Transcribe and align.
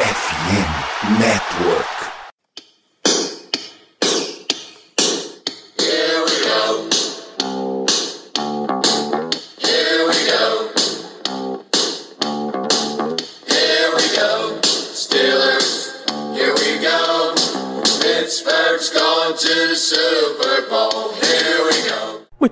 FM 0.00 1.20
Network. 1.20 1.99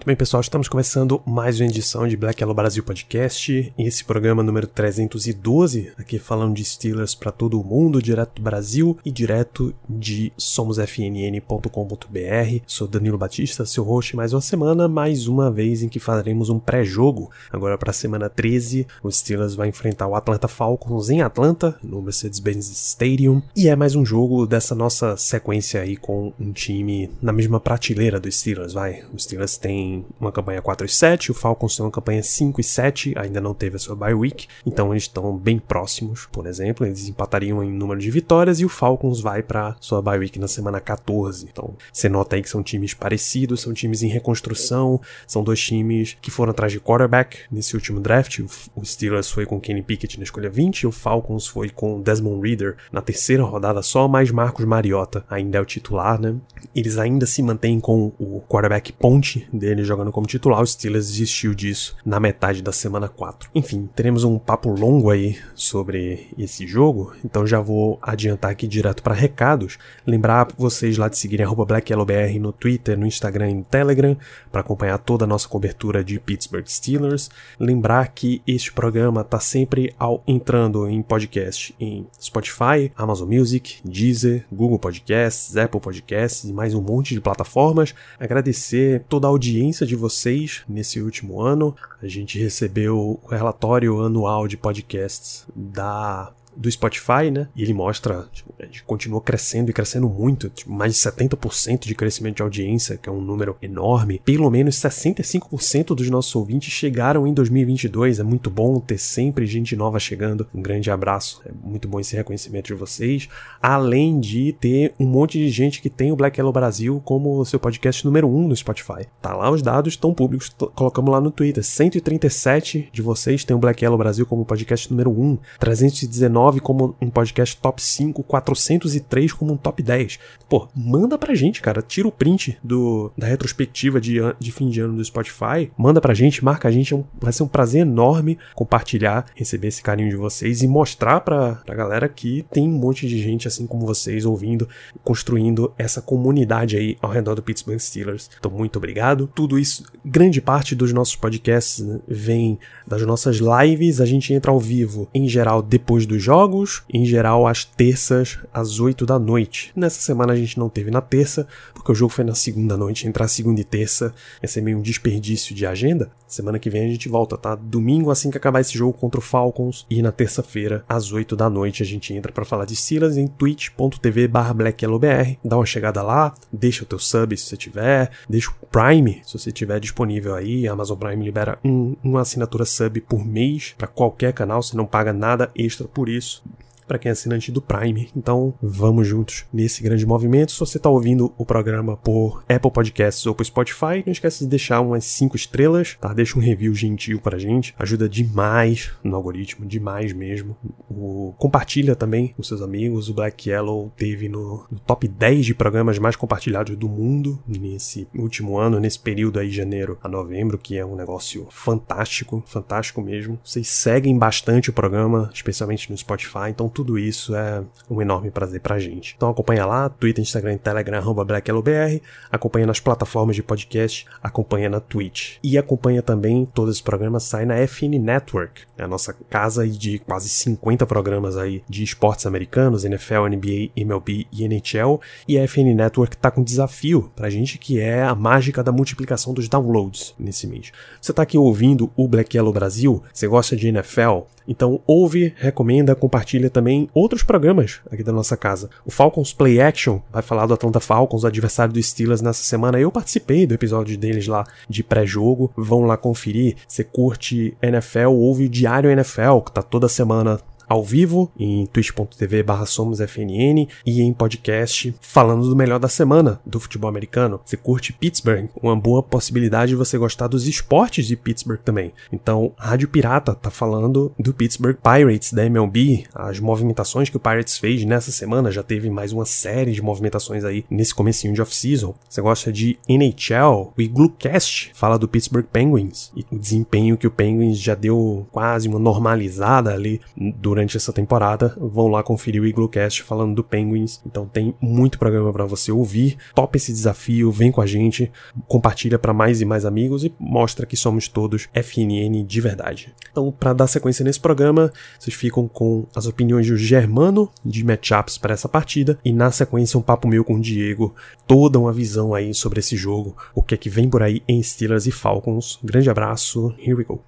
Bem, 0.08 0.16
pessoal, 0.16 0.40
estamos 0.40 0.68
começando 0.68 1.20
mais 1.26 1.60
uma 1.60 1.66
edição 1.66 2.08
de 2.08 2.16
Black 2.16 2.42
Yellow 2.42 2.54
Brasil 2.54 2.82
Podcast. 2.82 3.74
Esse 3.76 4.02
programa 4.02 4.42
número 4.42 4.66
312, 4.66 5.92
aqui 5.98 6.18
falando 6.18 6.54
de 6.54 6.64
Steelers 6.64 7.14
para 7.14 7.30
todo 7.30 7.60
o 7.60 7.64
mundo, 7.64 8.00
direto 8.00 8.36
do 8.36 8.42
Brasil 8.42 8.96
e 9.04 9.10
direto 9.10 9.74
de 9.86 10.32
somosfnn.com.br. 10.38 12.62
Sou 12.66 12.88
Danilo 12.88 13.18
Batista, 13.18 13.66
seu 13.66 13.84
host 13.84 14.16
mais 14.16 14.32
uma 14.32 14.40
semana, 14.40 14.88
mais 14.88 15.28
uma 15.28 15.50
vez 15.50 15.82
em 15.82 15.90
que 15.90 16.00
faremos 16.00 16.48
um 16.48 16.58
pré-jogo. 16.58 17.30
Agora 17.52 17.76
para 17.76 17.90
a 17.90 17.92
semana 17.92 18.30
13, 18.30 18.86
o 19.02 19.12
Steelers 19.12 19.54
vai 19.54 19.68
enfrentar 19.68 20.06
o 20.06 20.14
Atlanta 20.14 20.48
Falcons 20.48 21.10
em 21.10 21.20
Atlanta, 21.20 21.78
no 21.82 22.00
Mercedes-Benz 22.00 22.70
Stadium, 22.70 23.42
e 23.54 23.68
é 23.68 23.76
mais 23.76 23.94
um 23.94 24.06
jogo 24.06 24.46
dessa 24.46 24.74
nossa 24.74 25.18
sequência 25.18 25.82
aí 25.82 25.98
com 25.98 26.32
um 26.40 26.50
time 26.50 27.10
na 27.20 27.30
mesma 27.30 27.60
prateleira 27.60 28.18
do 28.18 28.32
Steelers, 28.32 28.72
vai. 28.72 29.04
O 29.12 29.18
Steelers 29.18 29.58
tem 29.58 29.97
uma 30.20 30.32
campanha 30.32 30.62
4 30.62 30.86
e 30.86 30.88
7, 30.88 31.30
o 31.30 31.34
Falcons 31.34 31.76
tem 31.76 31.84
uma 31.84 31.90
campanha 31.90 32.22
5 32.22 32.60
e 32.60 32.64
7, 32.64 33.14
ainda 33.16 33.40
não 33.40 33.54
teve 33.54 33.76
a 33.76 33.78
sua 33.78 33.96
bye 33.96 34.14
week, 34.14 34.46
então 34.66 34.92
eles 34.92 35.04
estão 35.04 35.36
bem 35.36 35.58
próximos, 35.58 36.26
por 36.30 36.46
exemplo, 36.46 36.86
eles 36.86 37.08
empatariam 37.08 37.62
em 37.62 37.70
número 37.70 38.00
de 38.00 38.10
vitórias 38.10 38.60
e 38.60 38.64
o 38.64 38.68
Falcons 38.68 39.20
vai 39.20 39.42
para 39.42 39.76
sua 39.80 40.02
bye 40.02 40.18
week 40.18 40.38
na 40.38 40.48
semana 40.48 40.80
14. 40.80 41.48
Então, 41.50 41.74
você 41.92 42.08
nota 42.08 42.36
aí 42.36 42.42
que 42.42 42.50
são 42.50 42.62
times 42.62 42.94
parecidos, 42.94 43.60
são 43.60 43.72
times 43.72 44.02
em 44.02 44.08
reconstrução, 44.08 45.00
são 45.26 45.42
dois 45.42 45.60
times 45.60 46.16
que 46.20 46.30
foram 46.30 46.50
atrás 46.50 46.72
de 46.72 46.80
quarterback 46.80 47.38
nesse 47.50 47.74
último 47.74 48.00
draft. 48.00 48.40
O 48.74 48.84
Steelers 48.84 49.30
foi 49.30 49.46
com 49.46 49.60
Kenny 49.60 49.82
Pickett 49.82 50.18
na 50.18 50.24
escolha 50.24 50.50
20, 50.50 50.86
o 50.86 50.92
Falcons 50.92 51.46
foi 51.46 51.70
com 51.70 52.00
Desmond 52.00 52.46
Reader 52.46 52.76
na 52.92 53.00
terceira 53.00 53.42
rodada 53.42 53.82
só, 53.82 54.08
mas 54.08 54.30
Marcos 54.30 54.64
Mariota 54.64 55.24
ainda 55.28 55.58
é 55.58 55.60
o 55.60 55.64
titular, 55.64 56.20
né? 56.20 56.36
Eles 56.74 56.98
ainda 56.98 57.26
se 57.26 57.42
mantêm 57.42 57.80
com 57.80 58.12
o 58.18 58.42
quarterback 58.48 58.92
ponte 58.92 59.48
dele 59.52 59.84
jogando 59.88 60.12
como 60.12 60.26
titular, 60.26 60.60
o 60.60 60.66
Steelers 60.66 61.08
desistiu 61.08 61.54
disso 61.54 61.96
na 62.04 62.20
metade 62.20 62.62
da 62.62 62.72
semana 62.72 63.08
4. 63.08 63.50
Enfim, 63.54 63.88
teremos 63.94 64.24
um 64.24 64.38
papo 64.38 64.70
longo 64.70 65.10
aí 65.10 65.38
sobre 65.54 66.28
esse 66.38 66.66
jogo, 66.66 67.14
então 67.24 67.46
já 67.46 67.60
vou 67.60 67.98
adiantar 68.00 68.50
aqui 68.50 68.66
direto 68.66 69.02
para 69.02 69.14
recados. 69.14 69.78
Lembrar 70.06 70.48
vocês 70.56 70.96
lá 70.96 71.08
de 71.08 71.18
seguirem 71.18 71.46
BlackYellowBR 71.46 72.38
no 72.38 72.52
Twitter, 72.52 72.98
no 72.98 73.06
Instagram 73.06 73.50
e 73.50 73.54
no 73.54 73.64
Telegram 73.64 74.16
para 74.50 74.60
acompanhar 74.60 74.98
toda 74.98 75.24
a 75.24 75.28
nossa 75.28 75.48
cobertura 75.48 76.02
de 76.02 76.18
Pittsburgh 76.18 76.66
Steelers. 76.66 77.30
Lembrar 77.58 78.08
que 78.08 78.42
este 78.46 78.72
programa 78.72 79.24
tá 79.24 79.40
sempre 79.40 79.94
ao 79.98 80.22
entrando 80.26 80.88
em 80.88 81.02
podcast 81.02 81.74
em 81.78 82.06
Spotify, 82.20 82.92
Amazon 82.96 83.28
Music, 83.28 83.80
Deezer, 83.84 84.44
Google 84.52 84.78
Podcasts, 84.78 85.56
Apple 85.56 85.80
Podcasts 85.80 86.44
e 86.48 86.52
mais 86.52 86.74
um 86.74 86.82
monte 86.82 87.14
de 87.14 87.20
plataformas. 87.20 87.94
Agradecer 88.18 89.04
toda 89.08 89.26
a 89.26 89.30
audiência 89.30 89.67
de 89.86 89.94
vocês 89.96 90.62
nesse 90.68 91.00
último 91.00 91.40
ano. 91.40 91.76
A 92.02 92.06
gente 92.06 92.38
recebeu 92.38 93.20
o 93.22 93.28
relatório 93.28 94.00
anual 94.02 94.48
de 94.48 94.56
podcasts 94.56 95.46
da 95.54 96.32
do 96.58 96.70
Spotify, 96.70 97.30
né? 97.32 97.48
E 97.54 97.62
ele 97.62 97.72
mostra, 97.72 98.26
tipo, 98.32 98.52
a 98.58 98.64
gente 98.64 98.82
continua 98.82 99.20
crescendo 99.20 99.70
e 99.70 99.72
crescendo 99.72 100.08
muito, 100.08 100.48
tipo, 100.48 100.72
mais 100.72 100.94
de 100.94 100.98
70% 100.98 101.86
de 101.86 101.94
crescimento 101.94 102.36
de 102.36 102.42
audiência, 102.42 102.96
que 102.96 103.08
é 103.08 103.12
um 103.12 103.20
número 103.20 103.56
enorme. 103.62 104.20
Pelo 104.24 104.50
menos 104.50 104.76
65% 104.76 105.94
dos 105.94 106.10
nossos 106.10 106.34
ouvintes 106.34 106.72
chegaram 106.72 107.26
em 107.26 107.32
2022. 107.32 108.18
É 108.18 108.22
muito 108.22 108.50
bom 108.50 108.80
ter 108.80 108.98
sempre 108.98 109.46
gente 109.46 109.76
nova 109.76 110.00
chegando. 110.00 110.46
Um 110.52 110.60
grande 110.60 110.90
abraço. 110.90 111.40
É 111.46 111.52
muito 111.62 111.86
bom 111.86 112.00
esse 112.00 112.16
reconhecimento 112.16 112.66
de 112.66 112.74
vocês. 112.74 113.28
Além 113.62 114.18
de 114.18 114.52
ter 114.52 114.94
um 114.98 115.06
monte 115.06 115.38
de 115.38 115.48
gente 115.50 115.80
que 115.80 115.88
tem 115.88 116.10
o 116.10 116.16
Black 116.16 116.38
Yellow 116.38 116.52
Brasil 116.52 117.00
como 117.04 117.44
seu 117.44 117.60
podcast 117.60 118.04
número 118.04 118.28
1 118.28 118.36
um 118.36 118.48
no 118.48 118.56
Spotify. 118.56 119.06
Tá 119.22 119.34
lá 119.34 119.50
os 119.50 119.62
dados 119.62 119.92
estão 119.94 120.12
públicos, 120.12 120.48
colocamos 120.74 121.12
lá 121.12 121.20
no 121.20 121.30
Twitter. 121.30 121.62
137 121.62 122.88
de 122.92 123.02
vocês 123.02 123.44
têm 123.44 123.56
o 123.56 123.60
Black 123.60 123.84
Yellow 123.84 123.98
Brasil 123.98 124.26
como 124.26 124.44
podcast 124.44 124.90
número 124.90 125.10
1. 125.10 125.22
Um. 125.22 125.38
319 125.60 126.47
como 126.60 126.96
um 127.00 127.10
podcast 127.10 127.56
top 127.56 127.82
5, 127.82 128.22
403 128.22 129.32
como 129.32 129.52
um 129.52 129.56
top 129.56 129.82
10. 129.82 130.18
Pô, 130.48 130.68
manda 130.74 131.18
pra 131.18 131.34
gente, 131.34 131.60
cara. 131.60 131.82
Tira 131.82 132.08
o 132.08 132.12
print 132.12 132.58
do, 132.62 133.12
da 133.16 133.26
retrospectiva 133.26 134.00
de, 134.00 134.18
de 134.38 134.52
fim 134.52 134.70
de 134.70 134.80
ano 134.80 134.96
do 134.96 135.04
Spotify. 135.04 135.70
Manda 135.76 136.00
pra 136.00 136.14
gente, 136.14 136.44
marca 136.44 136.68
a 136.68 136.70
gente. 136.70 136.94
É 136.94 136.96
um, 136.96 137.04
vai 137.20 137.32
ser 137.32 137.42
um 137.42 137.48
prazer 137.48 137.82
enorme 137.82 138.38
compartilhar, 138.54 139.26
receber 139.34 139.68
esse 139.68 139.82
carinho 139.82 140.08
de 140.08 140.16
vocês 140.16 140.62
e 140.62 140.66
mostrar 140.66 141.20
pra, 141.20 141.56
pra 141.56 141.74
galera 141.74 142.08
que 142.08 142.44
tem 142.50 142.66
um 142.66 142.78
monte 142.78 143.06
de 143.06 143.18
gente 143.20 143.46
assim 143.46 143.66
como 143.66 143.86
vocês 143.86 144.24
ouvindo, 144.24 144.68
construindo 145.04 145.72
essa 145.76 146.00
comunidade 146.00 146.76
aí 146.76 146.96
ao 147.02 147.10
redor 147.10 147.34
do 147.34 147.42
Pittsburgh 147.42 147.78
Steelers. 147.78 148.30
Então, 148.38 148.50
muito 148.50 148.76
obrigado. 148.76 149.30
Tudo 149.34 149.58
isso, 149.58 149.84
grande 150.04 150.40
parte 150.40 150.74
dos 150.74 150.92
nossos 150.92 151.16
podcasts 151.16 151.84
vem 152.06 152.58
das 152.86 153.02
nossas 153.02 153.36
lives. 153.36 154.00
A 154.00 154.06
gente 154.06 154.32
entra 154.32 154.50
ao 154.50 154.58
vivo, 154.58 155.08
em 155.12 155.28
geral, 155.28 155.60
depois 155.60 156.06
dos 156.06 156.22
jogos 156.22 156.37
jogos, 156.38 156.84
em 156.88 157.04
geral 157.04 157.48
às 157.48 157.64
terças, 157.64 158.38
às 158.54 158.78
8 158.78 159.04
da 159.04 159.18
noite. 159.18 159.72
Nessa 159.74 160.00
semana 160.00 160.32
a 160.32 160.36
gente 160.36 160.56
não 160.56 160.68
teve 160.68 160.88
na 160.88 161.00
terça, 161.00 161.48
porque 161.74 161.90
o 161.90 161.94
jogo 161.94 162.12
foi 162.12 162.24
na 162.24 162.34
segunda 162.34 162.76
noite, 162.76 163.08
entrar 163.08 163.26
segunda 163.26 163.60
e 163.60 163.64
terça 163.64 164.14
ia 164.40 164.48
ser 164.48 164.60
meio 164.60 164.78
um 164.78 164.80
desperdício 164.80 165.52
de 165.52 165.66
agenda. 165.66 166.12
Semana 166.28 166.60
que 166.60 166.70
vem 166.70 166.84
a 166.84 166.88
gente 166.88 167.08
volta, 167.08 167.36
tá? 167.36 167.56
Domingo, 167.56 168.12
assim 168.12 168.30
que 168.30 168.36
acabar 168.36 168.60
esse 168.60 168.78
jogo 168.78 168.92
contra 168.92 169.18
o 169.18 169.22
Falcons, 169.22 169.84
e 169.90 170.00
na 170.00 170.12
terça-feira, 170.12 170.84
às 170.88 171.10
8 171.10 171.34
da 171.34 171.50
noite, 171.50 171.82
a 171.82 171.86
gente 171.86 172.14
entra 172.14 172.30
para 172.30 172.44
falar 172.44 172.66
de 172.66 172.76
Steelers 172.76 173.16
em 173.16 173.26
twitch.tv 173.26 174.28
barra 174.28 174.54
blackyellowbr. 174.54 175.38
Dá 175.44 175.56
uma 175.56 175.66
chegada 175.66 176.02
lá, 176.02 176.32
deixa 176.52 176.84
o 176.84 176.86
teu 176.86 177.00
sub 177.00 177.36
se 177.36 177.46
você 177.46 177.56
tiver, 177.56 178.12
deixa 178.28 178.50
o 178.50 178.66
Prime 178.66 179.22
se 179.24 179.36
você 179.36 179.50
tiver 179.50 179.80
disponível 179.80 180.36
aí. 180.36 180.68
A 180.68 180.72
Amazon 180.72 180.98
Prime 180.98 181.24
libera 181.24 181.58
um, 181.64 181.96
uma 182.04 182.20
assinatura 182.20 182.64
sub 182.64 183.00
por 183.00 183.26
mês 183.26 183.74
para 183.76 183.88
qualquer 183.88 184.32
canal, 184.32 184.62
você 184.62 184.76
não 184.76 184.86
paga 184.86 185.12
nada 185.12 185.50
extra 185.56 185.88
por 185.88 186.08
isso 186.08 186.27
isso 186.28 186.42
para 186.88 186.98
quem 186.98 187.10
é 187.10 187.12
assinante 187.12 187.52
do 187.52 187.60
Prime. 187.60 188.08
Então, 188.16 188.54
vamos 188.60 189.06
juntos 189.06 189.44
nesse 189.52 189.82
grande 189.82 190.06
movimento. 190.06 190.52
Se 190.52 190.58
você 190.58 190.78
está 190.78 190.88
ouvindo 190.88 191.32
o 191.36 191.44
programa 191.44 191.96
por 191.96 192.42
Apple 192.48 192.70
Podcasts 192.70 193.24
ou 193.26 193.34
por 193.34 193.44
Spotify, 193.44 194.02
não 194.04 194.12
esqueça 194.12 194.42
de 194.42 194.50
deixar 194.50 194.80
umas 194.80 195.04
5 195.04 195.36
estrelas, 195.36 195.96
tá? 196.00 196.12
Deixa 196.12 196.38
um 196.38 196.42
review 196.42 196.74
gentil 196.74 197.20
pra 197.20 197.38
gente. 197.38 197.74
Ajuda 197.78 198.08
demais 198.08 198.92
no 199.04 199.14
algoritmo, 199.14 199.66
demais 199.66 200.12
mesmo. 200.12 200.56
O... 200.88 201.34
Compartilha 201.38 201.94
também 201.94 202.28
com 202.28 202.42
seus 202.42 202.62
amigos. 202.62 203.08
O 203.08 203.14
Black 203.14 203.48
Yellow 203.48 203.92
teve 203.96 204.28
no, 204.28 204.66
no 204.70 204.80
top 204.80 205.06
10 205.06 205.46
de 205.46 205.54
programas 205.54 205.98
mais 205.98 206.16
compartilhados 206.16 206.76
do 206.76 206.88
mundo 206.88 207.38
nesse 207.46 208.08
último 208.14 208.58
ano, 208.58 208.80
nesse 208.80 208.98
período 208.98 209.38
aí, 209.38 209.50
janeiro 209.50 209.98
a 210.02 210.08
novembro, 210.08 210.58
que 210.58 210.76
é 210.76 210.84
um 210.84 210.96
negócio 210.96 211.46
fantástico, 211.50 212.42
fantástico 212.46 213.02
mesmo. 213.02 213.38
Vocês 213.44 213.68
seguem 213.68 214.16
bastante 214.16 214.70
o 214.70 214.72
programa, 214.72 215.30
especialmente 215.32 215.90
no 215.90 215.96
Spotify, 215.96 216.48
então 216.50 216.68
tudo 216.78 216.96
isso 216.96 217.34
é 217.34 217.64
um 217.90 218.00
enorme 218.00 218.30
prazer 218.30 218.60
pra 218.60 218.78
gente. 218.78 219.14
Então 219.16 219.28
acompanha 219.28 219.66
lá, 219.66 219.88
Twitter, 219.88 220.22
Instagram 220.22 220.54
e 220.54 220.58
Telegram, 220.58 220.98
arroba 220.98 221.24
BlackYellowBR, 221.24 222.00
acompanha 222.30 222.68
nas 222.68 222.78
plataformas 222.78 223.34
de 223.34 223.42
podcast, 223.42 224.06
acompanha 224.22 224.70
na 224.70 224.78
Twitch. 224.78 225.38
E 225.42 225.58
acompanha 225.58 226.02
também, 226.02 226.46
todos 226.54 226.76
os 226.76 226.80
programas 226.80 227.24
saem 227.24 227.46
na 227.46 227.56
FN 227.66 227.98
Network, 228.00 228.62
é 228.76 228.84
a 228.84 228.86
nossa 228.86 229.12
casa 229.28 229.66
de 229.66 229.98
quase 229.98 230.28
50 230.28 230.86
programas 230.86 231.36
aí 231.36 231.64
de 231.68 231.82
esportes 231.82 232.26
americanos, 232.26 232.84
NFL, 232.84 233.26
NBA, 233.26 233.72
MLB 233.74 234.28
e 234.30 234.44
NHL. 234.44 235.00
E 235.26 235.36
a 235.36 235.48
FN 235.48 235.74
Network 235.74 236.16
tá 236.16 236.30
com 236.30 236.42
um 236.42 236.44
desafio 236.44 237.10
pra 237.16 237.28
gente 237.28 237.58
que 237.58 237.80
é 237.80 238.04
a 238.04 238.14
mágica 238.14 238.62
da 238.62 238.70
multiplicação 238.70 239.34
dos 239.34 239.48
downloads 239.48 240.14
nesse 240.16 240.46
mês. 240.46 240.70
Você 241.00 241.12
tá 241.12 241.22
aqui 241.22 241.36
ouvindo 241.36 241.90
o 241.96 242.06
Black 242.06 242.36
Yellow 242.36 242.52
Brasil, 242.52 243.02
você 243.12 243.26
gosta 243.26 243.56
de 243.56 243.66
NFL, 243.66 244.20
então 244.48 244.80
ouve, 244.86 245.34
recomenda, 245.36 245.94
compartilha 245.94 246.48
também 246.48 246.67
outros 246.92 247.22
programas 247.22 247.80
aqui 247.90 248.02
da 248.02 248.12
nossa 248.12 248.36
casa. 248.36 248.68
O 248.84 248.90
Falcons 248.90 249.32
Play 249.32 249.60
Action 249.60 250.00
vai 250.12 250.22
falar 250.22 250.46
do 250.46 250.54
Atlanta 250.54 250.80
Falcons, 250.80 251.24
adversário 251.24 251.72
do 251.72 251.82
Steelers 251.82 252.20
nessa 252.20 252.42
semana. 252.42 252.78
Eu 252.78 252.90
participei 252.90 253.46
do 253.46 253.54
episódio 253.54 253.96
deles 253.96 254.26
lá 254.26 254.44
de 254.68 254.82
pré-jogo. 254.82 255.50
Vão 255.56 255.82
lá 255.82 255.96
conferir. 255.96 256.56
Você 256.66 256.84
curte 256.84 257.56
NFL, 257.62 258.10
ouve 258.10 258.44
o 258.44 258.48
Diário 258.48 258.90
NFL, 258.90 259.40
que 259.44 259.52
tá 259.52 259.62
toda 259.62 259.88
semana 259.88 260.40
ao 260.68 260.84
vivo 260.84 261.30
em 261.38 261.66
twitch.tv 261.66 262.44
somosfnn 262.66 263.66
e 263.86 264.00
em 264.02 264.12
podcast 264.12 264.94
falando 265.00 265.48
do 265.48 265.56
melhor 265.56 265.78
da 265.78 265.88
semana 265.88 266.40
do 266.44 266.60
futebol 266.60 266.88
americano. 266.88 267.40
Você 267.44 267.56
curte 267.56 267.92
Pittsburgh, 267.92 268.48
uma 268.62 268.76
boa 268.76 269.02
possibilidade 269.02 269.70
de 269.70 269.76
você 269.76 269.96
gostar 269.96 270.28
dos 270.28 270.46
esportes 270.46 271.06
de 271.06 271.16
Pittsburgh 271.16 271.60
também. 271.60 271.92
Então, 272.12 272.52
Rádio 272.56 272.88
Pirata 272.88 273.34
tá 273.34 273.50
falando 273.50 274.12
do 274.18 274.34
Pittsburgh 274.34 274.76
Pirates 274.76 275.32
da 275.32 275.46
MLB, 275.46 276.04
as 276.14 276.38
movimentações 276.38 277.08
que 277.08 277.16
o 277.16 277.20
Pirates 277.20 277.58
fez 277.58 277.84
nessa 277.84 278.10
semana, 278.10 278.50
já 278.50 278.62
teve 278.62 278.90
mais 278.90 279.12
uma 279.12 279.24
série 279.24 279.72
de 279.72 279.82
movimentações 279.82 280.44
aí 280.44 280.64
nesse 280.70 280.94
comecinho 280.94 281.32
de 281.32 281.40
off-season. 281.40 281.94
Você 282.08 282.20
gosta 282.20 282.52
de 282.52 282.78
NHL, 282.88 283.72
o 283.76 283.80
Iglucast 283.80 284.72
fala 284.74 284.98
do 284.98 285.08
Pittsburgh 285.08 285.46
Penguins 285.46 286.12
e 286.14 286.24
o 286.30 286.38
desempenho 286.38 286.96
que 286.96 287.06
o 287.06 287.10
Penguins 287.10 287.58
já 287.58 287.74
deu 287.74 288.26
quase 288.30 288.68
uma 288.68 288.78
normalizada 288.78 289.72
ali 289.72 290.00
durante 290.16 290.57
essa 290.76 290.92
temporada. 290.92 291.56
Vão 291.58 291.88
lá 291.88 292.02
conferir 292.02 292.42
o 292.42 292.46
Iglucast 292.46 293.02
falando 293.02 293.34
do 293.34 293.44
Penguins. 293.44 294.00
Então 294.06 294.26
tem 294.26 294.54
muito 294.60 294.98
programa 294.98 295.32
para 295.32 295.44
você 295.44 295.70
ouvir. 295.70 296.16
Topa 296.34 296.56
esse 296.56 296.72
desafio, 296.72 297.30
vem 297.30 297.50
com 297.50 297.60
a 297.60 297.66
gente, 297.66 298.10
compartilha 298.46 298.98
para 298.98 299.12
mais 299.12 299.40
e 299.40 299.44
mais 299.44 299.64
amigos 299.64 300.04
e 300.04 300.12
mostra 300.18 300.66
que 300.66 300.76
somos 300.76 301.08
todos 301.08 301.48
FNN 301.54 302.24
de 302.26 302.40
verdade. 302.40 302.94
Então, 303.10 303.32
para 303.32 303.52
dar 303.52 303.66
sequência 303.66 304.04
nesse 304.04 304.20
programa, 304.20 304.72
vocês 304.98 305.14
ficam 305.14 305.48
com 305.48 305.86
as 305.94 306.06
opiniões 306.06 306.46
do 306.46 306.56
Germano 306.56 307.30
de 307.44 307.64
matchups 307.64 308.18
para 308.18 308.34
essa 308.34 308.48
partida 308.48 308.98
e 309.04 309.12
na 309.12 309.30
sequência 309.30 309.78
um 309.78 309.82
papo 309.82 310.08
meu 310.08 310.24
com 310.24 310.34
o 310.34 310.40
Diego, 310.40 310.94
toda 311.26 311.58
uma 311.58 311.72
visão 311.72 312.14
aí 312.14 312.32
sobre 312.34 312.60
esse 312.60 312.76
jogo, 312.76 313.16
o 313.34 313.42
que 313.42 313.54
é 313.54 313.58
que 313.58 313.70
vem 313.70 313.88
por 313.88 314.02
aí 314.02 314.22
em 314.28 314.42
Steelers 314.42 314.86
e 314.86 314.90
Falcons. 314.90 315.58
Grande 315.62 315.90
abraço, 315.90 316.54
here 316.58 316.74
we 316.74 316.84
go. 316.84 317.07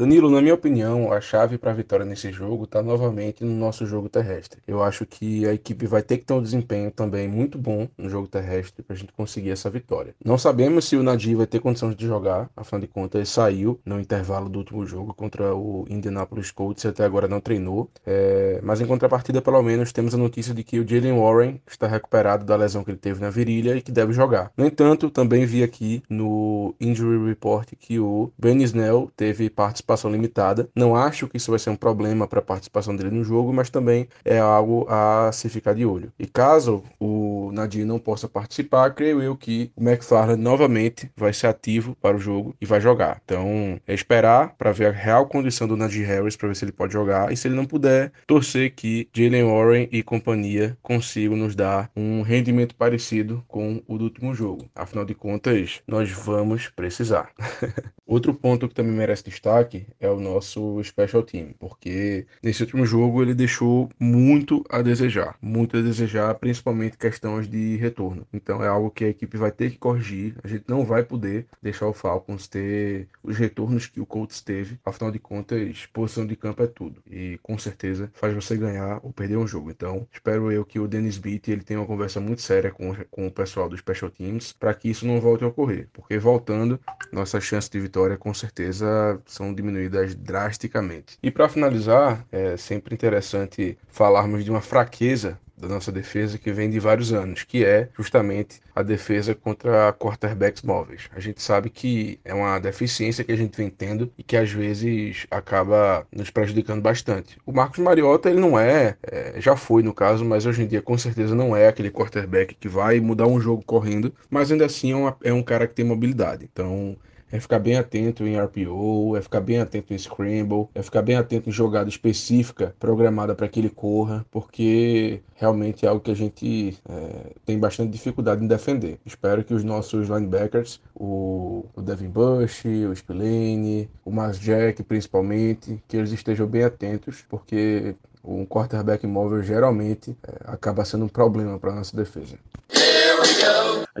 Danilo, 0.00 0.30
na 0.30 0.40
minha 0.40 0.54
opinião, 0.54 1.12
a 1.12 1.20
chave 1.20 1.58
para 1.58 1.72
a 1.72 1.74
vitória 1.74 2.06
nesse 2.06 2.32
jogo 2.32 2.64
está 2.64 2.82
novamente 2.82 3.44
no 3.44 3.54
nosso 3.54 3.84
jogo 3.84 4.08
terrestre. 4.08 4.58
Eu 4.66 4.82
acho 4.82 5.04
que 5.04 5.46
a 5.46 5.52
equipe 5.52 5.86
vai 5.86 6.02
ter 6.02 6.16
que 6.16 6.24
ter 6.24 6.32
um 6.32 6.40
desempenho 6.40 6.90
também 6.90 7.28
muito 7.28 7.58
bom 7.58 7.86
no 7.98 8.08
jogo 8.08 8.26
terrestre 8.26 8.82
para 8.82 8.96
a 8.96 8.98
gente 8.98 9.12
conseguir 9.12 9.50
essa 9.50 9.68
vitória. 9.68 10.14
Não 10.24 10.38
sabemos 10.38 10.86
se 10.86 10.96
o 10.96 11.02
Nadir 11.02 11.36
vai 11.36 11.46
ter 11.46 11.60
condições 11.60 11.94
de 11.94 12.06
jogar, 12.06 12.48
afinal 12.56 12.80
de 12.80 12.86
contas, 12.86 13.18
ele 13.18 13.26
saiu 13.26 13.78
no 13.84 14.00
intervalo 14.00 14.48
do 14.48 14.60
último 14.60 14.86
jogo 14.86 15.12
contra 15.12 15.54
o 15.54 15.84
Indianapolis 15.90 16.50
Colts 16.50 16.82
e 16.84 16.88
até 16.88 17.04
agora 17.04 17.28
não 17.28 17.38
treinou. 17.38 17.90
É... 18.06 18.58
mas 18.62 18.80
em 18.80 18.86
contrapartida, 18.86 19.42
pelo 19.42 19.62
menos, 19.62 19.92
temos 19.92 20.14
a 20.14 20.16
notícia 20.16 20.54
de 20.54 20.64
que 20.64 20.80
o 20.80 20.88
Jalen 20.88 21.20
Warren 21.20 21.60
está 21.66 21.86
recuperado 21.86 22.46
da 22.46 22.56
lesão 22.56 22.82
que 22.82 22.90
ele 22.90 22.96
teve 22.96 23.20
na 23.20 23.28
virilha 23.28 23.76
e 23.76 23.82
que 23.82 23.92
deve 23.92 24.14
jogar. 24.14 24.50
No 24.56 24.64
entanto, 24.64 25.10
também 25.10 25.44
vi 25.44 25.62
aqui 25.62 26.02
no 26.08 26.74
Injury 26.80 27.22
Report 27.28 27.68
que 27.78 27.98
o 28.00 28.32
Ben 28.38 28.62
Snell 28.62 29.10
teve 29.14 29.50
participação 29.50 29.89
participação 29.90 30.10
limitada. 30.10 30.68
Não 30.74 30.94
acho 30.94 31.28
que 31.28 31.36
isso 31.36 31.50
vai 31.50 31.58
ser 31.58 31.70
um 31.70 31.76
problema 31.76 32.26
para 32.26 32.38
a 32.38 32.42
participação 32.42 32.94
dele 32.94 33.10
no 33.10 33.24
jogo, 33.24 33.52
mas 33.52 33.70
também 33.70 34.08
é 34.24 34.38
algo 34.38 34.86
a 34.88 35.30
se 35.32 35.48
ficar 35.48 35.74
de 35.74 35.84
olho. 35.84 36.12
E 36.18 36.26
caso 36.26 36.84
o 36.98 37.50
Nadir 37.52 37.84
não 37.84 37.98
possa 37.98 38.28
participar, 38.28 38.94
creio 38.94 39.22
eu 39.22 39.36
que 39.36 39.72
o 39.76 39.82
McFarland 39.82 40.40
novamente 40.40 41.10
vai 41.16 41.32
ser 41.32 41.48
ativo 41.48 41.96
para 42.00 42.16
o 42.16 42.20
jogo 42.20 42.54
e 42.60 42.66
vai 42.66 42.80
jogar. 42.80 43.20
Então, 43.24 43.80
é 43.86 43.94
esperar 43.94 44.54
para 44.56 44.72
ver 44.72 44.86
a 44.86 44.90
real 44.90 45.26
condição 45.26 45.66
do 45.66 45.76
Nadir 45.76 46.06
Harris 46.06 46.36
para 46.36 46.48
ver 46.48 46.54
se 46.54 46.64
ele 46.64 46.72
pode 46.72 46.92
jogar 46.92 47.32
e 47.32 47.36
se 47.36 47.48
ele 47.48 47.56
não 47.56 47.64
puder, 47.64 48.12
torcer 48.26 48.72
que 48.74 49.08
Jalen 49.12 49.44
Warren 49.44 49.88
e 49.90 50.02
companhia 50.02 50.76
consigam 50.82 51.36
nos 51.36 51.54
dar 51.54 51.90
um 51.96 52.22
rendimento 52.22 52.74
parecido 52.74 53.44
com 53.48 53.82
o 53.86 53.98
do 53.98 54.04
último 54.04 54.34
jogo. 54.34 54.66
Afinal 54.74 55.04
de 55.04 55.14
contas, 55.14 55.82
nós 55.86 56.10
vamos 56.10 56.68
precisar. 56.68 57.30
Outro 58.06 58.34
ponto 58.34 58.68
que 58.68 58.74
também 58.74 58.92
merece 58.92 59.24
destaque 59.24 59.69
é 59.98 60.08
o 60.08 60.20
nosso 60.20 60.82
special 60.82 61.22
team, 61.22 61.54
porque 61.58 62.26
nesse 62.42 62.62
último 62.62 62.84
jogo 62.86 63.22
ele 63.22 63.34
deixou 63.34 63.90
muito 63.98 64.64
a 64.68 64.82
desejar, 64.82 65.36
muito 65.40 65.76
a 65.76 65.80
desejar, 65.80 66.34
principalmente 66.34 66.96
questões 66.96 67.48
de 67.48 67.76
retorno. 67.76 68.26
Então 68.32 68.62
é 68.62 68.68
algo 68.68 68.90
que 68.90 69.04
a 69.04 69.08
equipe 69.08 69.36
vai 69.36 69.52
ter 69.52 69.70
que 69.70 69.78
corrigir. 69.78 70.34
A 70.42 70.48
gente 70.48 70.64
não 70.68 70.84
vai 70.84 71.02
poder 71.02 71.46
deixar 71.62 71.86
o 71.86 71.92
Falcons 71.92 72.46
ter 72.46 73.08
os 73.22 73.36
retornos 73.36 73.86
que 73.86 74.00
o 74.00 74.06
Colts 74.06 74.40
teve. 74.40 74.78
Afinal 74.84 75.10
de 75.10 75.18
contas, 75.18 75.86
posição 75.92 76.26
de 76.26 76.36
campo 76.36 76.62
é 76.62 76.66
tudo 76.66 77.02
e 77.10 77.38
com 77.42 77.58
certeza 77.58 78.10
faz 78.14 78.34
você 78.34 78.56
ganhar 78.56 79.00
ou 79.02 79.12
perder 79.12 79.36
um 79.36 79.46
jogo. 79.46 79.70
Então 79.70 80.06
espero 80.12 80.50
eu 80.50 80.64
que 80.64 80.78
o 80.78 80.88
Dennis 80.88 81.18
Beat 81.18 81.48
ele 81.48 81.62
tenha 81.62 81.80
uma 81.80 81.86
conversa 81.86 82.20
muito 82.20 82.42
séria 82.42 82.70
com, 82.70 82.94
com 83.10 83.26
o 83.26 83.30
pessoal 83.30 83.68
do 83.68 83.76
special 83.76 84.10
teams 84.10 84.52
para 84.52 84.74
que 84.74 84.88
isso 84.88 85.06
não 85.06 85.20
volte 85.20 85.44
a 85.44 85.48
ocorrer, 85.48 85.88
porque 85.92 86.18
voltando 86.18 86.80
nossas 87.12 87.44
chances 87.44 87.70
de 87.70 87.80
vitória 87.80 88.16
com 88.16 88.32
certeza 88.32 89.20
são 89.26 89.52
diminuídas 89.60 90.14
drasticamente. 90.14 91.18
E 91.22 91.30
para 91.30 91.48
finalizar, 91.48 92.24
é 92.32 92.56
sempre 92.56 92.94
interessante 92.94 93.76
falarmos 93.88 94.44
de 94.44 94.50
uma 94.50 94.60
fraqueza 94.60 95.38
da 95.60 95.68
nossa 95.68 95.92
defesa 95.92 96.38
que 96.38 96.50
vem 96.50 96.70
de 96.70 96.80
vários 96.80 97.12
anos, 97.12 97.44
que 97.44 97.64
é 97.64 97.88
justamente 97.96 98.60
a 98.74 98.82
defesa 98.82 99.34
contra 99.34 99.92
quarterbacks 99.92 100.62
móveis. 100.62 101.08
A 101.14 101.20
gente 101.20 101.42
sabe 101.42 101.68
que 101.68 102.18
é 102.24 102.32
uma 102.32 102.58
deficiência 102.58 103.22
que 103.22 103.32
a 103.32 103.36
gente 103.36 103.56
vem 103.56 103.68
tendo 103.68 104.10
e 104.16 104.22
que 104.22 104.36
às 104.36 104.50
vezes 104.50 105.26
acaba 105.30 106.06
nos 106.10 106.30
prejudicando 106.30 106.80
bastante. 106.80 107.36
O 107.44 107.52
Marcos 107.52 107.78
Mariota, 107.78 108.30
ele 108.30 108.40
não 108.40 108.58
é, 108.58 108.96
é, 109.02 109.34
já 109.38 109.54
foi 109.54 109.82
no 109.82 109.92
caso, 109.92 110.24
mas 110.24 110.46
hoje 110.46 110.62
em 110.62 110.66
dia 110.66 110.80
com 110.80 110.96
certeza 110.96 111.34
não 111.34 111.54
é 111.54 111.68
aquele 111.68 111.90
quarterback 111.90 112.54
que 112.54 112.68
vai 112.68 112.98
mudar 113.00 113.26
um 113.26 113.40
jogo 113.40 113.62
correndo, 113.64 114.14
mas 114.30 114.50
ainda 114.50 114.64
assim 114.64 114.92
é, 114.92 114.96
uma, 114.96 115.16
é 115.22 115.32
um 115.32 115.42
cara 115.42 115.66
que 115.66 115.74
tem 115.74 115.84
mobilidade. 115.84 116.48
Então 116.50 116.96
é 117.32 117.38
ficar 117.38 117.58
bem 117.58 117.76
atento 117.76 118.26
em 118.26 118.38
RPO, 118.38 119.16
é 119.16 119.22
ficar 119.22 119.40
bem 119.40 119.58
atento 119.58 119.94
em 119.94 119.98
Scramble, 119.98 120.68
é 120.74 120.82
ficar 120.82 121.02
bem 121.02 121.16
atento 121.16 121.48
em 121.48 121.52
jogada 121.52 121.88
específica 121.88 122.74
programada 122.78 123.34
para 123.34 123.48
que 123.48 123.60
ele 123.60 123.70
corra, 123.70 124.24
porque 124.30 125.20
realmente 125.36 125.86
é 125.86 125.88
algo 125.88 126.00
que 126.00 126.10
a 126.10 126.16
gente 126.16 126.78
é, 126.88 127.32
tem 127.46 127.58
bastante 127.58 127.90
dificuldade 127.90 128.44
em 128.44 128.48
defender. 128.48 128.98
Espero 129.06 129.44
que 129.44 129.54
os 129.54 129.64
nossos 129.64 130.08
linebackers, 130.08 130.80
o, 130.94 131.64
o 131.74 131.82
Devin 131.82 132.08
Bush, 132.08 132.64
o 132.64 132.94
Spillane, 132.94 133.88
o 134.04 134.10
Mas 134.10 134.38
Jack 134.38 134.82
principalmente, 134.82 135.82
que 135.86 135.96
eles 135.96 136.12
estejam 136.12 136.46
bem 136.46 136.64
atentos, 136.64 137.24
porque 137.28 137.94
um 138.24 138.44
quarterback 138.44 139.06
móvel 139.06 139.42
geralmente 139.42 140.16
é, 140.26 140.52
acaba 140.52 140.84
sendo 140.84 141.04
um 141.04 141.08
problema 141.08 141.58
para 141.58 141.74
nossa 141.74 141.96
defesa. 141.96 142.36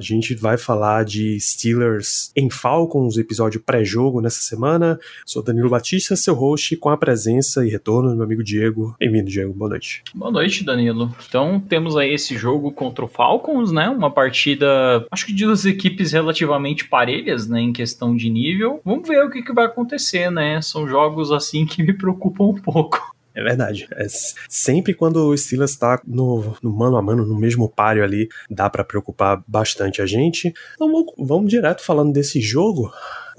gente 0.00 0.34
vai 0.34 0.56
falar 0.56 1.04
de 1.04 1.38
Steelers 1.38 2.32
em 2.34 2.48
Falcons, 2.48 3.18
episódio 3.18 3.60
pré-jogo 3.60 4.20
nessa 4.20 4.40
semana. 4.40 4.98
Sou 5.26 5.42
Danilo 5.42 5.68
Batista, 5.68 6.16
seu 6.16 6.34
host, 6.34 6.74
com 6.76 6.88
a 6.88 6.96
presença 6.96 7.66
e 7.66 7.68
retorno 7.68 8.08
do 8.08 8.14
meu 8.14 8.24
amigo 8.24 8.42
Diego. 8.42 8.96
Bem-vindo, 8.98 9.28
Diego. 9.28 9.52
Boa 9.52 9.68
noite. 9.68 10.02
Boa 10.14 10.30
noite, 10.30 10.64
Danilo. 10.64 11.14
Então, 11.28 11.60
temos 11.60 11.96
aí 11.96 12.14
esse 12.14 12.36
jogo 12.38 12.72
contra 12.72 13.04
o 13.04 13.08
Falcons, 13.08 13.72
né? 13.72 13.90
Uma 13.90 14.10
partida, 14.10 15.04
acho 15.10 15.26
que 15.26 15.34
de 15.34 15.44
duas 15.44 15.66
equipes 15.66 16.12
relativamente 16.12 16.88
parelhas, 16.88 17.46
né? 17.46 17.60
Em 17.60 17.72
questão 17.72 18.16
de 18.16 18.30
nível. 18.30 18.80
Vamos 18.84 19.06
ver 19.06 19.24
o 19.24 19.30
que, 19.30 19.42
que 19.42 19.52
vai 19.52 19.66
acontecer, 19.66 20.30
né? 20.30 20.62
São 20.62 20.88
jogos 20.88 21.30
assim 21.30 21.66
que 21.66 21.82
me 21.82 21.92
preocupam 21.92 22.44
um 22.44 22.54
pouco. 22.54 23.14
É 23.34 23.42
verdade. 23.42 23.88
É, 23.92 24.06
sempre 24.48 24.92
quando 24.92 25.28
o 25.28 25.36
Steelers 25.36 25.70
está 25.70 26.00
no, 26.06 26.56
no, 26.62 26.70
mano 26.70 26.96
a 26.96 27.02
mano, 27.02 27.24
no 27.24 27.38
mesmo 27.38 27.68
páreo 27.68 28.02
ali, 28.02 28.28
dá 28.50 28.68
para 28.68 28.84
preocupar 28.84 29.42
bastante 29.46 30.02
a 30.02 30.06
gente. 30.06 30.52
Então 30.74 30.90
vamos, 30.90 31.14
vamos 31.16 31.50
direto 31.50 31.82
falando 31.82 32.12
desse 32.12 32.40
jogo 32.40 32.90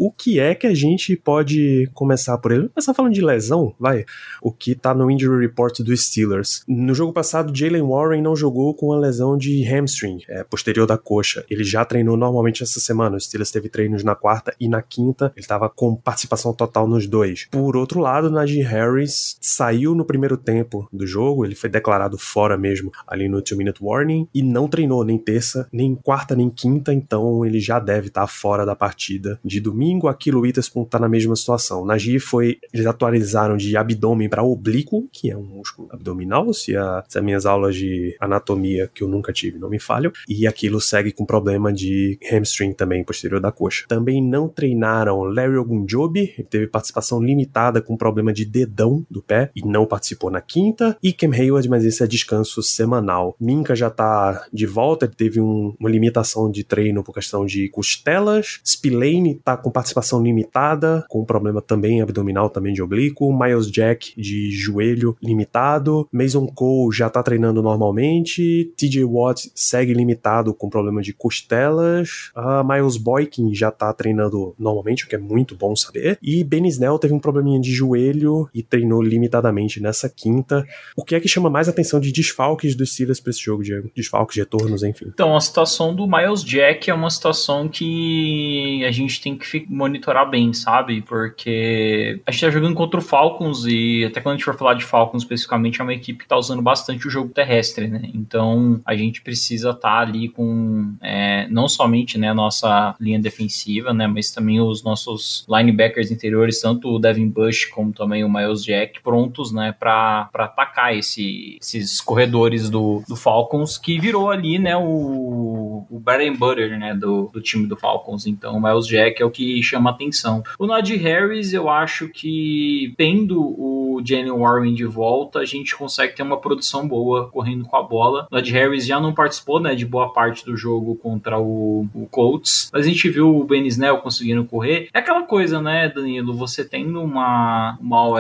o 0.02 0.12
que 0.12 0.40
é 0.40 0.56
que 0.56 0.66
a 0.66 0.74
gente 0.74 1.16
pode 1.16 1.88
começar 1.94 2.36
por 2.40 2.52
ele? 2.52 2.70
Começar 2.70 2.92
falando 2.92 3.14
de 3.14 3.22
lesão, 3.22 3.76
vai. 3.80 4.04
O 4.42 4.52
que 4.52 4.74
tá 4.74 4.96
no 4.96 5.12
injury 5.12 5.46
report 5.46 5.82
do 5.82 5.96
Steelers. 5.96 6.64
No 6.68 6.96
jogo 6.96 7.14
passado, 7.14 7.56
Jalen 7.56 7.84
Warren 7.84 8.20
não 8.20 8.36
jogou 8.36 8.74
com 8.74 8.92
a 8.94 8.98
lesão 8.98 9.38
de 9.38 9.64
hamstring, 9.64 10.24
é, 10.28 10.44
posterior 10.44 10.88
da 10.88 10.98
coxa. 10.98 11.46
Ele 11.48 11.64
já 11.64 11.86
treinou 11.86 12.18
normalmente 12.18 12.64
essa 12.64 12.80
semana. 12.80 13.16
O 13.16 13.20
Steelers 13.20 13.52
teve 13.52 13.70
treinos 13.70 14.04
na 14.04 14.16
quarta 14.16 14.56
e 14.60 14.68
na 14.68 14.82
quinta. 14.82 15.32
Ele 15.36 15.44
estava 15.44 15.70
com 15.70 15.96
participação 15.96 16.52
total 16.52 16.88
nos 16.88 17.06
dois. 17.06 17.48
Por 17.52 17.78
outro 17.78 18.00
lado, 18.00 18.32
Najee 18.32 18.64
Harris 18.64 19.38
saiu 19.40 19.94
no 19.94 20.04
primeiro 20.04 20.36
tempo 20.36 20.90
do 20.92 21.06
jogo. 21.06 21.46
Ele 21.46 21.54
foi 21.54 21.70
declarado 21.70 22.18
fora 22.18 22.58
mesmo 22.58 22.92
ali 23.06 23.30
no 23.30 23.40
two-minute 23.40 23.84
warning 23.84 24.28
e 24.34 24.42
não 24.42 24.68
treinou 24.68 25.06
nem 25.06 25.20
terça, 25.20 25.70
nem 25.72 25.94
quarta, 25.94 26.36
nem 26.36 26.50
quinta. 26.50 26.92
Então 26.92 27.46
ele 27.46 27.60
já 27.60 27.78
deve 27.78 28.08
estar 28.08 28.22
tá 28.22 28.28
fora 28.28 28.66
da 28.66 28.76
partida 28.76 29.40
de 29.46 29.60
domingo 29.60 29.91
domingo, 29.92 30.08
aqui 30.08 30.32
o 30.32 30.40
Witherspoon 30.40 30.86
tá 30.86 30.98
na 30.98 31.10
mesma 31.10 31.36
situação. 31.36 31.86
Najee 31.86 32.20
foi. 32.20 32.58
Eles 32.74 32.86
atualizaram 32.86 33.58
de 33.58 33.76
abdômen 33.76 34.30
para 34.30 34.44
oblíquo, 34.44 35.08
que 35.12 35.30
é 35.30 35.38
um 35.38 35.44
músculo 35.44 35.90
abdominal, 35.92 36.54
se, 36.54 36.76
a, 36.76 37.04
se 37.08 37.18
as 37.18 37.24
minhas 37.24 37.46
aulas 37.46 37.76
de 37.76 38.16
anatomia, 38.20 38.90
que 38.94 39.04
eu 39.04 39.08
nunca 39.08 39.34
tive, 39.34 39.60
não 39.60 39.70
me 39.70 39.80
falham. 39.80 40.12
E 40.28 40.48
aquilo 40.48 40.80
segue 40.80 41.12
com 41.12 41.26
problema 41.26 41.74
de 41.74 42.18
hamstring 42.32 42.74
também, 42.74 43.04
posterior 43.04 43.40
da 43.40 43.52
coxa. 43.52 43.86
Também 43.88 44.24
não 44.24 44.48
treinaram 44.48 45.24
Larry 45.24 45.58
Ogunjobi, 45.58 46.34
ele 46.38 46.48
teve 46.50 46.68
participação 46.68 47.22
limitada 47.22 47.82
com 47.82 47.98
problema 47.98 48.32
de 48.32 48.46
dedão 48.46 49.06
do 49.10 49.22
pé 49.22 49.52
e 49.56 49.62
não 49.66 49.86
participou 49.86 50.30
na 50.30 50.42
quinta. 50.42 50.98
E 51.02 51.12
Cam 51.12 51.32
Hayward, 51.34 51.68
mas 51.70 51.86
esse 51.86 52.04
é 52.04 52.08
descanso 52.08 52.62
semanal. 52.64 53.36
Minka 53.40 53.76
já 53.76 53.90
tá 53.90 54.46
de 54.52 54.66
volta, 54.66 55.06
ele 55.06 55.16
teve 55.16 55.42
um, 55.42 55.76
uma 55.80 55.90
limitação 55.90 56.50
de 56.50 56.64
treino 56.64 57.04
por 57.04 57.14
questão 57.14 57.46
de 57.46 57.70
costelas. 57.70 58.60
Spillane 58.66 59.36
tá 59.36 59.58
com 59.58 59.71
com 59.72 59.74
participação 59.74 60.22
limitada, 60.22 61.06
com 61.08 61.24
problema 61.24 61.62
também 61.62 62.02
abdominal, 62.02 62.50
também 62.50 62.74
de 62.74 62.84
oblíquo. 62.84 63.32
Miles 63.32 63.72
Jack 63.72 64.14
de 64.20 64.52
joelho 64.52 65.16
limitado. 65.24 66.08
Mason 66.12 66.46
Cole 66.48 66.94
já 66.94 67.10
tá 67.10 67.24
treinando 67.24 67.64
normalmente. 67.64 68.74
TJ 68.76 69.06
Watt 69.06 69.50
segue 69.56 69.94
limitado 69.94 70.54
com 70.54 70.70
problema 70.70 71.02
de 71.02 71.14
costelas. 71.14 72.32
Uh, 72.36 72.68
Miles 72.68 72.98
Boykin 72.98 73.56
já 73.56 73.72
tá 73.72 73.94
treinando 73.94 74.54
normalmente, 74.60 75.06
o 75.06 75.08
que 75.08 75.16
é 75.16 75.20
muito 75.20 75.56
bom 75.56 75.74
saber. 75.76 76.20
E 76.22 76.44
Ben 76.44 76.68
Snell 76.68 77.00
teve 77.00 77.14
um 77.14 77.20
probleminha 77.20 77.60
de 77.60 77.72
joelho 77.72 78.50
e 78.54 78.62
treinou 78.62 79.02
limitadamente 79.02 79.82
nessa 79.82 80.10
quinta. 80.10 80.66
O 80.98 81.06
que 81.06 81.16
é 81.16 81.20
que 81.20 81.30
chama 81.30 81.50
mais 81.50 81.70
atenção 81.70 82.00
de 82.00 82.12
desfalques 82.12 82.76
dos 82.76 82.94
Steelers 82.94 83.22
pra 83.22 83.30
esse 83.30 83.42
jogo, 83.42 83.64
Diego? 83.64 83.90
Desfalques, 83.96 84.38
retornos, 84.38 84.84
enfim. 84.84 85.06
Então, 85.08 85.36
a 85.36 85.40
situação 85.40 85.96
do 85.96 86.06
Miles 86.06 86.44
Jack 86.44 86.90
é 86.90 86.94
uma 86.94 87.10
situação 87.10 87.70
que 87.70 88.84
a 88.86 88.92
gente 88.92 89.22
tem 89.22 89.38
que 89.38 89.46
monitorar 89.70 90.30
bem, 90.30 90.54
sabe? 90.54 91.02
Porque 91.02 92.20
a 92.26 92.32
gente 92.32 92.42
tá 92.42 92.50
jogando 92.50 92.76
contra 92.76 93.00
o 93.00 93.04
Falcons 93.04 93.66
e 93.66 94.06
até 94.06 94.22
quando 94.22 94.34
a 94.34 94.38
gente 94.38 94.46
for 94.46 94.58
falar 94.58 94.74
de 94.74 94.84
Falcons 94.84 95.24
especificamente, 95.24 95.80
é 95.80 95.84
uma 95.84 95.94
equipe 95.94 96.20
que 96.20 96.28
tá 96.28 96.38
usando 96.38 96.62
bastante 96.62 97.08
o 97.08 97.10
jogo 97.10 97.30
terrestre, 97.30 97.88
né? 97.88 98.10
Então, 98.14 98.80
a 98.86 98.96
gente 98.96 99.22
precisa 99.22 99.72
estar 99.72 99.90
tá 99.90 100.00
ali 100.00 100.30
com 100.30 100.94
é, 101.02 101.48
não 101.50 101.68
somente 101.68 102.18
né, 102.18 102.30
a 102.30 102.34
nossa 102.34 102.96
linha 103.00 103.20
defensiva, 103.20 103.94
né? 103.94 104.08
Mas 104.08 104.32
também 104.32 104.60
os 104.60 104.84
nossos 104.84 105.46
linebackers 105.50 106.12
interiores, 106.12 106.62
tanto 106.62 106.90
o 106.90 107.00
Devin 107.00 107.30
Bush 107.30 107.66
como 107.66 107.92
também 107.92 108.24
o 108.24 108.30
Miles 108.30 108.64
Jack, 108.64 109.02
prontos, 109.02 109.52
né? 109.52 109.76
Pra, 109.78 110.30
pra 110.32 110.46
atacar 110.46 110.96
esse, 110.96 111.58
esses 111.62 112.02
corredores 112.02 112.70
do, 112.70 113.04
do 113.08 113.16
Falcons, 113.16 113.78
que 113.78 114.00
virou 114.00 114.30
ali, 114.30 114.58
né? 114.60 114.76
O, 114.78 115.86
o 115.90 116.00
bread 116.00 116.28
and 116.28 116.36
butter, 116.36 116.78
né? 116.78 116.94
Do, 116.94 117.30
do 117.34 117.42
time 117.42 117.68
do 117.68 117.76
Falcons. 117.78 118.26
Então, 118.26 118.58
o 118.58 118.62
Miles 118.62 118.88
Jack 118.88 119.22
é 119.22 119.26
o 119.26 119.32
que 119.32 119.51
chama 119.62 119.90
atenção. 119.90 120.44
O 120.60 120.68
Najee 120.68 120.98
Harris, 120.98 121.54
eu 121.54 121.70
acho 121.70 122.08
que 122.08 122.94
tendo 122.98 123.42
o 123.42 124.02
Jalen 124.06 124.32
Warren 124.32 124.74
de 124.74 124.86
volta, 124.86 125.40
a 125.40 125.46
gente 125.46 125.76
consegue 125.76 126.16
ter 126.16 126.24
uma 126.24 126.38
produção 126.38 126.88
boa 126.88 127.30
correndo 127.30 127.66
com 127.66 127.76
a 127.76 127.84
bola. 127.84 128.28
O 128.32 128.36
Najee 128.36 128.54
Harris 128.54 128.86
já 128.86 129.00
não 129.00 129.14
participou, 129.14 129.60
né? 129.60 129.74
De 129.74 129.86
boa 129.86 130.14
parte 130.14 130.46
do 130.46 130.56
jogo 130.56 130.96
contra 130.96 131.40
o, 131.40 131.88
o 131.94 132.06
Colts, 132.08 132.70
mas 132.72 132.86
a 132.86 132.90
gente 132.90 133.10
viu 133.10 133.36
o 133.36 133.44
Ben 133.44 133.66
Snell 133.68 133.98
conseguindo 133.98 134.46
correr. 134.46 134.90
É 134.94 135.00
aquela 135.00 135.24
coisa, 135.24 135.62
né, 135.62 135.90
Danilo? 135.90 136.34
Você 136.34 136.64
tendo 136.64 137.02
uma, 137.02 137.78
uma 137.82 138.08
OL 138.08 138.20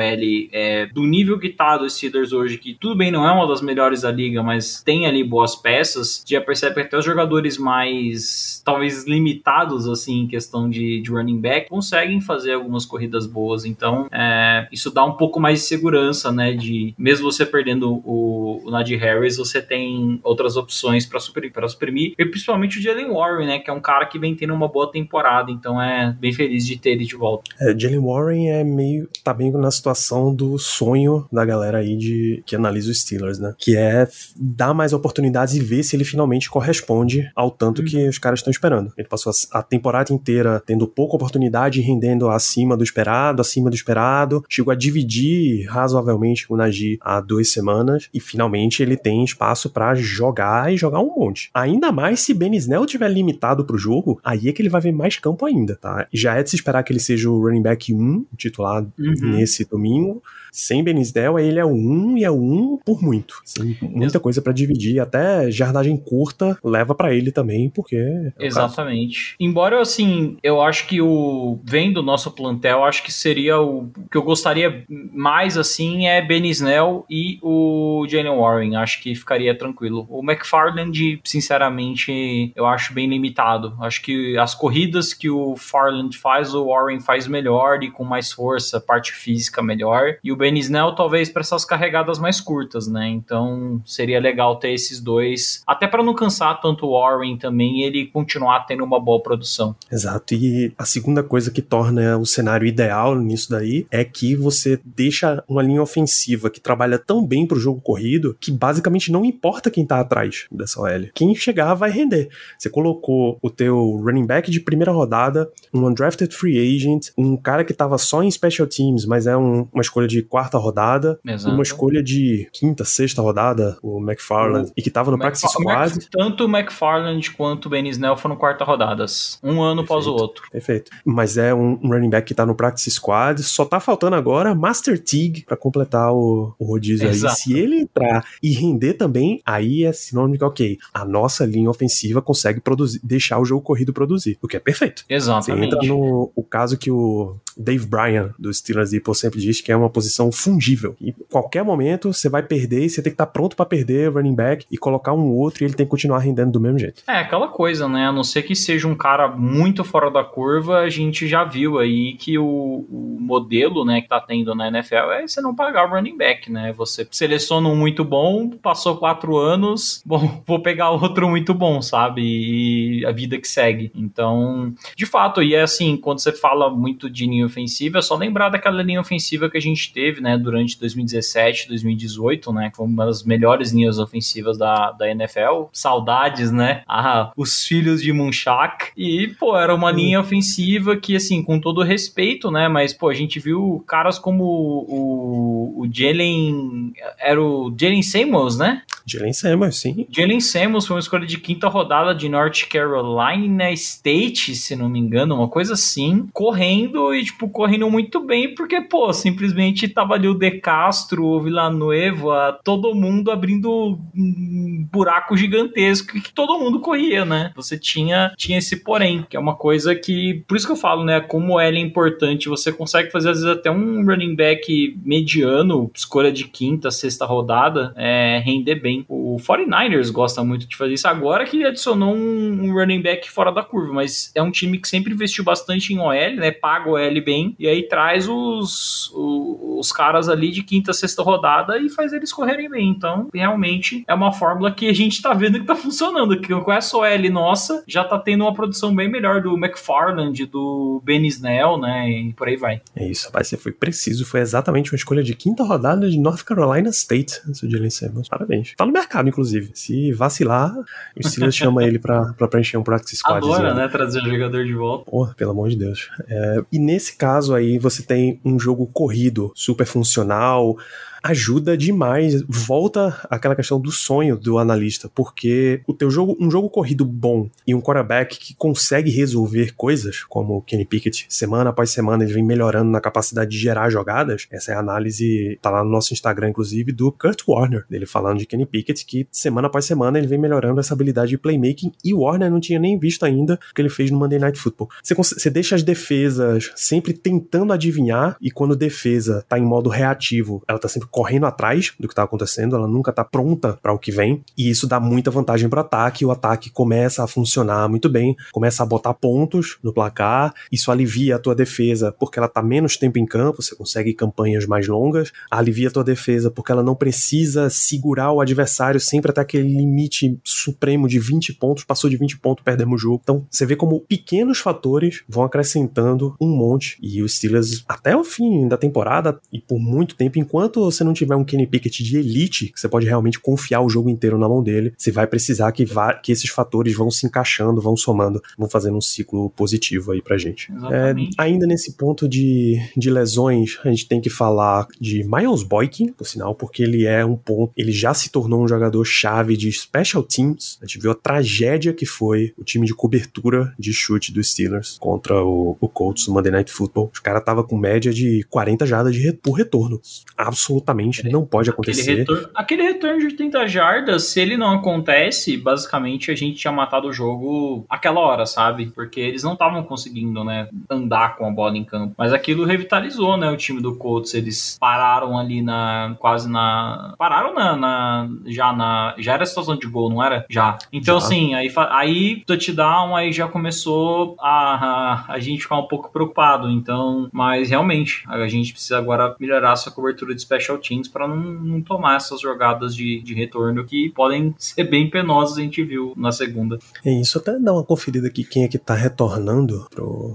é, 0.52 0.88
do 0.88 1.04
nível 1.04 1.40
que 1.40 1.50
tá 1.50 1.78
dos 1.78 1.96
Steelers 1.96 2.32
hoje, 2.34 2.58
que 2.58 2.74
tudo 2.74 2.96
bem, 2.96 3.12
não 3.12 3.28
é 3.28 3.32
uma 3.32 3.48
das 3.48 3.62
melhores 3.62 4.02
da 4.02 4.12
liga, 4.12 4.42
mas 4.42 4.82
tem 4.82 5.06
ali 5.06 5.24
boas 5.24 5.56
peças, 5.56 6.24
já 6.28 6.42
percebe 6.42 6.82
até 6.82 6.98
os 6.98 7.06
jogadores 7.06 7.58
mais, 7.58 8.62
talvez, 8.66 9.06
limitados, 9.06 9.88
assim, 9.88 10.22
em 10.22 10.28
questão 10.28 10.70
de, 10.70 11.02
de 11.02 11.12
running 11.22 11.40
back, 11.40 11.70
conseguem 11.70 12.20
fazer 12.20 12.54
algumas 12.54 12.86
corridas 12.86 13.26
boas. 13.26 13.66
Então, 13.66 14.08
é, 14.12 14.68
isso 14.72 14.92
dá 14.92 15.04
um 15.04 15.14
pouco 15.14 15.40
mais 15.40 15.60
de 15.60 15.66
segurança, 15.66 16.32
né? 16.32 16.54
De 16.54 16.94
mesmo 16.98 17.32
você 17.32 17.46
perdendo 17.46 18.02
o, 18.06 18.62
o 18.66 18.72
Najee 18.72 18.98
Harris, 18.98 19.38
você 19.38 19.62
tem 19.62 20.20
outras 20.24 20.58
opções 20.58 21.06
para 21.06 21.20
suprimir, 21.20 21.52
suprimir, 21.68 22.14
e 22.18 22.26
principalmente 22.26 22.80
o 22.80 22.82
Jalen 22.82 23.12
Warren, 23.12 23.48
né? 23.48 23.60
Que 23.60 23.70
é 23.70 23.74
um 23.74 23.80
cara 23.80 24.06
que 24.06 24.20
vem 24.20 24.36
tendo 24.36 24.54
uma 24.54 24.68
boa 24.68 24.92
temporada, 24.92 25.52
então 25.52 25.82
é 25.82 26.16
bem 26.20 26.32
feliz 26.32 26.66
de 26.66 26.78
ter 26.78 26.92
ele 26.92 27.06
de 27.06 27.16
volta. 27.16 27.52
É, 27.60 27.78
Jalen 27.78 28.00
Warren 28.00 28.50
é 28.50 28.64
meio. 28.64 29.08
tá 29.24 29.34
bem 29.34 29.52
na 29.52 29.72
situação 29.72 30.34
do 30.34 30.58
sonho 30.58 31.28
da 31.32 31.46
galera 31.46 31.80
aí 31.80 31.96
de 31.96 32.44
que 32.46 32.56
analisa 32.56 32.92
os 32.92 33.02
Steelers, 33.02 33.40
né? 33.40 33.54
Que 33.58 33.76
é 33.76 34.08
dar 34.36 34.74
mais 34.74 34.94
oportunidades 34.94 35.56
e 35.56 35.60
ver 35.60 35.84
se 35.84 35.96
ele 35.96 36.04
finalmente 36.04 36.50
corresponde 36.50 37.30
ao 37.36 37.52
tanto 37.52 37.84
que 37.84 38.08
os 38.08 38.18
caras 38.18 38.40
estão 38.40 38.52
esperando. 38.52 38.92
Ele 38.98 39.08
passou 39.08 39.32
a 39.52 39.64
temporada 39.64 40.14
inteira 40.14 40.62
tendo 40.66 40.88
pouca 41.12 41.16
oportunidade 41.18 41.82
rendendo 41.82 42.30
acima 42.30 42.78
do 42.78 42.84
esperado, 42.84 43.42
acima 43.42 43.70
do 43.70 43.76
esperado. 43.76 44.44
Chegou 44.48 44.72
a 44.72 44.76
dividir 44.76 45.68
razoavelmente 45.68 46.48
com 46.48 46.54
o 46.54 46.58
Najee 46.58 46.98
há 47.02 47.20
duas 47.20 47.52
semanas 47.52 48.10
e 48.14 48.20
finalmente 48.20 48.82
ele 48.82 48.96
tem 48.96 49.24
espaço 49.24 49.70
para 49.70 49.94
jogar 49.96 50.72
e 50.72 50.78
jogar 50.78 51.00
um 51.00 51.14
monte. 51.14 51.50
Ainda 51.54 51.92
mais 51.92 52.22
se 52.22 52.34
Ben 52.34 52.56
Snell 52.56 52.86
tiver 52.86 53.10
limitado 53.10 53.66
pro 53.66 53.78
jogo, 53.78 54.20
aí 54.24 54.48
é 54.48 54.54
que 54.54 54.62
ele 54.62 54.70
vai 54.70 54.82
ver 54.82 54.92
mais 54.92 55.18
campo 55.18 55.46
ainda, 55.46 55.76
tá? 55.76 56.08
Já 56.14 56.38
é 56.38 56.44
de 56.44 56.50
se 56.50 56.56
esperar 56.56 56.84
que 56.84 56.94
ele 56.94 57.00
seja 57.00 57.30
o 57.30 57.42
running 57.42 57.62
back 57.62 57.94
1, 57.94 58.26
titular 58.38 58.86
uhum. 58.98 59.16
nesse 59.22 59.66
domingo. 59.66 60.22
Sem 60.52 60.84
Benisdel, 60.84 61.40
ele 61.40 61.60
é 61.60 61.66
1 61.66 62.18
e 62.18 62.24
é 62.24 62.32
1 62.32 62.80
por 62.86 63.02
muito. 63.02 63.36
Assim, 63.46 63.78
muita 63.82 64.20
coisa 64.20 64.42
para 64.42 64.52
dividir, 64.52 65.00
até 65.00 65.50
jardagem 65.50 65.96
curta 65.96 66.58
leva 66.64 66.94
para 66.94 67.14
ele 67.14 67.32
também, 67.32 67.70
porque. 67.70 67.96
É 67.96 68.46
Exatamente. 68.46 69.36
Embora, 69.40 69.82
assim, 69.82 70.38
eu 70.44 70.62
acho 70.62 70.88
que 70.88 71.02
o. 71.02 71.60
Vendo 71.64 71.98
o 71.98 72.04
nosso 72.04 72.32
plantel, 72.32 72.84
acho 72.84 73.04
que 73.04 73.14
seria 73.14 73.60
o. 73.60 73.90
que 74.12 74.18
eu 74.18 74.24
gostaria 74.24 74.84
mais, 74.90 75.58
assim, 75.58 76.08
é 76.08 76.22
Benisnel 76.22 77.06
e 77.10 77.40
o 77.42 78.06
Jalen 78.10 78.38
Warren. 78.38 78.76
Acho 78.76 79.02
que 79.02 79.16
ficaria 79.16 79.58
tranquilo. 79.58 80.06
O 80.10 80.22
McFarland, 80.22 81.22
sinceramente, 81.24 82.52
eu 82.56 82.66
acho 82.66 82.94
bem 82.94 83.08
limitado. 83.08 83.76
Acho 83.80 84.02
que 84.02 84.38
as 84.38 84.54
corridas 84.54 85.14
que 85.14 85.30
o 85.30 85.56
Farland 85.56 86.18
faz, 86.18 86.54
o 86.54 86.66
Warren 86.68 87.00
faz 87.00 87.28
melhor 87.28 87.84
e 87.84 87.92
com 87.92 88.04
mais 88.04 88.32
força, 88.32 88.82
parte 88.82 89.14
física 89.14 89.62
melhor. 89.62 90.18
E 90.24 90.32
o 90.32 90.41
Snell 90.60 90.96
talvez 90.96 91.30
para 91.30 91.42
essas 91.42 91.66
carregadas 91.66 92.20
mais 92.20 92.40
curtas, 92.40 92.88
né? 92.88 93.08
Então 93.10 93.82
seria 93.86 94.20
legal 94.20 94.58
ter 94.58 94.74
esses 94.74 95.00
dois, 95.00 95.64
até 95.66 95.88
para 95.88 96.04
não 96.04 96.14
cansar 96.14 96.60
tanto 96.62 96.86
o 96.86 97.00
Warren 97.00 97.38
também, 97.38 97.82
ele 97.82 98.08
continuar 98.08 98.66
tendo 98.66 98.84
uma 98.84 99.00
boa 99.00 99.22
produção. 99.22 99.76
Exato. 99.92 100.34
E 100.34 100.74
a 100.78 100.86
segunda 100.86 101.24
coisa 101.24 101.52
que 101.52 101.62
torna 101.62 102.18
o 102.18 102.26
cenário 102.26 102.68
ideal 102.68 103.16
nisso 103.16 103.50
daí 103.50 103.86
é 103.92 104.04
que 104.04 104.36
você 104.36 104.80
deixa 104.84 105.44
uma 105.48 105.62
linha 105.62 105.82
ofensiva 105.82 106.50
que 106.50 106.60
trabalha 106.60 106.98
tão 106.98 107.26
bem 107.26 107.46
pro 107.46 107.60
jogo 107.60 107.82
corrido 107.82 108.36
que 108.40 108.52
basicamente 108.52 109.12
não 109.12 109.26
importa 109.26 109.70
quem 109.70 109.86
tá 109.86 110.00
atrás 110.00 110.46
dessa 110.52 110.80
OL. 110.80 111.10
Quem 111.14 111.34
chegar 111.36 111.74
vai 111.74 111.92
render. 111.92 112.30
Você 112.58 112.70
colocou 112.70 113.38
o 113.42 113.50
teu 113.50 114.02
running 114.04 114.26
back 114.26 114.50
de 114.50 114.60
primeira 114.60 114.92
rodada, 114.92 115.50
um 115.74 115.86
undrafted 115.86 116.34
free 116.34 116.58
agent, 116.58 117.10
um 117.18 117.36
cara 117.38 117.64
que 117.64 117.74
tava 117.74 117.98
só 117.98 118.24
em 118.24 118.32
special 118.32 118.68
teams, 118.68 119.06
mas 119.06 119.28
é 119.28 119.36
um, 119.36 119.68
uma 119.72 119.82
escolha 119.82 120.08
de 120.08 120.22
quarta 120.32 120.58
rodada, 120.58 121.20
Exato. 121.28 121.54
uma 121.54 121.62
escolha 121.62 122.02
de 122.02 122.48
quinta, 122.54 122.86
sexta 122.86 123.22
rodada, 123.22 123.78
o 123.84 124.00
McFarland, 124.00 124.70
o, 124.70 124.74
e 124.78 124.82
que 124.82 124.90
tava 124.90 125.12
no 125.12 125.20
Practice 125.20 125.46
Squad. 125.50 125.94
Mac, 125.94 126.04
tanto 126.10 126.46
o 126.46 126.50
McFarland 126.50 127.32
quanto 127.32 127.66
o 127.66 127.70
Ben 127.70 127.86
Snell 127.90 128.16
foram 128.16 128.38
quarta 128.38 128.64
rodadas, 128.64 129.38
um 129.44 129.62
ano 129.62 129.82
após 129.82 130.08
o 130.08 130.14
outro. 130.14 130.46
Perfeito. 130.50 130.90
Mas 131.04 131.38
é 131.38 131.54
um, 131.54 131.76
running 131.84 132.10
back 132.10 132.26
que 132.26 132.34
tá 132.34 132.46
no 132.46 132.56
Practice 132.56 132.90
Squad, 132.92 133.44
só 133.44 133.66
tá 133.66 133.82
faltando 133.82 134.16
agora 134.16 134.56
Master 134.56 134.98
Teague 134.98 135.44
para 135.46 135.58
completar 135.58 136.14
o, 136.14 136.56
o 136.58 136.66
rodízio 136.66 137.10
Exato. 137.10 137.34
aí. 137.34 137.38
Se 137.42 137.60
ele 137.60 137.82
entrar 137.82 138.26
e 138.42 138.54
render 138.54 138.94
também, 138.94 139.42
aí 139.46 139.84
é 139.84 139.92
sinônimo 139.92 140.38
de, 140.38 140.44
ok, 140.46 140.78
a 140.94 141.04
nossa 141.04 141.46
linha 141.46 141.70
ofensiva 141.70 142.22
consegue 142.22 142.62
produzir, 142.62 143.02
deixar 143.04 143.38
o 143.38 143.44
jogo 143.44 143.62
corrido 143.62 143.92
produzir, 143.92 144.38
o 144.42 144.48
que 144.48 144.56
é 144.56 144.60
perfeito. 144.62 145.04
Exatamente. 145.10 145.72
Você 145.72 145.76
entra 145.76 145.88
no 145.88 146.32
o 146.34 146.44
caso 146.44 146.78
que 146.78 146.90
o 146.90 147.36
Dave 147.58 147.86
Bryan, 147.86 148.34
do 148.38 148.54
Steelers 148.54 148.92
Depot, 148.92 149.14
sempre 149.14 149.40
diz 149.40 149.62
que 149.62 149.72
é 149.72 149.76
uma 149.76 149.90
posição 149.90 150.32
fungível. 150.32 150.96
E 151.00 151.14
qualquer 151.30 151.64
momento 151.64 152.14
você 152.14 152.30
vai 152.30 152.44
perder 152.44 152.86
e 152.86 152.90
você 152.90 153.02
tem 153.02 153.12
que 153.12 153.16
estar 153.16 153.26
tá 153.26 153.32
pronto 153.32 153.56
para 153.56 153.66
perder 153.66 154.12
running 154.12 154.36
back 154.36 154.66
e 154.72 154.78
colocar 154.78 155.14
um 155.14 155.32
outro 155.34 155.64
e 155.64 155.66
ele 155.66 155.74
tem 155.74 155.86
que 155.86 155.90
continuar 155.90 156.20
rendendo 156.20 156.52
do 156.52 156.60
mesmo 156.60 156.80
jeito. 156.80 157.04
É, 157.08 157.18
aquela 157.18 157.48
coisa, 157.48 157.88
né? 157.88 158.08
A 158.08 158.12
não 158.12 158.24
ser 158.24 158.44
que 158.44 158.56
seja 158.56 158.88
um 158.88 158.96
cara 158.96 159.28
muito 159.28 159.84
fora 159.84 160.10
da 160.10 160.24
curva, 160.24 160.80
a 160.80 160.90
gente 160.90 161.28
já 161.28 161.44
viu 161.44 161.80
aí 161.80 162.14
que 162.14 162.38
o, 162.38 162.46
o 162.90 163.18
modelo, 163.20 163.86
né, 163.86 164.02
que 164.02 164.08
tá 164.08 164.20
tendo 164.20 164.56
na 164.56 164.68
NFL 164.68 165.12
é 165.12 165.28
você 165.28 165.42
não 165.42 165.56
pagar 165.56 165.88
o 165.88 165.92
running 165.92 166.18
back, 166.18 166.52
né? 166.52 166.74
Você 166.74 167.08
seleciona 167.12 167.68
um 167.68 167.76
muito 167.76 168.04
bom, 168.04 168.50
passou 168.50 168.98
quatro 168.98 169.38
anos, 169.38 170.02
bom, 170.06 170.42
vou 170.46 170.60
pegar 170.60 170.92
outro 170.92 171.30
muito 171.30 171.54
bom, 171.54 171.82
sabe? 171.82 172.22
E 172.22 173.06
a 173.06 173.12
vida 173.12 173.38
que 173.38 173.48
segue. 173.48 173.92
Então, 173.96 174.74
de 174.96 175.06
fato, 175.06 175.42
e 175.42 175.54
é 175.56 175.62
assim, 175.62 175.98
quando 175.98 176.20
você 176.20 176.32
fala 176.32 176.70
muito 176.70 177.10
de 177.10 177.26
linha 177.26 177.42
ofensiva, 177.52 178.00
é 178.00 178.02
só 178.02 178.16
lembrar 178.16 178.50
daquela 178.50 178.82
linha 178.82 179.00
ofensiva 179.00 179.50
que 179.50 179.58
a 179.58 179.62
gente 179.62 179.94
teve, 179.94 180.22
né, 180.22 180.38
durante 180.38 180.80
2017, 180.80 181.68
2018, 181.68 182.52
né, 182.52 182.70
que 182.70 182.78
foi 182.78 182.86
uma 182.86 183.06
das 183.06 183.24
melhores 183.24 183.72
linhas 183.72 184.00
ofensivas 184.00 184.58
da, 184.58 184.92
da 184.92 185.10
NFL. 185.10 185.66
Saudades, 185.72 186.52
né? 186.52 186.84
Ah, 186.88 187.32
os 187.36 187.66
filhos 187.66 188.02
de 188.02 188.12
Munchak. 188.12 188.92
E, 188.98 189.28
pô, 189.40 189.58
era 189.58 189.76
uma 189.76 189.92
linha 189.92 190.20
ofensiva 190.20 190.96
que, 190.98 191.16
assim, 191.16 191.44
com 191.44 191.60
todo 191.60 191.84
respeito, 191.84 192.50
né, 192.50 192.68
mas, 192.68 192.94
pô, 192.94 193.10
a 193.10 193.14
gente 193.14 193.40
viu 193.40 193.84
caras 193.88 194.18
como 194.18 194.44
o, 194.44 195.82
o 195.82 195.90
Jalen, 195.92 196.94
era 197.20 197.42
o 197.42 197.74
Jalen 197.78 198.02
Samuels, 198.02 198.58
né? 198.58 198.82
Jalen 199.06 199.34
Samuels, 199.34 199.78
sim. 199.78 200.06
Jalen 200.10 200.40
Samuels 200.40 200.86
foi 200.86 200.96
uma 200.96 201.02
escolha 201.02 201.26
de 201.26 201.38
quinta 201.38 201.68
rodada 201.68 202.14
de 202.14 202.30
North 202.30 202.68
Carolina 202.70 203.72
State, 203.72 204.56
se 204.56 204.76
não 204.76 204.88
me 204.88 205.00
engano, 205.00 205.36
uma 205.36 205.48
coisa 205.48 205.74
assim, 205.74 206.28
correndo 206.34 207.14
e, 207.14 207.26
tipo, 207.32 207.50
correndo 207.50 207.90
muito 207.90 208.20
bem, 208.20 208.54
porque, 208.54 208.82
pô, 208.82 209.12
simplesmente 209.14 209.88
tava 209.88 210.14
ali 210.14 210.28
o 210.28 210.34
De 210.34 210.52
Castro, 210.52 211.26
o 211.26 211.42
Villanueva, 211.42 212.60
todo 212.64 212.94
mundo 212.94 213.32
abrindo 213.32 214.00
um 214.16 214.88
buraco 214.92 215.36
gigantesco 215.36 216.20
que 216.22 216.34
todo 216.34 216.60
mundo 216.60 216.80
corria, 216.80 217.26
né? 217.26 217.52
Você 217.56 217.78
tinha, 217.78 218.34
tinha 218.38 218.58
esse 218.58 218.84
porém, 218.84 219.26
que 219.30 219.38
é 219.38 219.40
uma 219.40 219.56
coisa 219.56 219.96
que, 219.96 220.44
por 220.48 220.58
isso 220.58 220.66
que 220.66 220.72
eu 220.74 220.78
falo, 220.78 221.04
né, 221.04 221.20
como 221.20 221.60
ela 221.60 221.78
é 221.78 221.80
importante, 221.80 222.50
você 222.50 222.72
consegue 222.72 223.12
fazer 223.12 223.30
às 223.30 223.42
vezes 223.42 223.58
até 223.58 223.72
um 223.72 224.06
running 224.06 224.36
back 224.36 225.00
mediano, 225.04 225.90
escolha 225.96 226.32
de 226.32 226.46
quinta, 226.46 226.92
sexta 226.92 227.26
rodada, 227.26 227.94
é, 227.96 228.42
render 228.44 228.76
bem. 228.76 229.06
O 229.08 229.38
49ers 229.38 230.12
gosta 230.12 230.44
muito 230.44 230.68
de 230.68 230.76
fazer 230.76 230.94
isso, 230.94 231.08
agora 231.08 231.46
que 231.46 231.64
adicionou 231.64 232.16
um, 232.16 232.66
um 232.66 232.74
running 232.74 233.02
back 233.02 233.30
fora 233.30 233.52
da 233.52 233.64
curva, 233.64 233.94
mas 233.94 234.32
é 234.36 234.42
um 234.42 234.52
time 234.52 234.78
que 234.78 234.88
sempre 234.88 235.14
investiu 235.14 235.44
bastante 235.44 235.94
em 235.94 236.00
OL, 236.00 236.36
né, 236.36 236.52
paga 236.52 236.90
o 236.90 236.98
OL 237.22 237.24
bem, 237.24 237.56
e 237.60 237.68
aí 237.68 237.88
traz 237.88 238.28
os, 238.28 239.12
os, 239.14 239.80
os 239.80 239.92
caras 239.92 240.30
ali 240.30 240.52
de 240.52 240.64
quinta, 240.64 240.94
sexta 240.94 241.22
rodada 241.22 241.78
e 241.78 241.90
faz 241.90 242.14
eles 242.14 242.32
correrem 242.32 242.70
bem. 242.70 242.90
Então, 242.90 243.28
realmente 243.34 244.04
é 244.08 244.14
uma 244.14 244.32
fórmula 244.32 244.72
que 244.72 244.88
a 244.88 244.94
gente 244.94 245.22
tá 245.22 245.34
vendo 245.34 245.60
que 245.60 245.66
tá 245.66 245.76
funcionando. 245.76 246.40
Que 246.40 246.54
com 246.54 246.72
essa 246.72 246.98
OL 246.98 247.32
nossa, 247.32 247.84
já 247.88 248.04
tá 248.04 248.18
tendo 248.18 248.44
uma 248.44 248.54
produção 248.54 248.94
bem 248.96 249.10
melhor 249.10 249.42
do 249.42 249.58
McFarland, 249.58 250.46
do 250.46 251.02
Ben 251.04 251.26
Snell, 251.28 251.78
né? 251.78 252.10
E 252.10 252.34
por 252.34 252.48
aí 252.48 252.58
vai. 252.58 252.82
É 252.96 253.08
isso, 253.08 253.26
rapaz, 253.28 253.48
você 253.48 253.58
foi 253.58 253.72
preciso. 253.72 254.26
Foi 254.26 254.40
exatamente 254.40 254.92
uma 254.92 254.98
escolha 254.98 255.24
de 255.24 255.36
quinta 255.36 255.64
rodada 255.64 256.10
de 256.10 256.20
North 256.20 256.44
Carolina 256.44 256.90
State, 256.90 257.42
seu 257.54 257.70
Jalen 257.70 257.90
Samuels. 257.90 258.28
Parabéns. 258.28 258.74
Tá 258.76 258.86
no 258.86 258.92
mercado, 258.92 259.30
inclusive. 259.30 259.72
Se 259.74 260.12
vacilar, 260.14 260.74
o 261.16 261.28
Steelers 261.28 261.56
chama 261.56 261.84
ele 261.84 262.00
pra, 262.00 262.34
pra 262.34 262.48
preencher 262.48 262.78
um 262.78 262.84
practice 262.84 263.18
squad. 263.18 263.46
Adora, 263.46 263.74
né? 263.74 263.88
Trazer 263.88 264.22
o 264.22 264.30
jogador 264.30 264.66
de 264.66 264.74
volta. 264.74 265.10
Porra, 265.10 265.34
pelo 265.36 265.52
amor 265.52 265.70
de 265.70 265.78
Deus. 265.78 266.10
É, 266.28 266.64
e 266.72 266.80
nesse 266.80 267.11
caso 267.16 267.54
aí, 267.54 267.78
você 267.78 268.04
tem 268.04 268.40
um 268.44 268.60
jogo 268.60 268.88
corrido, 268.88 269.52
super 269.56 269.86
funcional, 269.86 270.78
ajuda 271.24 271.78
demais. 271.78 272.42
Volta 272.48 273.20
aquela 273.30 273.56
questão 273.56 273.80
do 273.80 273.92
sonho 273.92 274.38
do 274.38 274.58
analista, 274.58 275.10
porque 275.14 275.82
o 275.88 275.94
teu 275.94 276.10
jogo, 276.10 276.36
um 276.40 276.50
jogo 276.50 276.70
corrido 276.70 277.06
bom 277.06 277.50
e 277.66 277.76
um 277.76 277.82
quarterback 277.82 278.38
que 278.38 278.56
consegue 278.56 279.12
resolver 279.12 279.74
coisas, 279.76 280.24
como 280.24 280.58
o 280.58 280.62
Kenny 280.62 280.86
Pickett, 280.86 281.26
semana 281.30 281.70
após 281.70 281.90
semana 281.90 282.24
ele 282.24 282.34
vem 282.34 282.44
melhorando 282.44 282.90
na 282.90 283.02
capacidade 283.02 283.52
de 283.52 283.58
gerar 283.58 283.90
jogadas. 283.90 284.48
Essa 284.52 284.72
é 284.72 284.76
a 284.76 284.80
análise, 284.80 285.58
tá 285.62 285.70
lá 285.70 285.84
no 285.84 285.90
nosso 285.90 286.14
Instagram, 286.14 286.50
inclusive, 286.50 286.92
do 286.92 287.12
Kurt 287.12 287.44
Warner, 287.48 287.86
dele 287.90 288.06
falando 288.06 288.40
de 288.40 288.46
Kenny 288.46 288.66
Pickett, 288.66 289.06
que 289.06 289.28
semana 289.32 289.68
após 289.68 289.86
semana 289.86 290.18
ele 290.18 290.28
vem 290.28 290.40
melhorando 290.40 290.80
essa 290.80 290.94
habilidade 290.94 291.32
de 291.32 291.38
playmaking 291.38 291.92
e 292.04 292.14
o 292.14 292.20
Warner 292.20 292.50
não 292.50 292.60
tinha 292.60 292.80
nem 292.80 292.98
visto 292.98 293.24
ainda 293.26 293.60
o 293.70 293.74
que 293.74 293.82
ele 293.82 293.90
fez 293.90 294.10
no 294.10 294.18
Monday 294.18 294.40
Night 294.40 294.60
Football. 294.60 294.90
Você, 295.04 295.14
você 295.14 295.50
deixa 295.50 295.76
as 295.76 295.84
defesas 295.84 296.72
sempre 296.76 297.14
tentando 297.14 297.74
adivinhar 297.74 298.38
e 298.42 298.50
quando 298.50 298.76
defesa 298.76 299.46
tá 299.48 299.58
em 299.58 299.64
modo 299.64 299.90
reativo, 299.90 300.64
ela 300.68 300.80
tá 300.80 300.88
sempre 300.88 301.10
correndo 301.12 301.46
atrás 301.46 301.94
do 302.00 302.08
que 302.08 302.16
tá 302.16 302.24
acontecendo, 302.24 302.76
ela 302.76 302.88
nunca 302.88 303.12
tá 303.12 303.24
pronta 303.24 303.78
para 303.82 303.94
o 303.94 304.00
que 304.00 304.12
vem, 304.12 304.44
e 304.58 304.70
isso 304.70 304.88
dá 304.88 305.00
muita 305.00 305.30
vantagem 305.30 305.70
para 305.70 305.78
o 305.78 305.82
ataque, 305.82 306.26
o 306.26 306.32
ataque 306.32 306.70
começa 306.70 307.24
a 307.24 307.28
funcionar 307.28 307.88
muito 307.90 308.10
bem, 308.10 308.36
começa 308.52 308.84
a 308.84 308.86
botar 308.86 309.14
pontos 309.14 309.78
no 309.84 309.94
placar, 309.94 310.54
isso 310.72 310.92
alivia 310.92 311.36
a 311.36 311.40
tua 311.40 311.54
defesa 311.54 312.12
porque 312.18 312.40
ela 312.40 312.48
tá 312.48 312.62
menos 312.62 312.98
tempo 312.98 313.20
em 313.20 313.26
campo, 313.26 313.62
você 313.62 313.76
consegue 313.76 314.14
campanhas 314.14 314.66
mais 314.66 314.88
longas, 314.88 315.32
alivia 315.50 315.90
a 315.90 315.92
tua 315.92 316.04
defesa 316.04 316.50
porque 316.50 316.72
ela 316.72 316.84
não 316.84 316.96
precisa 316.96 317.70
segurar 317.70 318.32
o 318.32 318.42
adversário 318.42 319.00
sempre 319.00 319.32
até 319.32 319.42
aquele 319.42 319.68
limite 319.68 320.40
supremo 320.44 321.08
de 321.08 321.20
20 321.20 321.54
pontos, 321.54 321.84
passou 321.84 322.10
de 322.10 322.18
20 322.18 322.40
pontos, 322.40 322.64
perdemos 322.64 322.96
o 322.96 323.02
jogo. 323.02 323.20
Então, 323.24 323.46
você 323.50 323.66
vê 323.66 323.76
como 323.76 324.00
pequenos 324.02 324.60
fatores 324.60 325.24
vão 325.28 325.44
acrescentando 325.44 326.36
um 326.40 326.50
monte 326.50 326.98
e 327.02 327.22
os 327.22 327.36
Steelers 327.36 327.84
até 327.88 328.16
o 328.16 328.24
fim 328.24 328.68
da 328.68 328.78
temporada 328.78 329.40
e 329.52 329.60
por 329.60 329.80
muito 329.80 330.16
tempo, 330.16 330.40
enquanto 330.40 330.80
você 331.02 331.04
não 331.04 331.14
tiver 331.14 331.36
um 331.36 331.44
Kenny 331.44 331.66
Pickett 331.66 332.04
de 332.04 332.18
elite, 332.18 332.72
que 332.72 332.80
você 332.80 332.88
pode 332.88 333.08
realmente 333.08 333.40
confiar 333.40 333.82
o 333.82 333.90
jogo 333.90 334.10
inteiro 334.10 334.38
na 334.38 334.48
mão 334.48 334.64
dele, 334.64 334.94
você 334.96 335.12
vai 335.12 335.26
precisar 335.26 335.72
que, 335.72 335.84
vá, 335.84 336.14
que 336.14 336.32
esses 336.32 336.50
fatores 336.50 336.96
vão 336.96 337.10
se 337.10 337.26
encaixando, 337.26 337.82
vão 337.82 337.98
somando, 337.98 338.42
vão 338.58 338.70
fazendo 338.70 338.98
um 338.98 339.02
ciclo 339.02 339.50
positivo 339.50 340.12
aí 340.12 340.22
pra 340.22 340.38
gente. 340.38 340.72
É, 340.92 341.14
ainda 341.38 341.66
nesse 341.66 341.94
ponto 341.94 342.28
de, 342.28 342.80
de 342.96 343.10
lesões, 343.10 343.80
a 343.84 343.90
gente 343.90 344.08
tem 344.08 344.22
que 344.22 344.30
falar 344.30 344.88
de 345.00 345.24
Miles 345.24 345.64
Boykin, 345.64 346.12
por 346.14 346.28
sinal, 346.28 346.54
porque 346.54 346.84
ele 346.84 347.06
é 347.06 347.26
um 347.26 347.36
ponto, 347.36 347.74
ele 347.76 347.92
já 347.92 348.14
se 348.14 348.30
tornou 348.30 348.64
um 348.64 348.68
jogador 348.68 349.04
chave 349.04 349.58
de 349.58 349.72
special 349.72 350.24
teams. 350.24 350.78
A 350.82 350.86
gente 350.86 351.00
viu 351.00 351.12
a 351.12 351.16
tragédia 351.16 351.94
que 351.94 352.06
foi 352.06 352.54
o 352.58 352.64
time 352.64 352.86
de 352.86 352.94
cobertura 352.94 353.74
de 353.80 353.92
chute 353.92 354.32
dos 354.32 354.52
Steelers 354.52 354.98
contra 355.00 355.44
o, 355.44 355.78
o 355.80 355.90
Colts 355.90 356.28
no 356.28 356.34
Monday 356.34 356.52
Night 356.52 356.72
Football. 356.72 357.10
Os 357.12 357.20
caras 357.20 357.44
tava 357.44 357.64
com 357.64 357.78
média 357.78 358.14
de 358.14 358.46
40 358.50 358.86
jardas 358.86 359.16
de, 359.16 359.34
por 359.34 359.54
retorno. 359.54 360.00
Absolutamente 360.38 360.91
não 361.30 361.46
pode 361.46 361.70
acontecer. 361.70 362.02
Aquele 362.02 362.20
retorno, 362.20 362.50
aquele 362.56 362.84
retorno 362.84 363.20
de 363.20 363.36
30 363.36 363.68
jardas, 363.68 364.24
se 364.26 364.40
ele 364.40 364.58
não 364.58 364.74
acontece, 364.74 365.58
basicamente 365.58 366.32
a 366.32 366.36
gente 366.36 366.58
tinha 366.58 366.72
matado 366.72 367.08
o 367.08 367.14
jogo 367.14 367.86
aquela 367.90 368.20
hora, 368.20 368.46
sabe? 368.46 368.88
Porque 368.88 369.20
eles 369.20 369.44
não 369.44 369.54
estavam 369.54 369.84
conseguindo, 369.84 370.44
né, 370.44 370.68
andar 370.90 371.36
com 371.38 371.48
a 371.48 371.52
bola 371.52 371.78
em 371.78 371.84
campo. 371.84 372.14
Mas 372.18 372.34
aquilo 372.34 372.66
revitalizou, 372.66 373.38
né, 373.38 373.50
o 373.50 373.58
time 373.58 373.82
do 373.82 373.96
Colts. 373.96 374.34
Eles 374.34 374.78
pararam 374.80 375.38
ali 375.38 375.62
na 375.62 376.16
quase 376.20 376.50
na 376.50 377.16
pararam 377.18 377.54
na, 377.54 377.76
na 377.76 378.30
já 378.46 378.74
na 378.74 379.16
já 379.18 379.34
era 379.34 379.46
situação 379.46 379.76
de 379.76 379.88
gol, 379.88 380.10
não 380.10 380.24
era? 380.24 380.46
Já. 380.50 380.78
Então 380.92 381.20
já. 381.20 381.26
assim, 381.26 381.54
aí 381.54 381.72
aí 381.90 382.44
touchdown 382.46 383.16
aí 383.16 383.32
já 383.32 383.48
começou 383.48 384.36
a, 384.40 385.26
a, 385.30 385.34
a 385.34 385.40
gente 385.40 385.64
ficar 385.64 385.78
um 385.78 385.88
pouco 385.88 386.12
preocupado. 386.12 386.70
Então, 386.70 387.30
mas 387.32 387.70
realmente 387.70 388.24
a 388.28 388.48
gente 388.48 388.74
precisa 388.74 388.98
agora 388.98 389.36
melhorar 389.40 389.74
essa 389.74 389.92
cobertura 389.92 390.34
de 390.34 390.42
special 390.42 390.78
teams 390.82 391.08
para 391.08 391.28
não, 391.28 391.38
não, 391.38 391.82
tomar 391.82 392.18
essas 392.18 392.42
jogadas 392.42 392.96
de, 392.96 393.22
de 393.22 393.34
retorno 393.34 393.86
que 393.86 394.10
podem 394.10 394.54
ser 394.58 394.86
bem 394.86 395.10
penosas, 395.10 395.58
a 395.58 395.62
gente 395.62 395.84
viu 395.84 396.14
na 396.18 396.32
segunda. 396.32 396.78
É 397.06 397.12
isso, 397.12 397.38
até 397.38 397.58
dar 397.58 397.74
uma 397.74 397.84
conferida 397.84 398.28
aqui 398.28 398.44
quem 398.44 398.64
é 398.64 398.68
que 398.68 398.78
tá 398.78 398.94
retornando 398.94 399.88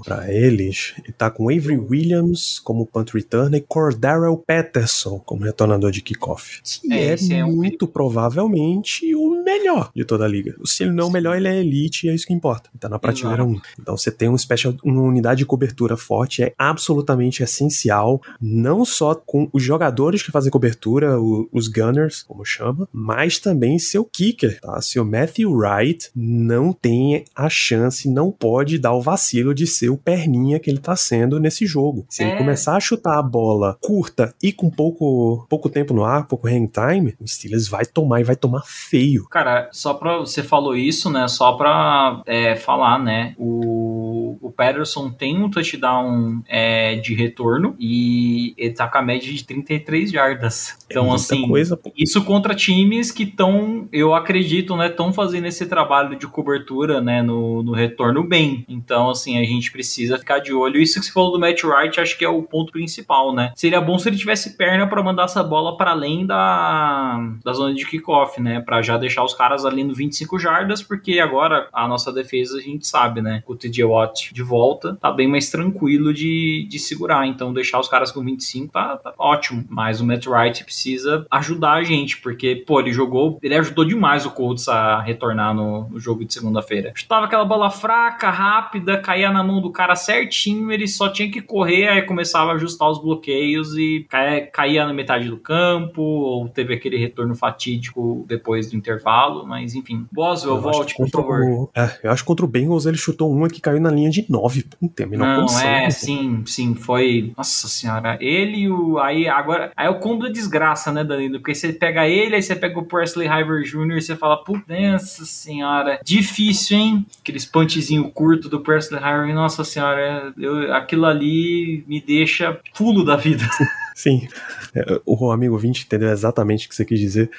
para 0.05 0.33
eles. 0.33 0.95
Ele 1.03 1.13
tá 1.13 1.31
com 1.31 1.51
Avery 1.51 1.79
Williams 1.79 2.59
como 2.59 2.87
punt 2.87 3.13
returner 3.13 3.61
e 3.61 3.65
Cordarrelle 3.67 4.39
Patterson 4.47 5.19
como 5.21 5.45
retornador 5.45 5.91
de 5.91 6.03
kickoff. 6.03 6.61
Que 6.63 6.93
é, 6.93 7.15
é, 7.15 7.39
é 7.41 7.45
muito 7.45 7.85
um... 7.85 7.89
provavelmente 7.89 9.15
o 9.15 9.43
melhor 9.43 9.91
de 9.95 10.05
toda 10.05 10.25
a 10.25 10.29
liga. 10.29 10.55
Se 10.65 10.85
ele 10.85 10.93
não 10.93 11.05
é 11.05 11.07
o 11.09 11.11
melhor, 11.11 11.37
ele 11.37 11.49
é 11.49 11.59
elite 11.59 12.07
e 12.07 12.11
é 12.11 12.15
isso 12.15 12.27
que 12.27 12.33
importa. 12.33 12.71
Tá 12.79 12.89
na 12.89 12.99
prateleira 12.99 13.45
1. 13.45 13.61
Então 13.81 13.97
você 13.97 14.11
tem 14.11 14.29
um 14.29 14.39
special, 14.39 14.75
uma 14.85 15.03
unidade 15.03 15.39
de 15.39 15.47
cobertura 15.47 15.97
forte, 15.97 16.43
é 16.43 16.55
absolutamente 16.59 17.43
essencial, 17.43 18.21
não 18.41 18.85
só 18.85 19.15
com 19.15 19.49
os 19.53 19.63
jogadores 19.63 20.23
que 20.23 20.31
fazem 20.37 20.53
cobertura, 20.53 21.19
o, 21.19 21.49
os 21.51 21.67
gunners, 21.67 22.23
como 22.23 22.45
chama, 22.45 22.87
mas 22.93 23.39
também 23.39 23.79
seu 23.79 24.05
kicker, 24.05 24.61
tá? 24.61 24.83
Se 24.83 25.01
o 25.01 25.05
Matthew 25.05 25.51
Wright 25.51 26.11
não 26.15 26.75
tem 26.75 27.25
a 27.35 27.49
chance, 27.49 28.07
não 28.07 28.31
pode 28.31 28.79
dar 28.79 28.93
o 28.93 29.01
vacilo 29.01 29.55
de 29.55 29.67
ser 29.67 29.89
o 29.89 29.97
perninha 29.97 30.61
que 30.61 30.69
ele 30.69 30.79
tá 30.79 30.95
sendo 30.95 31.41
nesse 31.41 31.65
jogo. 31.65 32.05
Se 32.11 32.23
é. 32.23 32.29
ele 32.29 32.37
começar 32.37 32.77
a 32.77 32.81
chutar 32.81 33.19
a 33.19 33.23
bola 33.23 33.79
curta 33.81 34.35
e 34.43 34.53
com 34.53 34.69
pouco, 34.69 35.47
pouco 35.49 35.71
tempo 35.71 35.95
no 35.95 36.05
ar, 36.05 36.27
pouco 36.27 36.47
hang 36.47 36.69
time, 36.69 37.15
o 37.19 37.27
Steelers 37.27 37.67
vai 37.67 37.87
tomar 37.87 38.21
e 38.21 38.25
vai 38.25 38.37
tomar 38.37 38.63
feio. 38.67 39.27
Cara, 39.31 39.71
só 39.73 39.95
pra. 39.95 40.19
Você 40.19 40.43
falou 40.43 40.77
isso, 40.77 41.09
né? 41.09 41.27
Só 41.29 41.53
pra 41.55 42.23
é, 42.27 42.57
falar, 42.57 42.99
né? 42.99 43.35
O, 43.39 44.37
o 44.43 44.51
Patterson 44.51 45.11
tem 45.11 45.43
um 45.43 45.49
touchdown 45.49 46.43
é, 46.47 46.97
de 46.97 47.15
retorno 47.15 47.75
e 47.79 48.55
ele 48.59 48.75
tá 48.75 48.87
com 48.87 48.99
a 48.99 49.03
média 49.03 49.33
de 49.33 49.43
33 49.45 50.11
jardas. 50.17 50.77
Então, 50.87 51.11
é 51.11 51.15
assim, 51.15 51.47
coisa, 51.47 51.79
isso 51.97 52.25
contra 52.25 52.55
times 52.55 53.11
que 53.11 53.25
estão, 53.25 53.89
eu 53.93 54.15
acredito, 54.15 54.77
né, 54.77 54.87
estão 54.87 55.13
fazendo 55.13 55.47
esse 55.47 55.67
trabalho 55.67 56.17
de 56.17 56.27
cobertura, 56.27 57.01
né, 57.01 57.23
no, 57.23 57.63
no 57.63 57.73
retorno 57.73 58.23
bem. 58.27 58.65
Então, 58.69 59.11
assim, 59.11 59.39
a 59.39 59.45
gente 59.45 59.71
precisa 59.71 60.17
ficar 60.19 60.39
de 60.39 60.53
olho. 60.53 60.81
Isso 60.81 60.99
que 60.99 61.07
você 61.07 61.13
falou 61.13 61.33
do 61.33 61.41
Matt 61.41 61.63
Wright, 61.65 62.01
acho 62.01 62.17
que 62.17 62.25
é 62.25 62.29
o 62.29 62.43
ponto 62.43 62.73
principal, 62.73 63.35
né? 63.35 63.53
Seria 63.55 63.81
bom 63.81 63.99
se 63.99 64.09
ele 64.09 64.17
tivesse 64.17 64.57
perna 64.57 64.87
para 64.87 65.03
mandar 65.03 65.25
essa 65.25 65.43
bola 65.43 65.77
para 65.77 65.91
além 65.91 66.25
da, 66.25 67.19
da 67.45 67.53
zona 67.53 67.75
de 67.75 67.85
kickoff, 67.85 68.41
né, 68.41 68.61
para 68.61 68.81
já 68.81 68.97
deixar 68.97 69.25
os 69.25 69.35
caras 69.35 69.65
ali 69.65 69.85
no 69.85 69.95
25 69.95 70.39
jardas, 70.39 70.83
porque 70.83 71.19
agora 71.19 71.69
a 71.73 71.87
nossa 71.87 72.13
defesa 72.13 72.59
a 72.59 72.61
gente 72.61 72.87
sabe, 72.87 73.21
né, 73.21 73.43
o 73.47 73.55
TJ 73.55 73.85
Watt 73.85 74.33
de 74.33 74.43
volta 74.43 74.97
tá 75.01 75.11
bem 75.11 75.29
mais 75.29 75.51
tranquilo 75.51 76.15
de, 76.15 76.67
de 76.69 76.79
segurar. 76.79 77.27
Então, 77.27 77.53
deixar 77.53 77.81
os 77.81 77.89
caras 77.89 78.13
com 78.13 78.23
25 78.23 78.73
tá, 78.73 78.97
tá 78.97 79.15
ótimo. 79.19 79.65
Mas 79.69 80.01
o 80.01 80.06
o 80.07 80.09
Matt 80.09 80.27
Wright 80.27 80.65
precisa 80.65 81.27
ajudar 81.31 81.75
a 81.75 81.83
gente, 81.83 82.19
porque, 82.19 82.57
pô, 82.67 82.81
ele 82.81 82.93
jogou, 82.93 83.39
ele 83.43 83.55
ajudou 83.57 83.85
demais 83.85 84.25
o 84.25 84.31
Colts 84.31 84.69
a 84.69 85.01
retornar 85.01 85.55
no, 85.55 85.89
no 85.89 85.99
jogo 86.01 86.25
de 86.25 86.33
segunda-feira. 86.33 86.93
Chutava 86.95 87.27
aquela 87.27 87.45
bola 87.45 87.71
fraca, 87.71 88.31
rápida, 88.31 88.99
caía 88.99 89.31
na 89.31 89.43
mão 89.43 89.61
do 89.61 89.71
cara 89.71 89.97
certinho, 89.97 90.71
ele 90.71 90.87
só 90.87 91.09
tinha 91.09 91.31
que 91.31 91.41
correr, 91.41 91.89
aí 91.89 92.03
começava 92.03 92.53
a 92.53 92.55
ajustar 92.55 92.89
os 92.91 93.01
bloqueios 93.01 93.77
e 93.77 94.07
caía, 94.09 94.47
caía 94.47 94.87
na 94.87 94.93
metade 94.93 95.29
do 95.29 95.37
campo, 95.37 96.03
ou 96.03 96.49
teve 96.49 96.75
aquele 96.75 96.97
retorno 96.97 97.35
fatídico 97.35 98.25
depois 98.29 98.71
do 98.71 98.77
intervalo, 98.77 99.47
mas 99.47 99.75
enfim. 99.75 100.07
Boswell, 100.13 100.61
volte, 100.61 100.95
por 100.97 101.09
favor. 101.09 101.41
O, 101.43 101.71
é, 101.75 101.99
eu 102.05 102.11
acho 102.11 102.23
que 102.23 102.27
contra 102.27 102.45
o 102.45 102.49
Bengals 102.49 102.87
ele 102.87 102.97
chutou 102.97 103.31
uma 103.31 103.49
que 103.49 103.61
caiu 103.61 103.81
na 103.81 103.91
linha 103.91 104.11
de 104.11 104.25
9. 104.29 104.65
Não 104.81 104.89
tem 104.89 105.07
a 105.07 105.09
menor 105.09 105.27
Não, 105.27 105.41
condição. 105.41 105.69
é, 105.69 105.83
né? 105.83 105.91
sim, 105.91 106.43
sim, 106.47 106.75
foi. 106.75 107.33
Nossa 107.37 107.69
senhora, 107.69 108.19
ele 108.21 108.61
e 108.61 108.71
o. 108.71 108.99
Aí 108.99 109.29
agora. 109.29 109.73
Aí 109.77 109.87
é 109.87 109.91
o 109.97 110.01
combo 110.01 110.25
da 110.25 110.33
desgraça, 110.33 110.93
né, 110.93 111.05
Danilo? 111.05 111.39
Porque 111.39 111.55
você 111.55 111.73
pega 111.73 112.07
ele, 112.07 112.37
aí 112.37 112.43
você 112.43 112.55
pega 112.55 112.79
o 112.79 112.85
Presley 112.85 113.27
Hyver 113.27 113.63
Jr. 113.63 113.97
e 113.97 114.03
você 114.03 114.17
fala, 114.17 114.43
nossa 114.69 115.25
senhora, 115.25 116.01
difícil, 116.05 116.79
hein? 116.79 117.07
Aqueles 117.21 117.45
punchzinho 117.45 118.11
curto 118.11 118.49
do 118.49 118.61
Presley 118.61 119.01
Hyver, 119.01 119.35
nossa 119.35 119.65
senhora, 119.65 120.33
eu, 120.39 120.75
aquilo 120.75 121.07
ali 121.07 121.85
me 121.87 122.01
deixa 122.01 122.59
fulo 122.75 123.05
da 123.05 123.17
vida. 123.17 123.45
Sim. 123.97 124.29
É, 124.75 125.01
O 125.07 125.31
amigo 125.31 125.57
20 125.57 125.85
entendeu 125.85 126.11
exatamente 126.11 126.67
o 126.67 126.69
que 126.69 126.77
você 126.77 126.85
quis 126.85 127.01
dizer. 127.01 127.31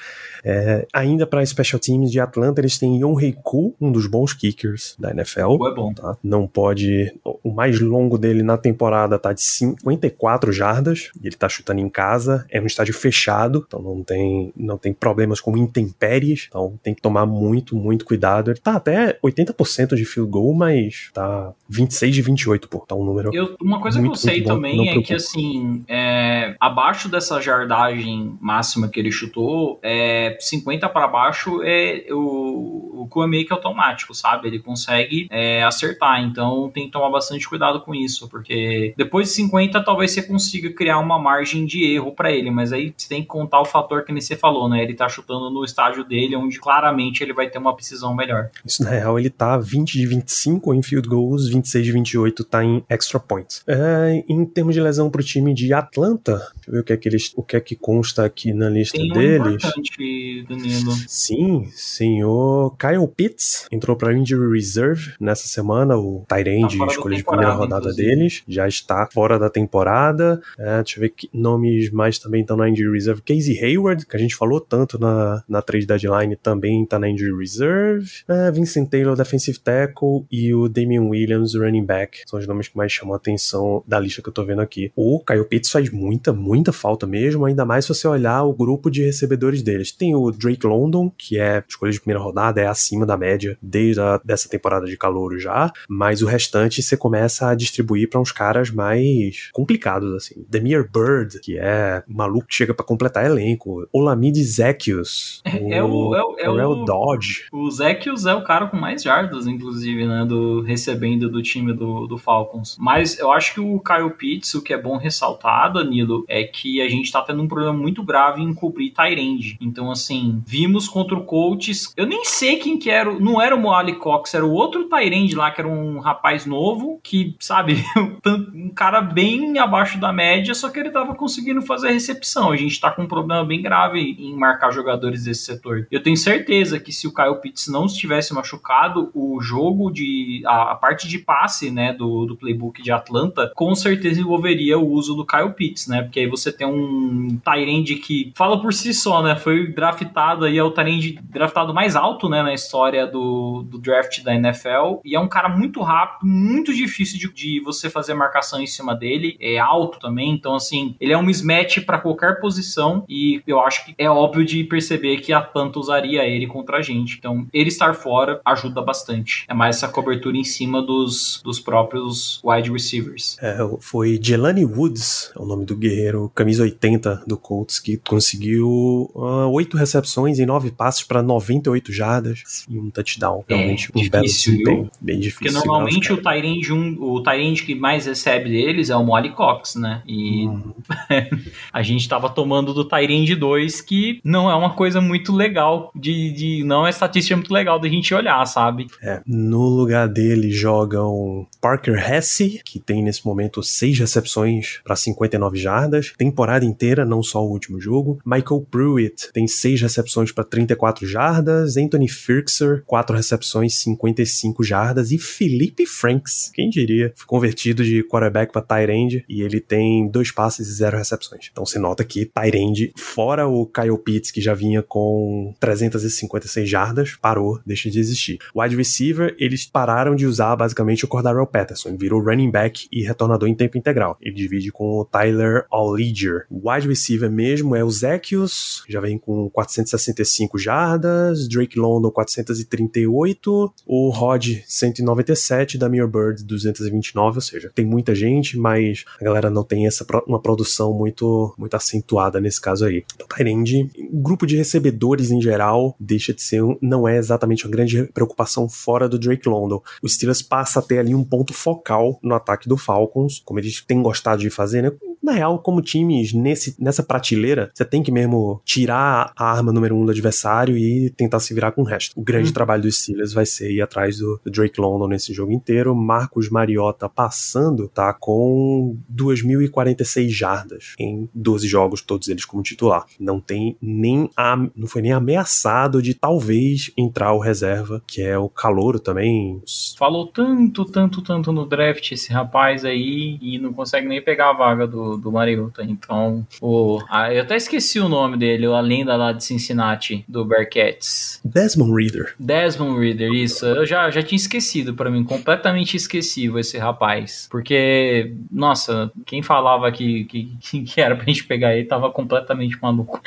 É, 0.44 0.88
ainda 0.92 1.28
para 1.28 1.46
Special 1.46 1.80
Teams 1.80 2.10
de 2.12 2.20
Atlanta, 2.20 2.60
eles 2.62 2.78
têm 2.80 3.00
Yon 3.00 3.20
Heiku, 3.20 3.76
um 3.80 3.92
dos 3.92 4.08
bons 4.08 4.34
kickers 4.34 4.96
da 4.98 5.12
NFL. 5.12 5.54
é 5.68 5.76
bom. 5.76 5.94
tá? 5.94 6.18
Não 6.24 6.48
pode. 6.48 7.14
O 7.44 7.52
mais 7.52 7.80
longo 7.80 8.18
dele 8.18 8.42
na 8.42 8.58
temporada 8.58 9.20
tá 9.20 9.34
de 9.34 9.42
54 9.44 10.52
jardas. 10.52 11.12
E 11.22 11.28
ele 11.28 11.36
tá 11.36 11.48
chutando 11.48 11.80
em 11.80 11.90
casa. 11.90 12.46
É 12.50 12.60
um 12.60 12.66
estádio 12.66 12.94
fechado, 12.94 13.64
então 13.68 13.80
não 13.82 14.04
tem, 14.04 14.52
não 14.56 14.78
tem 14.80 14.94
problemas 14.94 15.40
com 15.40 15.56
intempéries. 15.58 16.46
Então 16.48 16.74
tem 16.82 16.94
que 16.96 17.02
tomar 17.02 17.26
muito, 17.28 17.76
muito 17.76 18.04
cuidado. 18.04 18.50
Ele 18.50 18.60
tá 18.60 18.76
até 18.78 19.20
80% 19.24 19.96
de 19.96 20.06
field 20.06 20.32
goal, 20.32 20.54
mas 20.56 21.10
tá 21.14 21.54
26 21.70 22.16
de 22.16 22.22
28, 22.24 22.68
pô. 22.68 22.80
Tá 22.80 22.96
um 22.96 23.04
número. 23.04 23.30
Eu- 23.34 23.56
uma 23.62 23.80
coisa 23.82 24.00
Muito, 24.00 24.14
que 24.14 24.18
eu 24.28 24.32
sei 24.32 24.42
bom, 24.42 24.56
também 24.56 24.80
é 24.82 24.84
que, 24.86 24.90
preocupa. 24.92 25.16
assim, 25.16 25.84
é, 25.88 26.47
abaixo 26.60 27.10
dessa 27.10 27.42
jardagem 27.42 28.38
máxima 28.40 28.88
que 28.88 29.00
ele 29.00 29.12
chutou, 29.12 29.80
é, 29.84 30.38
50 30.40 30.88
para 30.90 31.08
baixo 31.08 31.62
é 31.64 32.06
o, 32.12 33.04
o 33.04 33.08
Kwame 33.08 33.46
que 33.46 33.54
é 33.54 33.56
automático, 33.56 34.14
sabe? 34.14 34.48
Ele 34.48 34.60
consegue 34.60 35.28
é, 35.32 35.64
acertar, 35.64 36.22
então 36.22 36.70
tem 36.74 36.86
que 36.86 36.92
tomar 36.92 37.10
bastante 37.10 37.48
cuidado 37.48 37.82
com 37.82 37.94
isso, 37.94 38.28
porque 38.30 38.94
depois 38.98 39.28
de 39.30 39.34
50 39.36 39.84
talvez 39.84 40.12
você 40.12 40.24
consiga 40.24 40.72
criar 40.74 41.00
uma 41.00 41.20
margem 41.20 41.66
de 41.66 41.84
erro 41.84 42.12
para 42.12 42.32
ele, 42.32 42.52
mas 42.52 42.74
aí 42.74 42.94
você 42.96 43.08
tem 43.08 43.22
que 43.22 43.28
contar 43.28 43.62
o 43.62 43.66
fator 43.66 44.04
que 44.04 44.14
você 44.14 44.36
falou, 44.36 44.70
né? 44.70 44.84
Ele 44.84 44.94
tá 44.94 45.08
chutando 45.08 45.50
no 45.50 45.64
estágio 45.64 46.04
dele, 46.04 46.36
onde 46.36 46.60
claramente 46.60 47.22
ele 47.22 47.34
vai 47.34 47.50
ter 47.50 47.60
uma 47.60 47.76
precisão 47.76 48.16
melhor. 48.16 48.50
Isso 48.66 48.84
na 48.84 48.90
real 48.90 49.20
ele 49.20 49.30
tá 49.30 49.58
20 49.58 49.94
de 49.94 50.06
25 50.06 50.74
em 50.74 50.82
field 50.82 51.08
goals, 51.08 51.48
26 51.48 51.86
de 51.86 51.92
28 51.92 52.44
tá 52.44 52.64
em 52.64 52.84
extra 52.90 53.20
points. 53.20 53.64
É, 53.68 54.24
em 54.28 54.46
termos 54.46 54.74
de 54.74 54.82
lesão 54.82 55.10
pro 55.10 55.24
time 55.24 55.54
de 55.54 55.74
Atlanta, 55.74 56.37
deixa 56.38 56.70
eu 56.70 56.74
ver 56.74 56.80
o 56.80 56.84
que 56.84 56.94
é 56.94 56.98
que 56.98 57.10
eles, 57.10 57.32
o 57.36 57.44
que 57.44 57.56
é 57.56 57.60
que 57.60 57.76
consta 57.76 58.24
aqui 58.26 58.54
na 58.54 58.70
lista 58.70 58.98
Tem 58.98 59.12
um 59.12 59.14
deles. 59.14 59.64
importante, 59.64 60.46
Danilo. 60.50 60.92
Sim, 61.08 61.68
senhor 61.74 62.76
Kyle 62.78 63.08
Pitts 63.08 63.68
entrou 63.72 63.96
para 63.96 64.14
injury 64.14 64.52
reserve 64.54 65.14
nessa 65.20 65.48
semana, 65.48 65.98
o 65.98 66.26
Tyrande, 66.28 66.78
Tá 66.78 66.86
escolha 66.88 67.18
de 67.18 67.24
primeira 67.24 67.54
rodada 67.54 67.90
inclusive. 67.90 68.08
deles, 68.16 68.44
já 68.48 68.68
está 68.68 69.08
fora 69.12 69.38
da 69.40 69.50
temporada. 69.50 70.42
É, 70.58 70.78
deixa 70.84 70.98
eu 70.98 71.02
ver 71.02 71.10
que 71.10 71.30
nomes 71.34 71.90
mais 71.92 72.18
também 72.20 72.42
estão 72.42 72.56
na 72.58 72.70
injury 72.70 72.92
reserve. 72.94 73.22
Casey 73.22 73.58
Hayward, 73.64 74.06
que 74.06 74.16
a 74.16 74.20
gente 74.20 74.36
falou 74.36 74.60
tanto 74.60 75.00
na, 75.00 75.44
na 75.48 75.62
trade 75.62 75.86
deadline, 75.86 76.36
também 76.36 76.84
está 76.84 76.98
na 77.00 77.10
injury 77.10 77.38
reserve. 77.38 78.10
É, 78.28 78.52
Vincent 78.52 78.90
Taylor, 78.90 79.16
defensive 79.16 79.60
tackle, 79.60 80.26
e 80.32 80.54
o 80.54 80.68
Damian 80.68 81.04
Williams, 81.04 81.54
running 81.56 81.86
back, 81.86 82.20
são 82.28 82.40
os 82.40 82.48
nomes 82.48 82.68
que 82.68 82.78
mais 82.78 82.92
chamam 82.92 83.14
a 83.14 83.18
atenção 83.18 83.84
da 83.88 84.00
lista 84.00 84.22
que 84.22 84.30
eu 84.30 84.34
tô 84.34 84.44
vendo 84.46 84.62
aqui. 84.62 84.92
O 84.96 85.24
Kyle 85.24 85.44
Pitts 85.46 85.70
faz 85.72 85.90
muita, 85.92 86.27
muita 86.34 86.72
falta 86.72 87.06
mesmo, 87.08 87.46
ainda 87.46 87.66
mais 87.66 87.86
se 87.86 87.90
você 87.94 88.08
olhar 88.08 88.44
o 88.44 88.54
grupo 88.54 88.90
de 88.90 89.04
recebedores 89.04 89.62
deles. 89.62 89.92
Tem 89.92 90.16
o 90.16 90.32
Drake 90.32 90.66
London, 90.66 91.12
que 91.18 91.38
é 91.40 91.64
escolha 91.68 91.92
de 91.92 92.00
primeira 92.00 92.22
rodada, 92.24 92.62
é 92.62 92.68
acima 92.68 93.06
da 93.06 93.18
média 93.18 93.58
desde 93.62 94.02
a, 94.02 94.20
dessa 94.24 94.50
temporada 94.50 94.86
de 94.86 94.98
calor 94.98 95.38
já, 95.40 95.72
mas 95.90 96.22
o 96.22 96.26
restante 96.26 96.82
você 96.82 96.96
começa 96.98 97.48
a 97.50 97.56
distribuir 97.56 98.10
para 98.10 98.20
uns 98.20 98.32
caras 98.32 98.70
mais 98.72 99.50
complicados, 99.54 100.14
assim. 100.14 100.46
Demir 100.50 100.90
Bird, 100.92 101.40
que 101.42 101.58
é 101.58 102.04
maluco 102.08 102.48
que 102.48 102.56
chega 102.56 102.74
para 102.74 102.86
completar 102.86 103.26
elenco. 103.26 103.88
Olamide 103.92 104.44
Zekius. 104.44 105.42
É 105.46 105.84
o- 105.84 106.16
é 106.16 106.22
o- 106.24 106.34
é 106.38 106.44
Terrell 106.44 106.70
o- 106.72 106.86
Dodge. 106.86 107.46
O 107.52 107.70
Zekius 107.72 108.26
é 108.26 108.34
o 108.34 108.44
cara 108.44 108.68
com 108.68 108.78
mais 108.78 109.02
jardas, 109.04 109.48
inclusive, 109.48 110.06
né, 110.06 110.26
do 110.26 110.62
recebendo 110.62 111.30
do 111.30 111.42
time 111.42 111.74
do, 111.74 112.08
do 112.08 112.18
Falcons. 112.18 112.78
Mas 112.80 113.18
eu 113.20 113.32
acho 113.32 113.54
que 113.54 113.60
o 113.60 113.80
Kyle 113.80 114.10
Pitts, 114.12 114.54
o 114.54 114.62
que 114.62 114.74
é 114.74 114.82
bom 114.82 114.98
ressaltar, 114.98 115.72
Danilo, 115.74 116.17
é 116.28 116.44
que 116.44 116.82
a 116.82 116.90
gente 116.90 117.12
tá 117.12 117.22
tendo 117.22 117.42
um 117.42 117.48
problema 117.48 117.74
muito 117.74 118.04
grave 118.04 118.42
em 118.42 118.54
cobrir 118.54 118.92
Tyrande. 118.92 119.58
Então, 119.62 119.92
assim, 119.92 120.42
vimos 120.46 120.88
contra 120.88 121.16
o 121.16 121.24
Colts. 121.24 121.94
Eu 121.96 122.06
nem 122.06 122.26
sei 122.26 122.58
quem 122.58 122.78
que 122.78 122.90
era. 122.90 123.12
Não 123.20 123.42
era 123.42 123.56
o 123.56 123.60
Moali 123.60 123.96
Cox, 123.96 124.34
era 124.34 124.46
o 124.46 124.52
outro 124.52 124.90
Tyrande 124.90 125.36
lá, 125.36 125.52
que 125.52 125.62
era 125.62 125.70
um 125.70 126.00
rapaz 126.00 126.46
novo, 126.46 127.00
que, 127.04 127.36
sabe, 127.40 127.84
um 128.54 128.70
cara 128.70 129.02
bem 129.02 129.58
abaixo 129.60 130.00
da 130.00 130.12
média, 130.12 130.54
só 130.54 130.70
que 130.70 130.80
ele 130.80 130.92
tava 130.92 131.16
conseguindo 131.16 131.62
fazer 131.62 131.90
a 131.90 131.92
recepção. 131.92 132.52
A 132.52 132.58
gente 132.58 132.80
tá 132.80 132.92
com 132.92 133.04
um 133.04 133.08
problema 133.08 133.44
bem 133.46 133.62
grave 133.62 134.16
em 134.20 134.36
marcar 134.36 134.72
jogadores 134.72 135.24
desse 135.24 135.44
setor. 135.44 135.88
Eu 135.92 136.02
tenho 136.02 136.18
certeza 136.18 136.80
que 136.80 136.92
se 136.92 137.08
o 137.08 137.14
Kyle 137.14 137.40
Pitts 137.42 137.68
não 137.68 137.86
estivesse 137.86 138.34
machucado, 138.34 139.12
o 139.14 139.40
jogo 139.42 139.92
de. 139.92 140.42
a, 140.46 140.72
a 140.72 140.76
parte 140.76 141.08
de 141.08 141.20
passe, 141.20 141.72
né, 141.72 141.94
do, 141.94 142.26
do 142.26 142.38
playbook 142.38 142.82
de 142.82 142.92
Atlanta, 142.92 143.52
com 143.56 143.74
certeza 143.76 144.22
envolveria 144.22 144.78
o 144.78 144.88
uso 144.88 145.16
do 145.16 145.26
Kyle 145.26 145.54
Pitts, 145.54 145.88
né? 145.88 145.97
Porque 146.02 146.22
aí 146.22 146.28
você 146.28 146.52
tem 146.52 146.68
um 146.68 147.40
Tyrande 147.44 147.96
que 147.96 148.32
fala 148.36 148.62
por 148.62 148.74
si 148.74 148.94
só, 148.94 149.22
né? 149.22 149.36
Foi 149.36 149.68
draftado 149.68 150.46
aí, 150.46 150.58
é 150.58 150.64
o 150.64 150.72
Tyrande 150.72 151.20
draftado 151.30 151.74
mais 151.74 151.96
alto, 151.96 152.30
né, 152.30 152.42
na 152.42 152.54
história 152.54 153.06
do, 153.06 153.64
do 153.64 153.78
draft 153.78 154.24
da 154.24 154.36
NFL. 154.36 155.00
E 155.04 155.16
é 155.16 155.20
um 155.20 155.28
cara 155.28 155.50
muito 155.50 155.82
rápido, 155.82 156.28
muito 156.28 156.74
difícil 156.74 157.20
de, 157.20 157.34
de 157.34 157.60
você 157.62 157.90
fazer 157.90 158.14
marcação 158.14 158.62
em 158.62 158.68
cima 158.68 158.96
dele. 158.96 159.38
É 159.40 159.58
alto 159.58 160.00
também, 160.00 160.32
então 160.32 160.56
assim, 160.56 160.96
ele 161.00 161.14
é 161.14 161.18
um 161.18 161.24
mismatch 161.24 161.80
para 161.86 162.00
qualquer 162.00 162.40
posição. 162.40 163.04
E 163.08 163.42
eu 163.46 163.60
acho 163.60 163.86
que 163.86 163.96
é 163.98 164.10
óbvio 164.10 164.46
de 164.46 164.64
perceber 164.64 165.18
que 165.18 165.34
a 165.34 165.40
Atlanta 165.40 165.80
usaria 165.80 166.24
ele 166.26 166.48
contra 166.48 166.78
a 166.78 166.82
gente. 166.82 167.18
Então, 167.18 167.48
ele 167.54 167.70
estar 167.70 167.94
fora 167.94 168.42
ajuda 168.46 168.82
bastante. 168.82 169.46
É 169.48 169.54
mais 169.54 169.78
essa 169.78 169.88
cobertura 169.88 170.38
em 170.38 170.44
cima 170.44 170.82
dos, 170.82 171.42
dos 171.44 171.60
próprios 171.60 172.42
wide 172.44 172.72
receivers. 172.72 173.38
É, 173.42 173.58
foi 173.80 174.20
Jelani 174.22 174.66
Woods, 174.66 175.32
é 175.36 175.42
o 175.42 175.46
nome 175.46 175.66
do 175.66 175.76
guerreiro, 175.88 176.32
camisa 176.34 176.64
80 176.64 177.24
do 177.28 177.38
Colts, 177.38 177.80
que 177.80 177.98
conseguiu 177.98 179.12
ah, 179.16 179.48
oito 179.48 179.78
recepções 179.78 180.40
e 180.40 180.46
nove 180.46 180.72
passes 180.72 181.04
para 181.04 181.22
98 181.22 181.92
jardas 181.92 182.66
e 182.70 182.78
um 182.78 182.90
touchdown. 182.90 183.44
É, 183.48 183.56
Realmente 183.56 183.92
um 183.96 184.02
difícil, 184.02 184.64
belo. 184.64 184.92
Bem 185.00 185.20
difícil. 185.20 185.54
Porque 185.54 185.68
normalmente 185.68 186.14
o. 186.14 186.18
Tyrande 186.18 186.74
um, 186.74 186.98
o 187.00 187.24
Tyrande 187.24 187.64
que 187.64 187.76
mais 187.76 188.06
recebe 188.06 188.50
deles 188.50 188.90
é 188.90 188.96
o 188.96 189.04
Molly 189.04 189.32
Cox, 189.32 189.76
né? 189.76 190.02
E 190.06 190.48
Hum, 190.48 190.74
a 191.72 191.82
gente 191.82 192.08
tava 192.08 192.30
tomando 192.30 192.74
do 192.74 192.86
Tyrande 192.86 193.36
2, 193.36 193.82
que 193.82 194.20
não 194.24 194.50
é 194.50 194.56
uma 194.56 194.74
coisa 194.74 195.02
muito 195.02 195.34
legal 195.34 195.92
de, 195.96 196.32
de 196.32 196.64
não 196.64 196.86
é 196.86 196.90
estatística 196.90 197.36
muito 197.36 197.54
legal 197.54 197.80
da 197.80 197.88
gente 197.88 198.14
olhar, 198.14 198.46
sabe? 198.46 198.88
é. 199.02 199.22
No 199.26 199.68
lugar 199.68 200.08
dele 200.08 200.52
jogam 200.52 201.48
Parker 201.62 201.96
Hesse, 201.98 202.62
que 202.64 202.80
tem 202.80 203.04
nesse 203.04 203.26
momento 203.26 203.62
seis 203.64 203.98
recepções 204.00 204.80
para 204.84 204.96
59 204.96 205.58
jardas, 205.58 205.77
temporada 206.18 206.66
inteira, 206.66 207.06
não 207.06 207.22
só 207.22 207.44
o 207.44 207.50
último 207.50 207.80
jogo. 207.80 208.20
Michael 208.26 208.66
Pruitt 208.70 209.32
tem 209.34 209.48
seis 209.48 209.82
recepções 209.82 210.32
para 210.32 210.44
34 210.44 211.06
jardas. 211.06 211.78
Anthony 211.78 212.08
Firkser, 212.08 212.84
quatro 212.86 213.16
recepções, 213.16 213.76
55 213.76 214.64
jardas. 214.64 215.12
E 215.12 215.18
Felipe 215.18 215.86
Franks, 215.86 216.50
quem 216.54 216.70
diria, 216.70 217.14
foi 217.16 217.28
convertido 217.28 217.84
de 217.84 218.04
quarterback 218.04 218.52
para 218.52 218.62
tight 218.62 218.92
end 218.92 219.26
e 219.28 219.42
ele 219.42 219.60
tem 219.60 220.10
dois 220.10 220.32
passes 220.32 220.68
e 220.68 220.74
zero 220.74 220.98
recepções. 220.98 221.50
Então 221.52 221.66
se 221.66 221.78
nota 221.78 222.04
que 222.04 222.26
tight 222.26 222.58
end, 222.58 222.94
fora 222.98 223.48
o 223.48 223.66
Kyle 223.66 223.98
Pitts, 223.98 224.32
que 224.32 224.42
já 224.42 224.54
vinha 224.54 224.82
com 224.82 225.54
356 225.60 226.70
jardas, 226.70 227.16
parou, 227.22 227.60
deixa 227.66 227.90
de 227.90 228.00
existir. 228.00 228.40
Wide 228.56 228.76
receiver, 228.76 229.36
eles 229.38 229.66
pararam 229.66 230.16
de 230.16 230.26
usar 230.26 230.56
basicamente 230.56 231.06
o 231.06 231.08
Cordarrelle 231.08 231.48
Patterson, 231.48 231.96
virou 231.98 232.22
running 232.22 232.52
back 232.52 232.88
e 232.92 233.04
retornador 233.04 233.48
em 233.48 233.56
tempo 233.56 233.78
integral. 233.78 234.18
Ele 234.22 234.36
divide 234.36 234.72
com 234.72 235.00
o 235.00 235.06
Tyler 235.06 235.66
All-Leader. 235.70 236.46
O 236.50 236.70
wide 236.70 236.88
receiver 236.88 237.30
mesmo 237.30 237.76
é 237.76 237.84
o 237.84 237.90
Zekius, 237.90 238.84
já 238.88 239.00
vem 239.00 239.18
com 239.18 239.50
465 239.50 240.58
jardas, 240.58 241.48
Drake 241.48 241.80
London 241.80 242.12
438, 242.12 243.74
o 243.86 244.10
Rod 244.10 244.48
197, 244.66 245.78
da 245.78 245.90
Mir 245.90 246.08
Bird 246.08 246.44
229, 246.44 247.38
ou 247.38 247.42
seja, 247.42 247.72
tem 247.74 247.86
muita 247.86 248.16
gente, 248.16 248.58
mas 248.58 249.06
a 249.20 249.24
galera 249.24 249.50
não 249.50 249.64
tem 249.64 249.88
essa 249.88 250.06
uma 250.26 250.42
produção 250.42 250.94
muito 250.94 251.54
muito 251.58 251.76
acentuada 251.76 252.40
nesse 252.40 252.60
caso 252.62 252.86
aí. 252.86 253.04
Então, 253.16 253.28
Tyrande, 253.28 253.90
grupo 254.12 254.46
de 254.46 254.56
recebedores 254.56 255.32
em 255.32 255.42
geral, 255.42 255.96
deixa 256.00 256.34
de 256.34 256.42
ser, 256.42 256.62
não 256.82 257.08
é 257.08 257.18
exatamente 257.18 257.66
uma 257.66 257.72
grande 257.72 258.04
preocupação 258.14 258.70
fora 258.70 259.08
do 259.08 259.20
Drake 259.20 259.48
London. 259.48 259.82
O 260.02 260.10
Steelers 260.10 260.42
passa 260.42 260.80
a 260.80 260.82
ter 260.82 261.00
ali 261.00 261.14
um 261.14 261.24
ponto 261.24 261.54
focal 261.54 262.20
no 262.22 262.36
ataque 262.36 262.68
do 262.68 262.78
Falcons, 262.78 263.42
como 263.44 263.60
eles 263.60 263.84
têm 263.86 264.02
gostado 264.02 264.42
de 264.42 264.50
fazer, 264.50 264.82
né? 264.82 264.92
Na 265.22 265.32
real, 265.34 265.60
como 265.60 265.82
times 265.82 266.34
nesse, 266.34 266.76
nessa 266.80 267.04
prateleira, 267.04 267.72
você 267.74 267.84
tem 267.84 268.04
que 268.04 268.12
mesmo 268.12 268.62
tirar 268.64 269.32
a 269.36 269.52
arma 269.52 269.72
número 269.72 269.96
um 269.96 270.06
do 270.06 270.12
adversário 270.12 270.78
e 270.78 271.10
tentar 271.10 271.40
se 271.40 271.54
virar 271.54 271.72
com 271.72 271.82
o 271.82 271.86
resto. 271.86 272.20
O 272.20 272.24
grande 272.24 272.50
hum. 272.50 272.54
trabalho 272.54 272.84
dos 272.84 273.02
Steelers 273.02 273.34
vai 273.34 273.46
ser 273.46 273.72
ir 273.72 273.82
atrás 273.82 274.18
do, 274.18 274.40
do, 274.44 274.52
Drake 274.52 274.80
London 274.80 275.08
nesse 275.08 275.34
jogo 275.34 275.52
inteiro. 275.52 275.96
Marcos 275.96 276.50
Mariota 276.50 277.10
passando, 277.10 277.88
tá 277.88 278.14
com 278.14 278.98
2.046 279.14 280.30
jardas 280.30 280.96
em 281.00 281.30
12 281.34 281.68
jogos, 281.68 282.02
todos 282.02 282.28
eles 282.28 282.46
como 282.46 282.64
titular. 282.64 283.06
Não 283.20 283.40
tem 283.40 283.78
nem 283.82 284.30
a, 284.36 284.56
não 284.76 284.88
foi 284.88 285.02
nem 285.02 285.12
ameaçado 285.12 286.02
de 286.02 286.14
talvez 286.14 286.92
entrar 286.98 287.34
o 287.34 287.40
reserva, 287.40 288.02
que 288.08 288.22
é 288.22 288.38
o 288.38 288.50
Calouro 288.50 289.00
também. 289.00 289.62
Falou 289.98 290.28
tanto, 290.28 290.86
tanto, 290.86 291.22
tanto 291.22 291.52
no 291.52 291.66
draft 291.66 292.12
esse 292.12 292.32
rapaz 292.32 292.86
aí 292.86 293.38
e 293.42 293.60
não 293.60 293.74
consegue 293.74 294.08
nem 294.08 294.22
pegar 294.22 294.52
a 294.52 294.54
vaga 294.54 294.88
do 294.88 295.07
do, 295.16 295.32
Mariota. 295.32 295.84
Então, 295.84 296.46
o, 296.60 297.00
ah, 297.10 297.34
eu 297.34 297.44
até 297.44 297.56
esqueci 297.56 298.00
o 298.00 298.10
nome 298.10 298.38
dele, 298.38 298.66
a 298.66 298.82
lenda 298.82 299.16
lá 299.16 299.32
de 299.32 299.44
Cincinnati, 299.44 300.26
do 300.28 300.44
Bearcats. 300.44 301.40
Desmond 301.46 301.94
Reader. 301.94 302.36
Desmond 302.38 303.00
Reader, 303.00 303.32
isso. 303.32 303.66
Eu 303.66 303.86
já, 303.86 304.10
já 304.10 304.22
tinha 304.22 304.38
esquecido 304.38 304.94
para 304.94 305.10
mim, 305.10 305.24
completamente 305.24 305.96
esquecido 305.96 306.60
esse 306.60 306.78
rapaz. 306.78 307.48
Porque, 307.50 308.34
nossa, 308.52 309.12
quem 309.26 309.42
falava 309.42 309.92
que, 309.92 310.26
que, 310.26 310.58
que 310.84 311.00
era 311.00 311.16
pra 311.16 311.26
gente 311.26 311.46
pegar 311.46 311.76
ele 311.76 311.88
tava 311.88 312.12
completamente 312.12 312.78
maluco. 312.82 313.22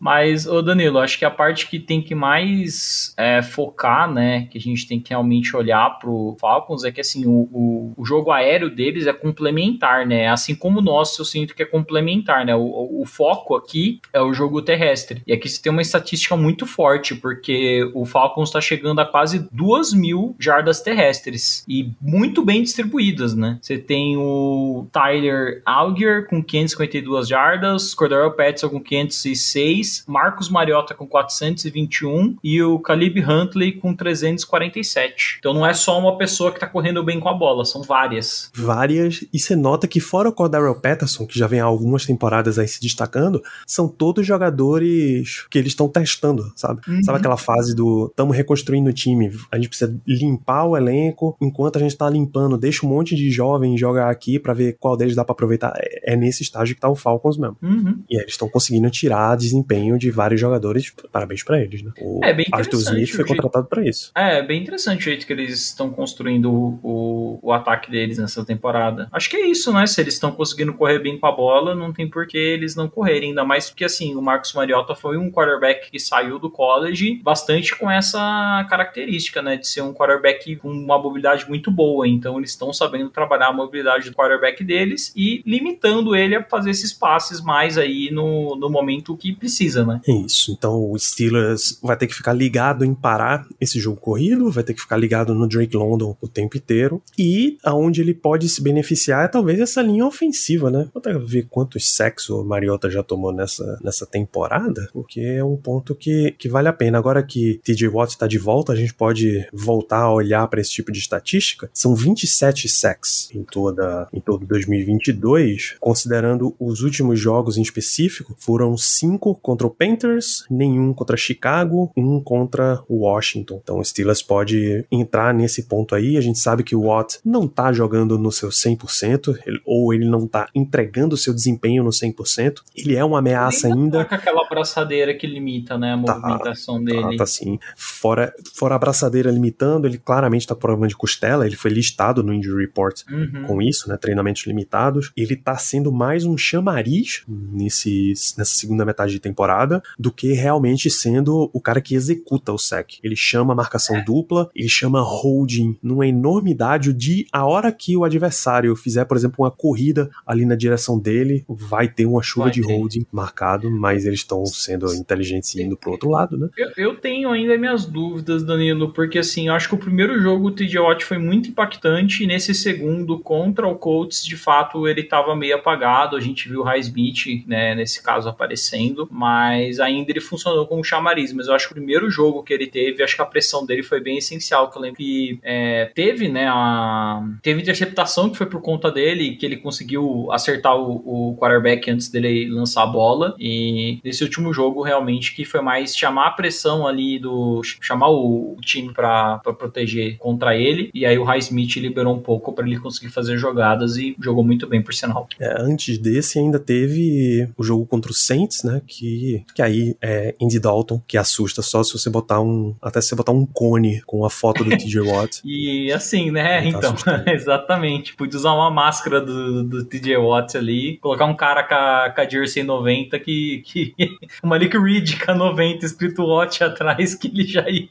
Mas, 0.00 0.46
ô 0.46 0.62
Danilo, 0.62 0.98
acho 0.98 1.18
que 1.18 1.24
a 1.24 1.30
parte 1.30 1.68
que 1.68 1.78
tem 1.78 2.00
que 2.00 2.14
mais 2.14 3.12
é, 3.16 3.42
focar, 3.42 4.10
né, 4.12 4.46
que 4.50 4.58
a 4.58 4.60
gente 4.60 4.86
tem 4.86 5.00
que 5.00 5.10
realmente 5.10 5.56
olhar 5.56 5.98
pro 5.98 6.36
Falcons 6.40 6.84
é 6.84 6.92
que, 6.92 7.00
assim, 7.00 7.26
o, 7.26 7.48
o, 7.52 7.94
o 7.96 8.04
jogo 8.04 8.30
aéreo 8.30 8.70
deles 8.70 9.06
é 9.06 9.12
complementar, 9.12 10.06
né? 10.06 10.28
Assim 10.28 10.54
como 10.54 10.78
o 10.78 10.82
nosso, 10.82 11.17
eu 11.20 11.24
sinto 11.24 11.54
que 11.54 11.62
é 11.62 11.66
complementar, 11.66 12.44
né? 12.44 12.54
O, 12.54 13.00
o, 13.02 13.04
foco 13.06 13.56
aqui 13.56 14.00
é 14.12 14.20
o 14.20 14.32
jogo 14.32 14.62
terrestre. 14.62 15.22
E 15.26 15.32
aqui 15.32 15.48
você 15.48 15.60
tem 15.60 15.72
uma 15.72 15.82
estatística 15.82 16.36
muito 16.36 16.66
forte, 16.66 17.14
porque 17.14 17.90
o 17.94 18.04
Falcons 18.04 18.48
está 18.48 18.60
chegando 18.60 19.00
a 19.00 19.06
quase 19.06 19.48
duas 19.50 19.92
mil 19.92 20.36
jardas 20.38 20.80
terrestres 20.80 21.64
e 21.68 21.90
muito 22.00 22.44
bem 22.44 22.62
distribuídas, 22.62 23.34
né? 23.34 23.58
Você 23.60 23.78
tem 23.78 24.16
o 24.16 24.86
Tyler 24.92 25.62
Algier 25.64 26.26
com 26.28 26.42
552 26.42 27.28
jardas, 27.28 27.94
Cordero 27.94 28.30
Patterson 28.32 28.68
com 28.68 28.80
506, 28.80 30.04
Marcos 30.06 30.48
Mariota 30.48 30.94
com 30.94 31.06
421 31.06 32.36
e 32.42 32.62
o 32.62 32.78
Caleb 32.78 33.20
Huntley 33.20 33.72
com 33.72 33.94
347. 33.94 35.36
Então 35.38 35.54
não 35.54 35.66
é 35.66 35.74
só 35.74 35.98
uma 35.98 36.16
pessoa 36.16 36.52
que 36.52 36.60
tá 36.60 36.66
correndo 36.66 37.02
bem 37.02 37.20
com 37.20 37.28
a 37.28 37.34
bola, 37.34 37.64
são 37.64 37.82
várias. 37.82 38.50
Várias, 38.54 39.24
e 39.32 39.38
você 39.38 39.56
nota 39.56 39.88
que 39.88 40.00
fora 40.00 40.28
o 40.28 40.32
Cordero 40.32 40.74
Patterson, 40.74 41.07
que 41.26 41.38
já 41.38 41.46
vem 41.46 41.60
há 41.60 41.64
algumas 41.64 42.04
temporadas 42.06 42.58
aí 42.58 42.68
se 42.68 42.80
destacando, 42.80 43.42
são 43.66 43.88
todos 43.88 44.26
jogadores 44.26 45.46
que 45.50 45.58
eles 45.58 45.72
estão 45.72 45.88
testando, 45.88 46.52
sabe? 46.56 46.80
Uhum. 46.88 47.02
Sabe 47.02 47.18
aquela 47.18 47.36
fase 47.36 47.74
do 47.74 48.06
estamos 48.06 48.36
reconstruindo 48.36 48.90
o 48.90 48.92
time, 48.92 49.30
a 49.50 49.56
gente 49.56 49.68
precisa 49.68 49.94
limpar 50.06 50.64
o 50.64 50.76
elenco, 50.76 51.36
enquanto 51.40 51.76
a 51.76 51.80
gente 51.80 51.96
tá 51.96 52.08
limpando, 52.08 52.58
deixa 52.58 52.84
um 52.84 52.88
monte 52.88 53.14
de 53.14 53.30
jovem 53.30 53.76
jogar 53.76 54.10
aqui 54.10 54.38
para 54.38 54.54
ver 54.54 54.76
qual 54.78 54.96
deles 54.96 55.14
dá 55.14 55.24
para 55.24 55.32
aproveitar. 55.32 55.72
É, 55.76 56.14
é 56.14 56.16
nesse 56.16 56.42
estágio 56.42 56.74
que 56.74 56.80
tá 56.80 56.88
o 56.88 56.96
Falcons 56.96 57.36
mesmo. 57.36 57.56
Uhum. 57.62 58.02
E 58.08 58.16
eles 58.16 58.32
estão 58.32 58.48
conseguindo 58.48 58.90
tirar 58.90 59.36
desempenho 59.36 59.98
de 59.98 60.10
vários 60.10 60.40
jogadores, 60.40 60.92
parabéns 61.12 61.42
para 61.42 61.60
eles, 61.60 61.82
né? 61.82 61.92
O 62.00 62.20
é 62.24 62.32
bem 62.32 62.46
Arthur 62.52 62.78
Smith 62.78 63.10
foi 63.10 63.24
contratado 63.24 63.66
para 63.66 63.86
isso. 63.86 64.10
É, 64.14 64.42
bem 64.42 64.62
interessante 64.62 65.00
o 65.00 65.04
jeito 65.04 65.26
que 65.26 65.32
eles 65.32 65.66
estão 65.66 65.90
construindo 65.90 66.52
o, 66.52 66.78
o, 66.82 67.38
o 67.42 67.52
ataque 67.52 67.90
deles 67.90 68.18
nessa 68.18 68.44
temporada. 68.44 69.08
Acho 69.12 69.30
que 69.30 69.36
é 69.36 69.46
isso, 69.46 69.72
né? 69.72 69.86
Se 69.86 70.00
eles 70.00 70.14
estão 70.14 70.32
conseguindo 70.32 70.74
correr 70.74 70.97
bem 70.98 71.18
com 71.18 71.26
a 71.26 71.32
bola, 71.32 71.74
não 71.74 71.92
tem 71.92 72.08
por 72.08 72.26
que 72.26 72.38
eles 72.38 72.74
não 72.74 72.88
correrem. 72.88 73.30
Ainda 73.30 73.44
mais 73.44 73.68
porque, 73.68 73.84
assim, 73.84 74.14
o 74.14 74.22
Marcos 74.22 74.52
Mariota 74.52 74.94
foi 74.94 75.16
um 75.16 75.30
quarterback 75.30 75.90
que 75.90 75.98
saiu 75.98 76.38
do 76.38 76.50
college 76.50 77.20
bastante 77.22 77.76
com 77.76 77.90
essa 77.90 78.66
característica, 78.68 79.42
né? 79.42 79.56
De 79.56 79.66
ser 79.66 79.82
um 79.82 79.92
quarterback 79.92 80.56
com 80.56 80.70
uma 80.70 80.98
mobilidade 80.98 81.48
muito 81.48 81.70
boa. 81.70 82.06
Então, 82.06 82.38
eles 82.38 82.50
estão 82.50 82.72
sabendo 82.72 83.10
trabalhar 83.10 83.48
a 83.48 83.52
mobilidade 83.52 84.10
do 84.10 84.16
quarterback 84.16 84.62
deles 84.64 85.12
e 85.16 85.42
limitando 85.46 86.14
ele 86.14 86.34
a 86.34 86.42
fazer 86.42 86.70
esses 86.70 86.92
passes 86.92 87.40
mais 87.40 87.78
aí 87.78 88.10
no, 88.10 88.56
no 88.56 88.68
momento 88.68 89.16
que 89.16 89.32
precisa, 89.32 89.84
né? 89.84 90.00
É 90.06 90.12
isso. 90.12 90.52
Então, 90.52 90.90
o 90.90 90.98
Steelers 90.98 91.78
vai 91.82 91.96
ter 91.96 92.06
que 92.06 92.14
ficar 92.14 92.32
ligado 92.32 92.84
em 92.84 92.94
parar 92.94 93.46
esse 93.60 93.78
jogo 93.78 94.00
corrido, 94.00 94.50
vai 94.50 94.64
ter 94.64 94.74
que 94.74 94.80
ficar 94.80 94.96
ligado 94.96 95.34
no 95.34 95.48
Drake 95.48 95.76
London 95.76 96.16
o 96.20 96.28
tempo 96.28 96.56
inteiro. 96.56 97.02
E 97.18 97.58
aonde 97.64 98.00
ele 98.00 98.14
pode 98.14 98.48
se 98.48 98.62
beneficiar 98.62 99.24
é 99.24 99.28
talvez 99.28 99.60
essa 99.60 99.82
linha 99.82 100.06
ofensiva, 100.06 100.70
né? 100.70 100.87
Vou 100.92 101.00
até 101.00 101.12
ver 101.18 101.46
quantos 101.48 101.94
sexos 101.94 102.30
o 102.30 102.44
Mariota 102.44 102.90
já 102.90 103.02
tomou 103.02 103.32
nessa, 103.32 103.78
nessa 103.82 104.06
temporada, 104.06 104.88
porque 104.92 105.20
é 105.20 105.44
um 105.44 105.56
ponto 105.56 105.94
que, 105.94 106.34
que 106.38 106.48
vale 106.48 106.68
a 106.68 106.72
pena. 106.72 106.98
Agora 106.98 107.22
que 107.22 107.60
TJ 107.64 107.88
Watt 107.88 108.10
está 108.10 108.26
de 108.26 108.38
volta, 108.38 108.72
a 108.72 108.76
gente 108.76 108.94
pode 108.94 109.46
voltar 109.52 110.02
a 110.02 110.12
olhar 110.12 110.46
para 110.48 110.60
esse 110.60 110.70
tipo 110.70 110.92
de 110.92 110.98
estatística. 110.98 111.70
São 111.72 111.94
27 111.94 112.68
sacks 112.68 113.30
em 113.34 113.44
toda 113.44 114.08
em 114.12 114.20
todo 114.20 114.46
2022, 114.46 115.76
considerando 115.80 116.54
os 116.58 116.82
últimos 116.82 117.18
jogos 117.18 117.56
em 117.56 117.62
específico, 117.62 118.34
foram 118.38 118.76
cinco 118.76 119.34
contra 119.34 119.66
o 119.66 119.70
Panthers, 119.70 120.44
nenhum 120.50 120.92
contra 120.92 121.16
Chicago, 121.16 121.92
um 121.96 122.20
contra 122.20 122.82
o 122.88 123.00
Washington. 123.00 123.60
Então 123.62 123.78
o 123.78 123.84
Steelers 123.84 124.22
pode 124.22 124.84
entrar 124.90 125.32
nesse 125.34 125.64
ponto 125.64 125.94
aí. 125.94 126.16
A 126.16 126.20
gente 126.20 126.38
sabe 126.38 126.62
que 126.62 126.76
o 126.76 126.82
Watt 126.82 127.18
não 127.24 127.46
tá 127.46 127.72
jogando 127.72 128.18
no 128.18 128.32
seu 128.32 128.48
100%, 128.48 129.38
ele, 129.46 129.60
ou 129.64 129.92
ele 129.92 130.08
não 130.08 130.26
tá 130.26 130.48
entregando 130.54 130.77
o 131.14 131.16
seu 131.16 131.34
desempenho 131.34 131.82
no 131.82 131.90
100%. 131.90 132.62
Ele 132.76 132.96
é 132.96 133.04
uma 133.04 133.18
ameaça 133.18 133.68
ele 133.68 133.78
ainda. 133.78 133.98
Tá 133.98 134.04
com 134.04 134.14
aquela 134.14 134.42
abraçadeira 134.44 135.14
que 135.14 135.26
limita, 135.26 135.76
né, 135.76 135.94
a 135.94 136.02
tá, 136.02 136.14
movimentação 136.18 136.84
tá, 136.84 136.90
dele. 136.90 137.16
Tá, 137.16 137.26
sim. 137.26 137.58
Fora, 137.76 138.32
fora 138.54 138.74
a 138.74 138.76
abraçadeira 138.76 139.30
limitando, 139.30 139.86
ele 139.86 139.98
claramente 139.98 140.46
tá 140.46 140.54
com 140.54 140.60
problema 140.60 140.88
de 140.88 140.96
costela, 140.96 141.46
ele 141.46 141.56
foi 141.56 141.70
listado 141.70 142.22
no 142.22 142.32
Injury 142.32 142.66
Report 142.66 143.02
uhum. 143.10 143.44
com 143.46 143.62
isso, 143.62 143.88
né, 143.88 143.96
treinamentos 143.96 144.46
limitados. 144.46 145.12
Ele 145.16 145.36
tá 145.36 145.56
sendo 145.56 145.92
mais 145.92 146.24
um 146.24 146.36
chamariz 146.36 147.22
nesse, 147.28 148.10
nessa 148.36 148.56
segunda 148.56 148.84
metade 148.84 149.12
de 149.12 149.20
temporada 149.20 149.82
do 149.98 150.12
que 150.12 150.32
realmente 150.32 150.90
sendo 150.90 151.50
o 151.52 151.60
cara 151.60 151.80
que 151.80 151.94
executa 151.94 152.52
o 152.52 152.58
sec. 152.58 152.98
Ele 153.02 153.16
chama 153.16 153.54
marcação 153.54 153.96
é. 153.96 154.04
dupla, 154.04 154.48
ele 154.54 154.68
chama 154.68 155.00
holding 155.00 155.76
numa 155.82 156.06
enormidade 156.06 156.92
de 156.92 157.26
a 157.32 157.46
hora 157.46 157.72
que 157.72 157.96
o 157.96 158.04
adversário 158.04 158.74
fizer, 158.76 159.04
por 159.04 159.16
exemplo, 159.16 159.44
uma 159.44 159.50
corrida 159.50 160.10
ali 160.26 160.44
na 160.44 160.54
direção 160.54 160.67
dele, 161.00 161.44
vai 161.48 161.88
ter 161.88 162.06
uma 162.06 162.22
chuva 162.22 162.46
vai 162.46 162.52
de 162.52 162.62
ter. 162.62 162.72
holding 162.72 163.06
marcado, 163.12 163.70
mas 163.70 164.04
eles 164.04 164.20
estão 164.20 164.44
sendo 164.46 164.92
inteligentes 164.94 165.54
e 165.54 165.62
indo 165.62 165.76
pro 165.76 165.92
outro 165.92 166.10
lado, 166.10 166.36
né? 166.36 166.48
Eu, 166.56 166.70
eu, 166.76 166.96
tenho 166.96 167.30
ainda 167.30 167.56
minhas 167.56 167.86
dúvidas, 167.86 168.42
Danilo, 168.42 168.92
porque 168.92 169.18
assim, 169.18 169.48
eu 169.48 169.54
acho 169.54 169.68
que 169.68 169.74
o 169.74 169.78
primeiro 169.78 170.20
jogo 170.20 170.48
o 170.48 170.50
TJ 170.50 170.78
Watt 170.78 171.04
foi 171.04 171.18
muito 171.18 171.48
impactante 171.48 172.24
e 172.24 172.26
nesse 172.26 172.54
segundo 172.54 173.18
contra 173.18 173.66
o 173.66 173.76
Colts, 173.76 174.24
de 174.24 174.36
fato, 174.36 174.86
ele 174.88 175.02
tava 175.02 175.34
meio 175.34 175.56
apagado, 175.56 176.16
a 176.16 176.20
gente 176.20 176.48
viu 176.48 176.60
o 176.60 176.64
Highsmith, 176.64 177.44
né, 177.46 177.74
nesse 177.74 178.02
caso 178.02 178.28
aparecendo, 178.28 179.08
mas 179.10 179.80
ainda 179.80 180.10
ele 180.10 180.20
funcionou 180.20 180.66
como 180.66 180.84
chamariz, 180.84 181.32
mas 181.32 181.48
eu 181.48 181.54
acho 181.54 181.66
que 181.66 181.72
o 181.72 181.76
primeiro 181.76 182.10
jogo 182.10 182.42
que 182.42 182.52
ele 182.52 182.66
teve, 182.66 183.02
acho 183.02 183.16
que 183.16 183.22
a 183.22 183.26
pressão 183.26 183.64
dele 183.64 183.82
foi 183.82 184.00
bem 184.00 184.18
essencial, 184.18 184.70
que 184.70 184.78
eu 184.78 184.82
lembro 184.82 184.98
que 184.98 185.38
é, 185.42 185.90
teve, 185.94 186.28
né, 186.28 186.46
a, 186.48 187.22
teve 187.42 187.60
interceptação 187.60 188.30
que 188.30 188.36
foi 188.36 188.46
por 188.46 188.60
conta 188.60 188.90
dele, 188.90 189.36
que 189.36 189.46
ele 189.46 189.56
conseguiu 189.56 190.30
acertar 190.30 190.47
o, 190.74 191.30
o 191.32 191.36
quarterback 191.36 191.90
antes 191.90 192.08
dele 192.08 192.48
lançar 192.48 192.82
a 192.82 192.86
bola. 192.86 193.34
E 193.38 193.98
nesse 194.04 194.22
último 194.22 194.52
jogo, 194.52 194.82
realmente, 194.82 195.34
que 195.34 195.44
foi 195.44 195.60
mais 195.60 195.96
chamar 195.96 196.28
a 196.28 196.30
pressão 196.30 196.86
ali 196.86 197.18
do. 197.18 197.60
chamar 197.80 198.08
o, 198.10 198.56
time 198.60 198.92
para 198.92 199.38
proteger 199.38 200.18
contra 200.18 200.56
ele. 200.56 200.90
E 200.92 201.06
aí 201.06 201.18
o 201.18 201.24
High 201.24 201.38
Smith 201.38 201.76
liberou 201.76 202.14
um 202.14 202.20
pouco 202.20 202.52
para 202.52 202.66
ele 202.66 202.78
conseguir 202.78 203.10
fazer 203.10 203.38
jogadas 203.38 203.96
e 203.96 204.14
jogou 204.20 204.44
muito 204.44 204.66
bem, 204.66 204.82
por 204.82 204.92
sinal. 204.92 205.26
É, 205.40 205.60
antes 205.60 205.98
desse, 205.98 206.38
ainda 206.38 206.58
teve 206.58 207.48
o 207.56 207.62
jogo 207.62 207.86
contra 207.86 208.10
o 208.10 208.14
Saints, 208.14 208.62
né? 208.62 208.82
Que, 208.86 209.44
que 209.54 209.62
aí 209.62 209.96
é 210.02 210.34
Andy 210.40 210.58
Dalton, 210.58 211.00
que 211.06 211.16
assusta 211.16 211.62
só 211.62 211.82
se 211.82 211.92
você 211.92 212.10
botar 212.10 212.40
um. 212.40 212.74
Até 212.82 213.00
se 213.00 213.08
você 213.08 213.14
botar 213.14 213.32
um 213.32 213.46
cone 213.46 214.02
com 214.02 214.24
a 214.24 214.30
foto 214.30 214.64
do 214.64 214.70
TJ 214.70 215.00
Watt. 215.08 215.40
e 215.44 215.92
assim, 215.92 216.30
né? 216.30 216.60
Tá 216.60 216.68
então, 216.68 216.94
exatamente. 217.32 218.14
Pude 218.14 218.36
usar 218.36 218.52
uma 218.52 218.70
máscara 218.70 219.20
do, 219.20 219.62
do 219.64 219.84
TJ 219.84 220.16
Watt 220.16 220.37
Ali, 220.56 220.98
colocar 220.98 221.24
um 221.26 221.36
cara 221.36 221.62
com 221.64 221.74
a, 221.74 222.10
com 222.14 222.20
a 222.20 222.28
Jersey 222.28 222.62
90 222.62 223.18
que, 223.18 223.62
que 223.64 223.94
o 224.42 224.46
Malik 224.46 224.76
Reed 224.76 225.18
com 225.24 225.30
a 225.32 225.34
90 225.34 225.84
escrito 225.86 226.22
Watch 226.24 226.62
atrás 226.62 227.14
que 227.14 227.28
ele 227.28 227.44
já 227.44 227.68
ia, 227.68 227.88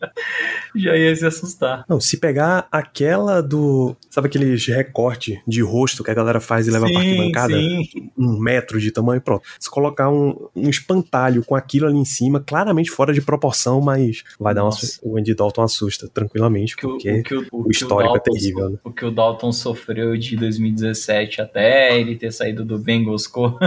já 0.76 0.96
ia 0.96 1.16
se 1.16 1.26
assustar. 1.26 1.84
Não, 1.88 2.00
se 2.00 2.18
pegar 2.18 2.68
aquela 2.72 3.42
do. 3.42 3.96
Sabe 4.10 4.28
aqueles 4.28 4.66
recorte 4.68 5.42
de 5.48 5.62
rosto 5.62 6.04
que 6.04 6.12
a 6.12 6.14
galera 6.14 6.40
faz 6.40 6.68
e 6.68 6.72
leva 6.72 6.88
pra 6.88 7.00
arquibancada? 7.00 7.54
sim. 7.54 8.10
Um 8.18 8.40
metro 8.40 8.80
de 8.80 8.92
tamanho, 8.92 9.22
pronto. 9.22 9.44
Se 9.60 9.70
colocar 9.70 10.10
um, 10.10 10.48
um 10.56 10.70
espantalho 10.70 11.44
com 11.44 11.56
aquilo 11.56 11.88
ali 11.88 11.98
em 11.98 12.06
cima, 12.06 12.40
claramente 12.40 12.90
fora 12.90 13.14
de 13.14 13.22
proporção, 13.22 13.82
mas 13.82 14.24
vai 14.40 14.54
dar 14.54 14.64
uma. 14.64 14.72
O 15.02 15.18
Andy 15.18 15.34
Dalton 15.36 15.62
assusta 15.64 16.08
tranquilamente, 16.08 16.76
que 16.76 16.86
o, 16.86 16.90
porque 16.92 17.12
o 17.12 17.24
que 17.24 17.36
o, 17.36 17.46
o 17.52 17.72
histórico 17.72 18.16
é 18.16 18.20
Dalton 18.20 18.32
terrível, 18.32 18.66
so- 18.66 18.70
né? 18.72 18.78
O 18.84 18.92
que 18.92 19.06
o 19.06 19.12
Dalton 19.12 19.52
sofreu 19.52 20.18
de 20.18 20.36
2017 20.36 21.42
até 21.42 21.98
ele 22.00 22.16
ter 22.16 22.32
saído 22.38 22.64
do 22.64 22.78
Bengals 22.78 23.28
com, 23.28 23.46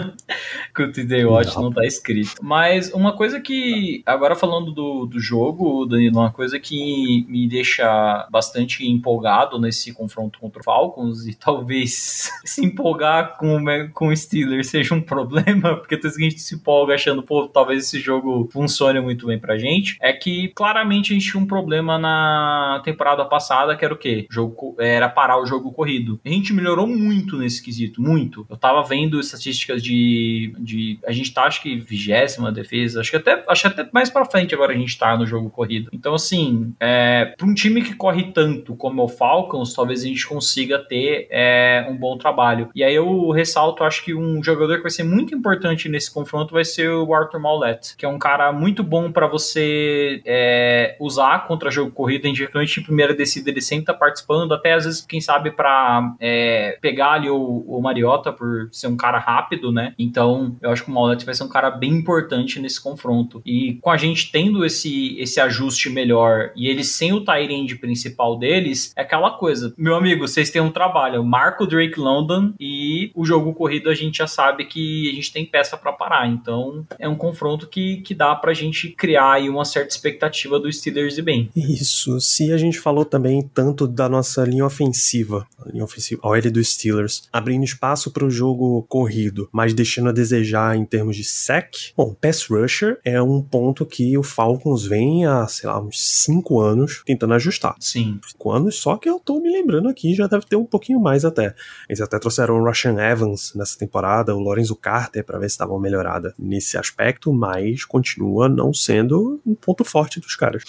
o 0.79 0.93
TJ 0.93 1.25
Watt 1.25 1.55
Não. 1.55 1.65
não 1.65 1.73
tá 1.73 1.85
escrito. 1.85 2.35
Mas 2.43 2.93
uma 2.93 3.17
coisa 3.17 3.41
que, 3.41 4.03
agora 4.07 4.35
falando 4.35 4.73
do, 4.73 5.07
do 5.07 5.21
jogo, 5.21 5.87
Danilo, 5.87 6.19
uma 6.19 6.33
coisa 6.33 6.59
que 6.59 7.27
me 7.29 7.49
deixa 7.49 8.27
bastante 8.31 8.87
empolgado 8.89 9.59
nesse 9.59 9.93
confronto 9.93 10.39
contra 10.39 10.61
o 10.61 10.65
Falcons 10.65 11.27
e 11.27 11.35
talvez 11.35 12.31
se 12.45 12.65
empolgar 12.65 13.37
com, 13.37 13.65
com 13.93 14.09
o 14.09 14.17
Steelers 14.17 14.69
seja 14.69 14.95
um 14.95 15.01
problema, 15.03 15.77
porque 15.77 15.97
tem 15.97 16.11
gente 16.11 16.35
que 16.37 16.41
se 16.41 16.55
empolga 16.55 16.95
achando, 16.95 17.23
pô, 17.23 17.49
talvez 17.49 17.85
esse 17.85 17.99
jogo 17.99 18.49
funcione 18.53 19.01
muito 19.01 19.27
bem 19.27 19.39
pra 19.39 19.59
gente, 19.59 19.97
é 20.01 20.13
que 20.13 20.49
claramente 20.55 21.13
a 21.13 21.15
gente 21.15 21.31
tinha 21.31 21.43
um 21.43 21.47
problema 21.47 21.99
na 21.99 22.81
temporada 22.85 23.25
passada, 23.25 23.77
que 23.77 23.85
era 23.85 23.95
o 23.95 23.99
quê? 23.99 24.27
Jogo, 24.31 24.77
era 24.79 25.09
parar 25.09 25.41
o 25.41 25.47
jogo 25.47 25.73
corrido. 25.73 26.21
A 26.25 26.29
gente 26.29 26.53
melhorou 26.53 26.87
muito 26.87 27.37
nesse 27.37 27.63
quesito, 27.63 28.01
muito. 28.01 28.47
Eu 28.49 28.57
tava 28.61 28.83
vendo 28.83 29.19
estatísticas 29.19 29.83
de. 29.83 30.55
de 30.59 30.99
a 31.07 31.13
gente 31.13 31.33
tá, 31.33 31.45
acho 31.45 31.63
que, 31.63 31.77
vigésima 31.77 32.53
defesa, 32.53 33.01
acho 33.01 33.11
que 33.11 33.17
até, 33.17 33.43
acho 33.49 33.63
que 33.63 33.81
até 33.81 33.91
mais 33.93 34.11
pra 34.11 34.25
frente 34.25 34.55
agora 34.55 34.73
a 34.73 34.77
gente 34.77 34.99
tá 34.99 35.17
no 35.17 35.27
jogo 35.27 35.51
corrido. 35.51 35.91
Então, 35.93 36.15
assim, 36.15 36.75
é, 36.79 37.35
pra 37.37 37.47
um 37.47 37.55
time 37.55 37.83
que 37.83 37.95
corre 37.95 38.33
tanto 38.33 38.75
como 38.77 39.03
o 39.03 39.09
Falcons, 39.09 39.75
talvez 39.75 40.03
a 40.03 40.07
gente 40.07 40.27
consiga 40.27 40.79
ter 40.79 41.27
é, 41.31 41.87
um 41.89 41.97
bom 41.97 42.17
trabalho. 42.17 42.69
E 42.75 42.85
aí 42.85 42.95
eu 42.95 43.31
ressalto, 43.31 43.85
acho 43.85 44.05
que 44.05 44.15
um 44.15 44.43
jogador 44.43 44.77
que 44.77 44.83
vai 44.83 44.91
ser 44.91 45.05
muito 45.05 45.35
importante 45.35 45.89
nesse 45.89 46.13
confronto 46.13 46.53
vai 46.53 46.65
ser 46.65 46.91
o 46.91 47.15
Arthur 47.15 47.41
Maulette, 47.41 47.97
que 47.97 48.05
é 48.05 48.09
um 48.09 48.19
cara 48.19 48.53
muito 48.53 48.83
bom 48.83 49.11
pra 49.11 49.27
você 49.27 50.21
é, 50.25 50.97
usar 51.01 51.47
contra 51.47 51.71
jogo 51.71 51.91
corrido, 51.91 52.27
indiretamente 52.27 52.81
em 52.81 52.83
primeira 52.83 53.15
descida 53.15 53.51
ele 53.51 53.61
sempre 53.61 53.87
tá 53.87 53.95
participando, 53.95 54.53
até 54.53 54.75
às 54.75 54.85
vezes, 54.85 55.01
quem 55.07 55.21
sabe, 55.21 55.51
pra 55.51 56.15
é, 56.21 56.79
pegar 56.81 57.13
ali 57.13 57.31
o, 57.31 57.65
o 57.67 57.81
Mariota 57.81 58.33
por 58.33 58.50
ser 58.71 58.89
um 58.89 58.97
cara 58.97 59.19
rápido, 59.19 59.73
né? 59.73 59.95
Então, 59.99 60.57
eu 60.63 60.71
acho 60.71 60.85
que 60.85 60.91
o 60.91 60.95
Maulette 60.95 61.25
vai 61.25 61.35
ser 61.35 61.45
um 61.45 61.49
cara 61.49 61.71
bem 61.71 61.93
importante 61.93 62.61
nesse 62.61 62.81
confronto. 62.81 63.43
E 63.45 63.79
com 63.81 63.91
a 63.91 63.97
gente 63.97 64.31
tendo 64.31 64.65
esse, 64.65 65.17
esse 65.19 65.41
ajuste 65.41 65.89
melhor 65.91 66.53
e 66.57 66.69
eles 66.69 66.89
sem 66.89 67.13
o 67.13 67.25
Tyrande 67.25 67.77
principal 67.77 68.39
deles, 68.39 68.93
é 68.97 69.03
aquela 69.03 69.31
coisa. 69.33 69.73
Meu 69.77 69.95
amigo, 69.95 70.27
vocês 70.27 70.51
têm 70.51 70.63
um 70.63 70.71
trabalho. 70.71 71.25
Marco 71.25 71.67
Drake 71.67 71.99
London 71.99 72.53
e 72.59 73.11
o 73.15 73.25
jogo 73.25 73.55
corrido 73.55 73.91
a 73.91 73.95
gente 73.95 74.19
já 74.19 74.27
sabe 74.27 74.65
que 74.65 75.11
a 75.11 75.15
gente 75.15 75.33
tem 75.33 75.47
peça 75.47 75.77
pra 75.77 75.93
parar. 75.93 76.29
Então, 76.29 76.87
é 76.99 77.09
um 77.09 77.17
confronto 77.17 77.67
que, 77.67 77.99
que 77.99 78.15
dá 78.15 78.35
pra 78.35 78.55
gente 78.55 78.91
criar 78.91 79.33
aí 79.33 79.49
uma 79.49 79.65
certa 79.65 79.91
expectativa 79.91 80.59
do 80.59 80.73
Steelers 80.73 81.19
e 81.19 81.23
bem. 81.23 81.51
Isso, 81.55 82.21
se 82.21 82.53
a 82.53 82.57
gente 82.57 82.79
falou 82.79 83.05
também 83.05 83.49
tanto 83.55 83.87
da 83.87 84.09
nossa 84.09 84.45
linha 84.45 84.65
ofensiva, 84.65 85.47
a 85.59 85.71
linha 85.71 85.85
ofensiva, 85.85 86.21
a 86.25 86.29
OL 86.29 86.51
dos 86.51 86.75
Steelers, 86.75 87.29
abrindo 87.33 87.65
espaço 87.65 88.11
para 88.11 88.25
o 88.25 88.31
jogo 88.41 88.83
corrido, 88.89 89.49
mas 89.53 89.75
deixando 89.75 90.09
a 90.09 90.13
desejar 90.13 90.77
em 90.77 90.85
termos 90.85 91.17
de 91.17 91.25
sec, 91.25 91.75
bom, 91.97 92.15
pass 92.15 92.47
rusher 92.47 92.99
é 93.05 93.21
um 93.21 93.43
ponto 93.43 93.85
que 93.87 94.17
o 94.17 94.23
Falcons 94.23 94.85
vem 94.85 95.27
há, 95.27 95.47
sei 95.47 95.69
lá, 95.69 95.81
uns 95.81 96.01
5 96.25 96.61
anos 96.61 97.03
tentando 97.07 97.35
ajustar. 97.35 97.75
Sim. 97.79 98.19
5 98.27 98.51
anos, 98.51 98.77
só 98.77 98.97
que 98.97 99.09
eu 99.09 99.21
tô 99.21 99.41
me 99.41 99.51
lembrando 99.51 99.89
aqui, 99.89 100.15
já 100.15 100.27
deve 100.27 100.47
ter 100.47 100.57
um 100.57 100.65
pouquinho 100.65 101.01
mais 101.01 101.25
até. 101.25 101.55
Eles 101.89 102.01
até 102.01 102.19
trouxeram 102.19 102.59
o 102.59 102.65
Russian 102.65 102.97
Evans 102.99 103.53
nessa 103.55 103.79
temporada, 103.79 104.35
o 104.35 104.41
Lorenzo 104.41 104.75
Carter, 104.75 105.25
para 105.25 105.39
ver 105.39 105.51
se 105.51 105.61
uma 105.63 105.81
melhorada 105.81 106.35
nesse 106.39 106.79
aspecto, 106.79 107.33
mas 107.33 107.85
continua 107.85 108.49
não 108.49 108.73
sendo 108.73 109.41
um 109.47 109.55
ponto 109.55 109.85
forte 109.85 110.19
dos 110.21 110.35
caras. 110.35 110.63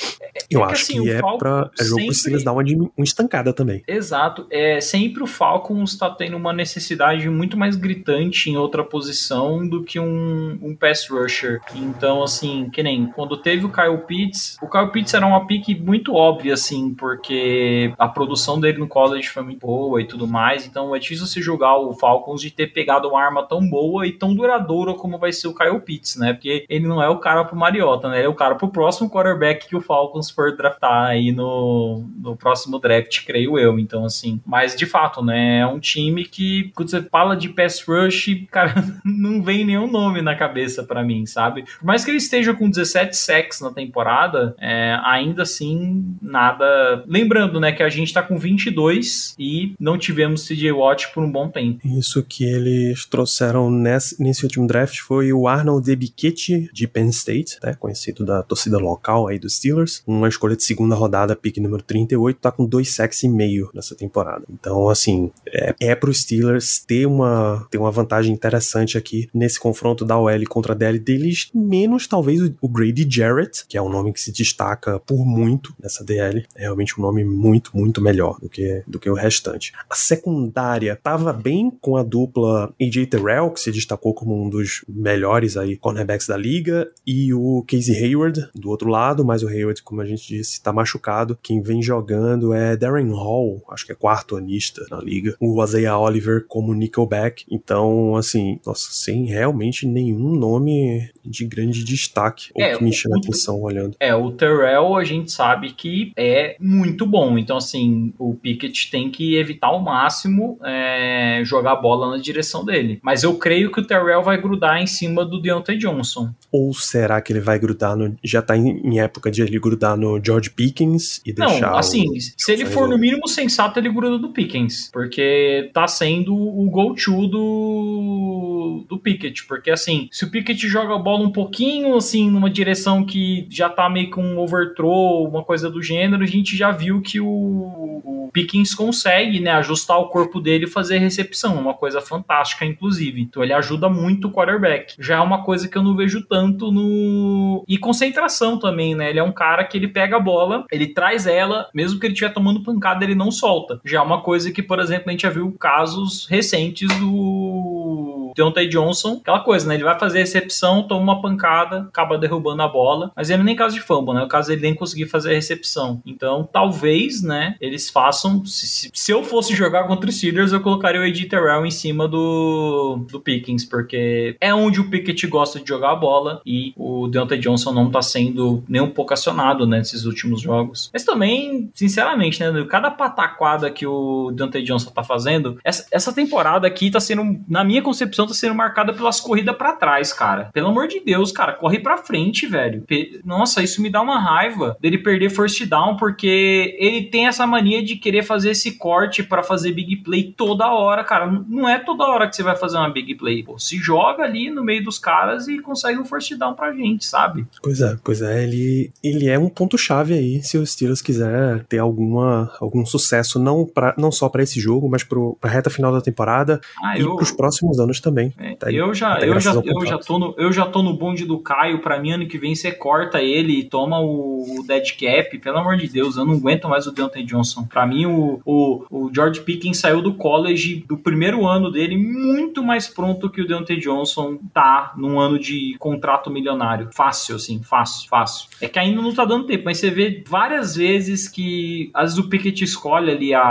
Eu 0.49 0.63
é 0.63 0.67
que, 0.67 0.73
acho 0.73 0.83
assim, 0.83 1.03
que 1.03 1.09
é 1.09 1.21
pra 1.37 1.69
é 1.79 1.83
jogo 1.83 2.01
sempre- 2.01 2.15
Steelers 2.15 2.43
dar 2.43 2.53
uma, 2.53 2.63
uma 2.63 3.03
estancada 3.03 3.53
também. 3.53 3.83
Exato. 3.87 4.45
É, 4.51 4.81
sempre 4.81 5.23
o 5.23 5.27
Falcons 5.27 5.91
está 5.93 6.09
tendo 6.09 6.35
uma 6.35 6.51
necessidade 6.53 7.29
muito 7.29 7.57
mais 7.61 7.75
gritante 7.75 8.49
em 8.49 8.57
outra 8.57 8.83
posição 8.83 9.67
do 9.67 9.83
que 9.83 9.99
um, 9.99 10.57
um 10.63 10.75
pass 10.75 11.07
rusher. 11.07 11.61
Então, 11.75 12.23
assim, 12.23 12.71
que 12.71 12.81
nem 12.81 13.05
quando 13.05 13.37
teve 13.37 13.67
o 13.67 13.71
Kyle 13.71 13.99
Pitts, 14.07 14.57
o 14.59 14.67
Kyle 14.67 14.91
Pitts 14.91 15.13
era 15.13 15.27
uma 15.27 15.45
pique 15.45 15.75
muito 15.79 16.15
óbvia, 16.15 16.55
assim, 16.55 16.91
porque 16.95 17.93
a 17.99 18.07
produção 18.07 18.59
dele 18.59 18.79
no 18.79 18.87
college 18.87 19.29
foi 19.29 19.43
muito 19.43 19.59
boa 19.59 20.01
e 20.01 20.07
tudo 20.07 20.27
mais. 20.27 20.65
Então 20.65 20.95
é 20.95 20.99
difícil 20.99 21.27
você 21.27 21.39
julgar 21.39 21.77
o 21.77 21.93
Falcons 21.93 22.41
de 22.41 22.49
ter 22.49 22.67
pegado 22.73 23.09
uma 23.09 23.21
arma 23.21 23.43
tão 23.43 23.69
boa 23.69 24.07
e 24.07 24.11
tão 24.11 24.33
duradoura 24.33 24.95
como 24.95 25.19
vai 25.19 25.31
ser 25.31 25.47
o 25.47 25.53
Kyle 25.53 25.79
Pitts, 25.79 26.15
né? 26.15 26.33
Porque 26.33 26.65
ele 26.67 26.87
não 26.87 27.01
é 27.01 27.09
o 27.09 27.19
cara 27.19 27.45
pro 27.45 27.55
Mariota, 27.55 28.09
né? 28.09 28.17
Ele 28.17 28.25
é 28.25 28.29
o 28.29 28.33
cara 28.33 28.55
pro 28.55 28.69
próximo 28.69 29.09
quarterback 29.09 29.67
que 29.67 29.75
o 29.75 29.81
Falcons 29.81 30.31
for 30.31 30.55
draftar 30.55 31.05
aí 31.05 31.31
no, 31.31 32.03
no 32.17 32.35
próximo 32.35 32.79
draft, 32.79 33.23
creio 33.25 33.59
eu. 33.59 33.77
Então, 33.77 34.03
assim, 34.03 34.41
mas 34.45 34.75
de 34.75 34.87
fato, 34.87 35.23
né? 35.23 35.59
É 35.59 35.67
um 35.67 35.79
time 35.79 36.25
que, 36.25 36.71
quando 36.75 36.89
você 36.89 37.01
fala 37.03 37.35
de 37.35 37.49
pass 37.51 37.83
rush, 37.87 38.45
cara, 38.51 38.73
não 39.03 39.41
vem 39.41 39.65
nenhum 39.65 39.89
nome 39.89 40.21
na 40.21 40.35
cabeça 40.35 40.83
pra 40.83 41.03
mim, 41.03 41.25
sabe? 41.25 41.63
Por 41.79 41.85
mais 41.85 42.03
que 42.03 42.11
ele 42.11 42.17
esteja 42.17 42.53
com 42.53 42.69
17 42.69 43.15
sacks 43.15 43.61
na 43.61 43.71
temporada, 43.71 44.55
é, 44.59 44.97
ainda 45.03 45.43
assim, 45.43 46.05
nada. 46.21 47.03
Lembrando, 47.07 47.59
né, 47.59 47.71
que 47.71 47.83
a 47.83 47.89
gente 47.89 48.13
tá 48.13 48.21
com 48.21 48.37
22 48.37 49.35
e 49.37 49.73
não 49.79 49.97
tivemos 49.97 50.47
CJ 50.47 50.71
Watt 50.71 51.13
por 51.13 51.23
um 51.23 51.31
bom 51.31 51.49
tempo. 51.49 51.79
Isso 51.85 52.23
que 52.23 52.43
eles 52.43 53.05
trouxeram 53.05 53.69
nesse, 53.69 54.21
nesse 54.21 54.43
último 54.43 54.67
draft 54.67 54.99
foi 54.99 55.33
o 55.33 55.47
Arnold 55.47 55.85
Debiquete 55.85 56.69
de 56.73 56.87
Penn 56.87 57.09
State, 57.09 57.57
né, 57.63 57.75
conhecido 57.79 58.25
da 58.25 58.43
torcida 58.43 58.77
local 58.77 59.27
aí 59.27 59.39
dos 59.39 59.55
Steelers. 59.55 60.03
Uma 60.05 60.27
escolha 60.27 60.55
de 60.55 60.63
segunda 60.63 60.95
rodada, 60.95 61.35
pick 61.35 61.57
número 61.57 61.83
38, 61.83 62.39
tá 62.39 62.51
com 62.51 62.65
dois 62.65 62.93
sacks 62.93 63.23
e 63.23 63.29
meio 63.29 63.69
nessa 63.73 63.95
temporada. 63.95 64.43
Então, 64.49 64.89
assim, 64.89 65.31
é, 65.47 65.75
é 65.79 65.95
pro 65.95 66.13
Steelers 66.13 66.79
ter 66.79 67.05
uma, 67.05 67.30
ter 67.69 67.77
uma 67.77 67.91
vantagem 67.91 68.33
interessante 68.33 68.97
aqui 68.97 69.29
nesse 69.33 69.59
confronto 69.59 70.05
da 70.05 70.17
OL 70.17 70.45
contra 70.47 70.73
a 70.73 70.75
DL 70.75 70.99
deles, 70.99 71.49
menos 71.53 72.07
talvez 72.07 72.41
o, 72.61 72.69
Grady 72.69 73.05
Jarrett, 73.09 73.65
que 73.67 73.77
é 73.77 73.81
um 73.81 73.89
nome 73.89 74.13
que 74.13 74.21
se 74.21 74.31
destaca 74.31 74.99
por 74.99 75.25
muito 75.25 75.73
nessa 75.81 76.03
DL. 76.03 76.45
É 76.55 76.61
realmente 76.61 76.99
um 76.99 77.03
nome 77.03 77.23
muito, 77.23 77.71
muito 77.73 78.01
melhor 78.01 78.39
do 78.39 78.49
que, 78.49 78.83
do 78.87 78.99
que 78.99 79.09
o 79.09 79.13
restante. 79.13 79.73
A 79.89 79.95
secundária 79.95 80.95
tava 80.95 81.33
bem 81.33 81.71
com 81.81 81.97
a 81.97 82.03
dupla 82.03 82.73
AJ 82.81 83.07
Terrell, 83.07 83.51
que 83.51 83.59
se 83.59 83.71
destacou 83.71 84.13
como 84.13 84.41
um 84.41 84.49
dos 84.49 84.83
melhores 84.87 85.57
aí 85.57 85.77
cornerbacks 85.77 86.27
da 86.27 86.37
liga, 86.37 86.89
e 87.05 87.33
o 87.33 87.63
Casey 87.67 87.95
Hayward 87.95 88.49
do 88.55 88.69
outro 88.69 88.89
lado, 88.89 89.23
mas 89.25 89.43
o 89.43 89.47
Hayward, 89.47 89.81
como 89.83 90.01
a 90.01 90.05
gente 90.05 90.27
disse, 90.27 90.61
tá 90.61 90.71
machucado. 90.71 91.37
Quem 91.41 91.61
vem 91.61 91.81
jogando 91.81 92.53
é 92.53 92.75
Darren 92.75 93.11
Hall, 93.11 93.63
acho 93.69 93.85
que 93.85 93.91
é 93.91 93.95
quarto 93.95 94.35
anista 94.35 94.85
na 94.89 94.99
liga. 94.99 95.35
O 95.39 95.63
Isaiah 95.63 95.97
Oliver 95.97 96.45
como 96.47 96.73
nickelback. 96.73 97.20
Então, 97.49 98.15
assim, 98.15 98.59
nossa, 98.65 98.89
sem 98.91 99.25
realmente 99.25 99.85
nenhum 99.85 100.35
nome 100.35 101.09
de 101.23 101.45
grande 101.45 101.83
destaque, 101.83 102.49
ou 102.55 102.63
É, 102.63 102.75
que 102.77 102.83
me 102.83 102.91
chama 102.93 103.15
o- 103.15 103.19
atenção 103.19 103.61
olhando. 103.61 103.95
É, 103.99 104.13
o 104.15 104.31
Terrell 104.31 104.95
a 104.95 105.03
gente 105.03 105.31
sabe 105.31 105.71
que 105.71 106.11
é 106.17 106.55
muito 106.59 107.05
bom. 107.05 107.37
Então, 107.37 107.57
assim, 107.57 108.13
o 108.17 108.33
Pickett 108.33 108.89
tem 108.89 109.09
que 109.11 109.35
evitar 109.35 109.67
ao 109.67 109.81
máximo 109.81 110.57
é, 110.63 111.41
jogar 111.45 111.73
a 111.73 111.75
bola 111.75 112.11
na 112.15 112.21
direção 112.21 112.63
dele. 112.65 112.99
Mas 113.03 113.23
eu 113.23 113.35
creio 113.37 113.71
que 113.71 113.79
o 113.79 113.85
Terrell 113.85 114.23
vai 114.23 114.39
grudar 114.41 114.81
em 114.81 114.87
cima 114.87 115.23
do 115.25 115.41
Deontay 115.41 115.77
Johnson. 115.77 116.29
Ou 116.51 116.73
será 116.73 117.21
que 117.21 117.31
ele 117.33 117.39
vai 117.39 117.59
grudar 117.59 117.95
no. 117.95 118.15
Já 118.23 118.41
tá 118.41 118.57
em, 118.57 118.69
em 118.83 118.99
época 118.99 119.29
de 119.31 119.41
ele 119.41 119.59
grudar 119.59 119.95
no 119.97 120.19
George 120.23 120.49
Pickens 120.49 121.21
e 121.25 121.31
deixar. 121.33 121.71
Não, 121.71 121.77
assim, 121.77 122.07
o- 122.09 122.13
se 122.37 122.51
ele 122.51 122.65
for 122.65 122.87
no 122.87 122.97
mínimo 122.97 123.27
sensato, 123.27 123.79
ele 123.79 123.89
gruda 123.89 124.17
do 124.17 124.29
Pickens. 124.29 124.89
Porque 124.91 125.69
tá 125.73 125.87
sendo 125.87 126.33
o 126.35 126.69
go-to 126.69 127.10
do, 127.27 128.85
do 128.87 128.97
Pickett. 128.97 129.45
Porque, 129.45 129.71
assim, 129.71 130.07
se 130.11 130.25
o 130.25 130.29
Pickett 130.29 130.67
joga 130.67 130.95
a 130.95 130.99
bola 130.99 131.25
um 131.25 131.31
pouquinho, 131.31 131.95
assim, 131.95 132.29
numa 132.29 132.49
direção 132.49 133.05
que 133.05 133.47
já 133.49 133.69
tá 133.69 133.89
meio 133.89 134.09
com 134.09 134.23
um 134.23 134.39
overthrow, 134.39 135.27
uma 135.27 135.43
coisa 135.43 135.69
do 135.69 135.81
gênero, 135.81 136.23
a 136.23 136.27
gente 136.27 136.55
já 136.55 136.71
viu 136.71 137.01
que 137.01 137.19
o, 137.19 137.27
o 137.27 138.29
Pickens 138.31 138.73
consegue, 138.73 139.39
né, 139.39 139.51
ajustar 139.51 139.97
o 139.99 140.07
corpo 140.07 140.39
dele 140.39 140.65
e 140.65 140.69
fazer 140.69 140.97
recepção. 140.97 141.55
Uma 141.55 141.73
coisa 141.73 142.01
fantástica, 142.01 142.65
inclusive. 142.65 143.21
Então 143.21 143.43
ele 143.43 143.53
ajuda 143.53 143.89
muito 143.89 144.27
o 144.27 144.31
quarterback. 144.31 144.95
Já 144.99 145.17
é 145.17 145.19
uma 145.19 145.43
coisa 145.43 145.67
que 145.67 145.77
eu 145.77 145.83
não 145.83 145.95
vejo 145.95 146.25
tanto 146.25 146.71
no. 146.71 147.63
E 147.67 147.77
concentração 147.77 148.57
também, 148.57 148.95
né? 148.95 149.09
Ele 149.09 149.19
é 149.19 149.23
um 149.23 149.31
cara 149.31 149.63
que 149.63 149.77
ele 149.77 149.87
pega 149.87 150.17
a 150.17 150.19
bola, 150.19 150.65
ele 150.71 150.87
traz 150.87 151.27
ela, 151.27 151.69
mesmo 151.73 151.99
que 151.99 152.05
ele 152.05 152.13
estiver 152.13 152.33
tomando 152.33 152.63
pancada, 152.63 153.03
ele 153.03 153.15
não 153.15 153.31
solta. 153.31 153.79
Já 153.85 153.99
é 153.99 154.01
uma 154.01 154.21
coisa 154.21 154.51
que, 154.51 154.63
por 154.63 154.79
exemplo, 154.79 155.05
a 155.07 155.11
gente 155.11 155.23
já 155.23 155.29
viu 155.29 155.51
casos 155.59 156.25
recentes 156.27 156.89
o 157.03 158.31
Deontay 158.35 158.67
Johnson, 158.67 159.19
aquela 159.21 159.39
coisa, 159.39 159.67
né? 159.67 159.75
Ele 159.75 159.83
vai 159.83 159.97
fazer 159.99 160.19
a 160.19 160.21
recepção, 160.21 160.83
toma 160.83 161.01
uma 161.01 161.21
pancada, 161.21 161.81
acaba 161.81 162.17
derrubando 162.17 162.61
a 162.61 162.67
bola, 162.67 163.11
mas 163.15 163.29
ele 163.29 163.43
nem 163.43 163.55
caso 163.55 163.75
de 163.75 163.81
fumble, 163.81 164.13
né? 164.13 164.23
O 164.23 164.27
caso 164.27 164.51
ele 164.51 164.61
nem 164.61 164.75
conseguir 164.75 165.07
fazer 165.07 165.31
a 165.31 165.35
recepção. 165.35 166.01
Então, 166.05 166.47
talvez, 166.51 167.21
né, 167.21 167.55
eles 167.59 167.89
façam. 167.89 168.45
Se, 168.45 168.89
se 168.93 169.11
eu 169.11 169.23
fosse 169.23 169.55
jogar 169.55 169.85
contra 169.85 170.09
os 170.09 170.15
Steelers, 170.15 170.51
eu 170.51 170.61
colocaria 170.61 171.01
o 171.01 171.03
AJ 171.03 171.27
Terrell 171.27 171.65
em 171.65 171.71
cima 171.71 172.07
do, 172.07 173.05
do 173.09 173.19
Pickens, 173.19 173.65
porque 173.65 174.35
é 174.39 174.53
onde 174.53 174.79
o 174.79 174.89
Pickett 174.89 175.27
gosta 175.27 175.59
de 175.59 175.67
jogar 175.67 175.91
a 175.91 175.95
bola 175.95 176.41
e 176.45 176.73
o 176.77 177.07
Deontay 177.07 177.39
Johnson 177.39 177.71
não 177.71 177.89
tá 177.89 178.01
sendo 178.01 178.63
nem 178.67 178.81
um 178.81 178.89
pouco 178.89 179.13
acionado 179.13 179.65
né, 179.65 179.79
nesses 179.79 180.05
últimos 180.05 180.41
jogos. 180.41 180.89
Mas 180.93 181.03
também, 181.03 181.69
sinceramente, 181.73 182.39
né, 182.39 182.65
cada 182.69 182.91
pataquada 182.91 183.69
que 183.71 183.85
o 183.85 184.31
Deontay 184.31 184.63
Johnson 184.63 184.91
tá 184.91 185.03
fazendo, 185.03 185.57
essa, 185.63 185.85
essa 185.91 186.13
temporada 186.13 186.67
aqui 186.67 186.90
tá 186.91 186.99
sendo, 186.99 187.39
na 187.47 187.63
minha 187.63 187.81
concepção, 187.81 188.27
tá 188.27 188.33
sendo 188.33 188.55
marcada 188.55 188.93
pelas 188.93 189.19
corridas 189.19 189.55
para 189.55 189.73
trás, 189.73 190.13
cara. 190.13 190.49
Pelo 190.53 190.67
amor 190.67 190.87
de 190.87 190.99
Deus, 190.99 191.31
cara, 191.31 191.53
corre 191.53 191.79
pra 191.79 191.97
frente, 191.97 192.47
velho. 192.47 192.83
Nossa, 193.23 193.63
isso 193.63 193.81
me 193.81 193.89
dá 193.89 194.01
uma 194.01 194.19
raiva 194.19 194.77
dele 194.79 194.97
perder 194.97 195.29
first 195.29 195.65
down, 195.65 195.95
porque 195.97 196.75
ele 196.79 197.03
tem 197.03 197.27
essa 197.27 197.47
mania 197.47 197.83
de 197.83 197.95
querer 197.95 198.23
fazer 198.23 198.51
esse 198.51 198.77
corte 198.77 199.23
para 199.23 199.43
fazer 199.43 199.71
big 199.71 199.97
play 199.97 200.33
toda 200.35 200.71
hora, 200.71 201.03
cara. 201.03 201.27
Não 201.47 201.67
é 201.67 201.79
toda 201.79 202.05
hora 202.05 202.27
que 202.27 202.35
você 202.35 202.43
vai 202.43 202.55
fazer 202.55 202.77
uma 202.77 202.89
big 202.89 203.15
play. 203.15 203.43
Pô, 203.43 203.57
se 203.57 203.77
joga 203.77 204.23
ali 204.23 204.49
no 204.49 204.63
meio 204.63 204.83
dos 204.83 204.99
caras 204.99 205.47
e 205.47 205.59
consegue 205.59 205.99
um 205.99 206.05
first 206.05 206.35
down 206.35 206.53
pra 206.53 206.73
gente, 206.73 207.05
sabe? 207.05 207.45
Pois 207.61 207.81
é, 207.81 207.97
pois 208.03 208.21
é, 208.21 208.43
ele, 208.43 208.91
ele 209.03 209.29
é 209.29 209.37
um 209.37 209.49
ponto-chave 209.49 210.13
aí 210.13 210.41
se 210.43 210.57
os 210.57 210.71
Steelers 210.71 211.01
quiser 211.01 211.63
ter 211.65 211.79
alguma, 211.79 212.51
algum 212.59 212.85
sucesso, 212.85 213.39
não, 213.39 213.65
pra, 213.65 213.93
não 213.97 214.11
só 214.11 214.29
para 214.29 214.43
esse 214.43 214.59
jogo, 214.59 214.89
mas 214.89 215.03
pro, 215.03 215.37
pra 215.39 215.49
reta 215.49 215.69
final 215.69 215.91
da 215.91 216.01
temporada 216.01 216.59
Ah, 216.83 216.97
e 216.97 217.01
eu- 217.01 217.15
pros 217.15 217.31
próximos 217.31 217.79
anos 217.79 217.99
também. 217.99 218.33
É, 218.37 218.55
Tá- 218.55 218.71
eu 218.71 218.93
já, 218.93 219.15
tá 219.17 219.25
eu, 219.25 219.39
já, 219.39 219.53
eu, 219.53 219.85
já 219.85 219.97
tô 219.97 220.17
no, 220.19 220.35
eu 220.37 220.51
já 220.51 220.65
tô 220.65 220.81
no 220.81 220.93
bonde 220.93 221.25
do 221.25 221.39
Caio. 221.39 221.79
Pra 221.79 221.99
mim, 221.99 222.11
ano 222.11 222.27
que 222.27 222.37
vem 222.37 222.55
você 222.55 222.71
corta 222.71 223.21
ele 223.21 223.59
e 223.59 223.63
toma 223.63 223.99
o, 223.99 224.59
o 224.59 224.63
dead 224.67 224.91
cap. 224.99 225.37
Pelo 225.39 225.57
amor 225.59 225.77
de 225.77 225.87
Deus, 225.87 226.17
eu 226.17 226.25
não 226.25 226.33
aguento 226.35 226.67
mais 226.67 226.87
o 226.87 226.91
Deontay 226.91 227.23
Johnson. 227.23 227.63
Pra 227.65 227.85
mim, 227.85 228.05
o, 228.05 228.41
o, 228.45 228.85
o 228.89 229.11
George 229.13 229.41
Pickens 229.41 229.77
saiu 229.77 230.01
do 230.01 230.13
college 230.13 230.83
do 230.87 230.97
primeiro 230.97 231.45
ano 231.47 231.71
dele 231.71 231.97
muito 231.97 232.63
mais 232.63 232.87
pronto 232.87 233.29
que 233.29 233.41
o 233.41 233.47
Deontay 233.47 233.77
Johnson 233.77 234.37
tá 234.53 234.93
num 234.97 235.19
ano 235.19 235.37
de 235.39 235.75
contrato 235.79 236.29
milionário. 236.29 236.89
Fácil, 236.93 237.35
assim, 237.35 237.61
fácil, 237.63 238.09
fácil. 238.09 238.47
É 238.61 238.67
que 238.67 238.79
ainda 238.79 239.01
não 239.01 239.13
tá 239.13 239.25
dando 239.25 239.45
tempo, 239.45 239.63
mas 239.65 239.77
você 239.77 239.89
vê 239.89 240.23
várias 240.27 240.75
vezes 240.75 241.27
que 241.27 241.89
às 241.93 242.11
vezes 242.13 242.17
o 242.17 242.29
Pickett 242.29 242.63
escolhe 242.63 243.11
ali 243.11 243.33
a, 243.33 243.41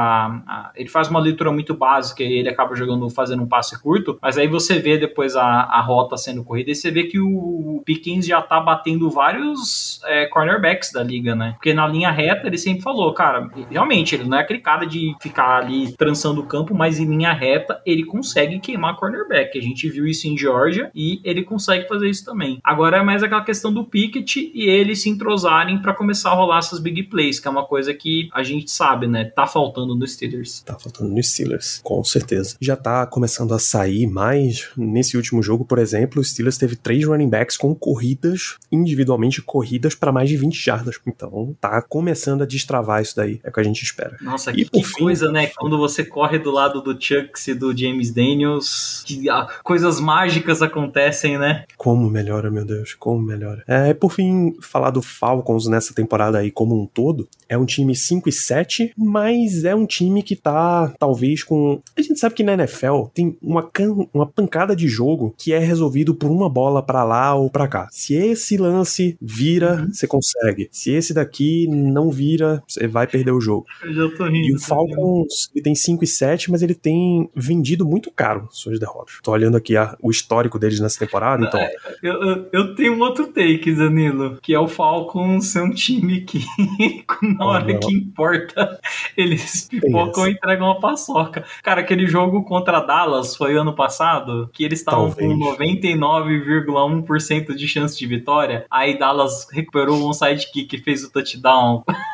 a- 0.47 0.71
ele 0.75 0.89
faz 0.89 1.09
uma 1.09 1.21
leitura 1.21 1.53
muito 1.53 1.75
básica 1.75 2.23
e 2.23 2.33
ele 2.33 2.49
acaba 2.49 2.75
jogando 2.75 3.09
fazendo 3.21 3.43
um 3.43 3.47
passe 3.47 3.81
curto, 3.81 4.19
mas 4.23 4.39
aí 4.39 4.49
você 4.49 4.79
vê 4.79 4.97
depois 4.97 5.37
a, 5.37 5.45
a 5.45 5.83
rota 5.83 6.17
sendo 6.17 6.43
corrida 6.43 6.71
e 6.71 6.75
você 6.75 6.91
vê 6.91 7.05
que 7.05 7.21
o 7.21 7.83
Pickens 7.85 8.27
já 8.27 8.41
tá 8.41 8.59
batendo 8.59 9.11
vários 9.11 10.01
é, 10.07 10.27
cornerbacks 10.27 10.91
da 10.91 11.03
liga, 11.03 11.35
né? 11.35 11.53
Porque 11.53 11.75
na 11.75 11.87
linha 11.87 12.11
reta 12.11 12.47
ele 12.47 12.57
sempre 12.57 12.83
falou, 12.83 13.13
cara, 13.13 13.51
realmente 13.71 14.15
ele 14.15 14.25
não 14.25 14.39
é 14.39 14.41
aquele 14.41 14.61
cara 14.61 14.87
de 14.87 15.15
ficar 15.21 15.59
ali 15.59 15.93
trançando 15.97 16.41
o 16.41 16.47
campo, 16.47 16.75
mas 16.75 16.99
em 16.99 17.05
linha 17.05 17.33
reta 17.33 17.81
ele 17.85 18.05
consegue 18.05 18.59
queimar 18.59 18.97
cornerback. 18.97 19.59
A 19.59 19.63
gente 19.63 19.89
viu 19.91 20.07
isso 20.07 20.27
em 20.27 20.37
Georgia 20.37 20.91
e 20.95 21.21
ele 21.23 21.43
consegue 21.43 21.87
fazer 21.87 22.09
isso 22.09 22.25
também. 22.25 22.59
Agora 22.65 22.99
é 22.99 23.03
mais 23.03 23.23
aquela 23.23 23.45
questão 23.45 23.73
do 23.73 23.85
Pickett 23.85 24.51
e 24.55 24.69
eles 24.69 25.03
se 25.03 25.11
entrosarem 25.11 25.81
pra 25.83 25.93
começar 25.93 26.31
a 26.31 26.35
rolar 26.35 26.59
essas 26.59 26.79
big 26.79 27.03
plays, 27.05 27.39
que 27.39 27.47
é 27.47 27.51
uma 27.51 27.67
coisa 27.67 27.93
que 27.93 28.31
a 28.33 28.43
gente 28.43 28.71
sabe, 28.71 29.07
né? 29.07 29.25
Tá 29.25 29.47
faltando 29.47 29.95
no 29.95 30.07
Steelers. 30.07 30.63
Tá 30.63 30.79
faltando 30.79 31.11
nos 31.11 31.29
Steelers, 31.29 31.81
com 31.83 32.03
certeza. 32.03 32.57
Já 32.61 32.77
tá 32.77 33.07
começando 33.11 33.53
a 33.53 33.59
sair 33.59 34.07
mais. 34.07 34.71
Nesse 34.77 35.17
último 35.17 35.43
jogo, 35.43 35.65
por 35.65 35.79
exemplo, 35.79 36.21
o 36.21 36.25
Steelers 36.25 36.57
teve 36.57 36.77
três 36.77 37.05
running 37.05 37.29
backs 37.29 37.57
com 37.57 37.75
corridas, 37.75 38.57
individualmente 38.71 39.43
corridas 39.43 39.95
para 39.95 40.13
mais 40.13 40.29
de 40.29 40.37
20 40.37 40.55
jardas. 40.65 40.99
Então 41.07 41.55
tá 41.61 41.83
começando 41.83 42.43
a 42.43 42.47
destravar 42.47 43.03
isso 43.03 43.17
daí. 43.17 43.41
É 43.45 43.51
o 43.51 43.53
que 43.53 43.61
a 43.61 43.65
gente 43.65 43.83
espera. 43.83 44.17
Nossa, 44.23 44.51
E 44.53 44.65
que, 44.65 44.83
fim- 44.83 45.05
coisa, 45.05 45.31
né? 45.31 45.49
Quando 45.59 45.77
você 45.79 46.05
corre 46.05 46.39
do 46.39 46.51
lado 46.51 46.81
do 46.81 46.93
Chucks 47.01 47.49
e 47.49 47.55
do 47.55 47.77
James 47.77 48.11
Daniels, 48.13 49.03
que 49.07 49.29
ah, 49.29 49.47
coisas 49.63 50.01
mágicas 50.01 50.63
acontecem, 50.63 51.39
né? 51.39 51.65
Como 51.77 52.09
melhora, 52.09 52.51
meu 52.51 52.65
Deus, 52.65 52.95
como 52.95 53.21
melhora. 53.21 53.63
É, 53.67 53.93
por 53.93 54.13
fim, 54.13 54.57
falar 54.61 54.91
do 54.91 55.03
Falcons 55.03 55.67
nessa 55.67 55.93
temporada 55.95 56.39
aí 56.39 56.51
como 56.51 56.81
um 56.81 56.87
todo, 56.87 57.29
é 57.49 57.59
um 57.59 57.65
time 57.67 57.95
5 57.95 58.29
e 58.29 58.33
7, 58.33 58.93
mas 58.97 59.65
é 59.65 59.75
um 59.75 59.87
time 59.87 60.23
que 60.23 60.37
tá, 60.37 60.93
talvez, 60.99 61.43
com... 61.43 61.81
A 61.97 62.03
gente 62.03 62.19
sabe 62.19 62.35
que 62.35 62.43
na 62.45 62.53
NFL 62.55 63.00
tem 63.09 63.37
uma, 63.43 63.63
can- 63.63 64.07
uma 64.13 64.27
pancada 64.27 64.75
de 64.77 64.89
jogo 64.89 65.35
que 65.39 65.53
é 65.53 65.59
resolvido 65.59 66.15
por 66.15 66.31
uma 66.31 66.49
bola 66.49 66.83
pra 66.83 67.05
lá 67.05 67.35
ou 67.35 67.51
pra 67.51 67.69
cá. 67.69 67.89
Se 67.91 68.15
esse 68.15 68.57
lance 68.57 69.17
vira, 69.21 69.87
você 69.93 70.07
consegue. 70.07 70.69
Se 70.71 70.91
esse 70.93 71.15
daqui 71.15 71.67
não 71.69 72.11
vira, 72.11 72.63
você 72.67 72.87
vai 72.87 73.07
perder 73.07 73.33
o 73.33 73.41
jogo. 73.41 73.67
Eu 73.83 73.93
já 73.95 74.17
tô 74.17 74.25
rindo. 74.25 74.47
E 74.49 74.55
o 74.55 74.61
Falcons 74.61 75.51
ele 75.55 75.63
tem 75.63 75.75
5 75.75 76.05
e 76.05 76.07
7, 76.07 76.51
mas 76.51 76.63
ele 76.63 76.75
tem 76.75 77.29
vendido 77.35 77.87
muito 77.87 78.11
caro 78.11 78.49
suas 78.51 78.79
derrotas. 78.79 79.19
Tô 79.23 79.33
olhando 79.33 79.57
aqui 79.57 79.77
a- 79.77 79.97
o 80.03 80.11
histórico 80.11 80.59
deles 80.59 80.81
nessa 80.81 80.99
temporada, 80.99 81.45
então... 81.45 81.61
Eu, 82.03 82.15
eu, 82.23 82.49
eu 82.53 82.75
tenho 82.75 82.95
um 82.95 83.01
outro 83.01 83.27
take, 83.29 83.73
Danilo, 83.73 84.39
que 84.43 84.55
é 84.55 84.59
o 84.59 84.69
Falcons 84.69 85.47
ser 85.49 85.63
um 85.63 85.71
time 85.71 86.21
que, 86.23 86.41
na 87.39 87.45
hora 87.47 87.65
Olha. 87.65 87.79
que 87.79 87.93
importa, 87.95 88.79
eles 89.17 89.69
pipocam 89.69 90.27
e 90.27 90.33
entregam 90.33 90.67
uma 90.67 90.81
paçoca. 90.81 91.45
Cara, 91.63 91.81
aquele 91.81 92.07
jogo 92.07 92.43
contra 92.45 92.80
Dallas 92.81 93.37
foi 93.37 93.57
ano 93.57 93.75
passado, 93.75 94.49
que 94.53 94.65
eles 94.65 94.81
estavam 94.81 95.11
com 95.13 95.39
Talvez. 95.39 95.79
99,1% 95.79 97.55
de 97.55 97.69
chance 97.69 97.99
de 97.99 98.07
vitória, 98.07 98.67
aí 98.71 98.99
Dallas 98.99 99.47
recuperou 99.51 100.09
um 100.09 100.13
sidekick 100.13 100.77
e 100.77 100.83
fez 100.83 101.05
o 101.05 101.11
touchdown. 101.11 101.85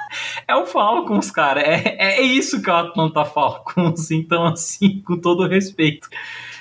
É 0.47 0.55
o 0.55 0.64
Falcons, 0.64 1.33
cara. 1.33 1.61
É, 1.61 1.97
é 1.99 2.23
isso 2.23 2.62
que 2.62 2.71
o 2.71 2.75
Atlanta 2.75 3.25
Falcons. 3.25 4.11
Então, 4.12 4.47
assim, 4.47 5.03
com 5.03 5.19
todo 5.19 5.49
respeito. 5.49 6.09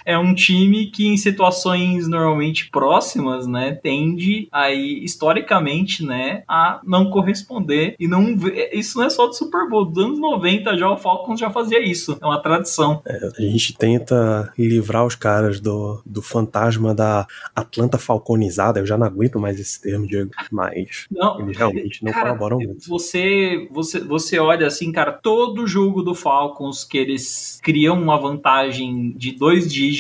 É 0.05 0.17
um 0.17 0.33
time 0.33 0.87
que 0.87 1.07
em 1.07 1.17
situações 1.17 2.07
normalmente 2.07 2.69
próximas, 2.69 3.47
né, 3.47 3.73
tende 3.73 4.47
aí 4.51 5.03
historicamente, 5.03 6.05
né, 6.05 6.43
a 6.47 6.79
não 6.83 7.09
corresponder 7.09 7.95
e 7.99 8.07
não 8.07 8.35
isso 8.71 8.97
não 8.97 9.05
é 9.05 9.09
só 9.09 9.27
do 9.27 9.33
Super 9.33 9.69
Bowl, 9.69 9.85
dos 9.85 10.03
anos 10.03 10.19
90 10.19 10.77
já 10.77 10.89
o 10.89 10.97
Falcons 10.97 11.39
já 11.39 11.49
fazia 11.49 11.79
isso, 11.83 12.17
é 12.21 12.25
uma 12.25 12.41
tradição. 12.41 13.01
A 13.05 13.41
gente 13.41 13.75
tenta 13.77 14.51
livrar 14.57 15.05
os 15.05 15.15
caras 15.15 15.59
do, 15.59 16.01
do 16.05 16.21
fantasma 16.21 16.93
da 16.93 17.25
Atlanta 17.55 17.97
falconizada. 17.97 18.79
Eu 18.79 18.85
já 18.85 18.97
não 18.97 19.07
aguento 19.07 19.39
mais 19.39 19.59
esse 19.59 19.81
termo, 19.81 20.07
Diego. 20.07 20.31
Mas 20.51 21.07
Não, 21.09 21.39
eles 21.41 21.57
realmente 21.57 22.03
não 22.03 22.11
Cara, 22.11 22.25
colaboram 22.25 22.57
muito. 22.57 22.87
Você, 22.87 23.67
você, 23.71 23.99
você 23.99 24.39
olha 24.39 24.67
assim, 24.67 24.91
cara, 24.91 25.11
todo 25.11 25.67
jogo 25.67 26.01
do 26.01 26.13
Falcons 26.13 26.83
que 26.83 26.97
eles 26.97 27.59
criam 27.61 27.99
uma 28.01 28.19
vantagem 28.19 29.13
de 29.15 29.31
dois 29.31 29.71
dígitos, 29.71 29.94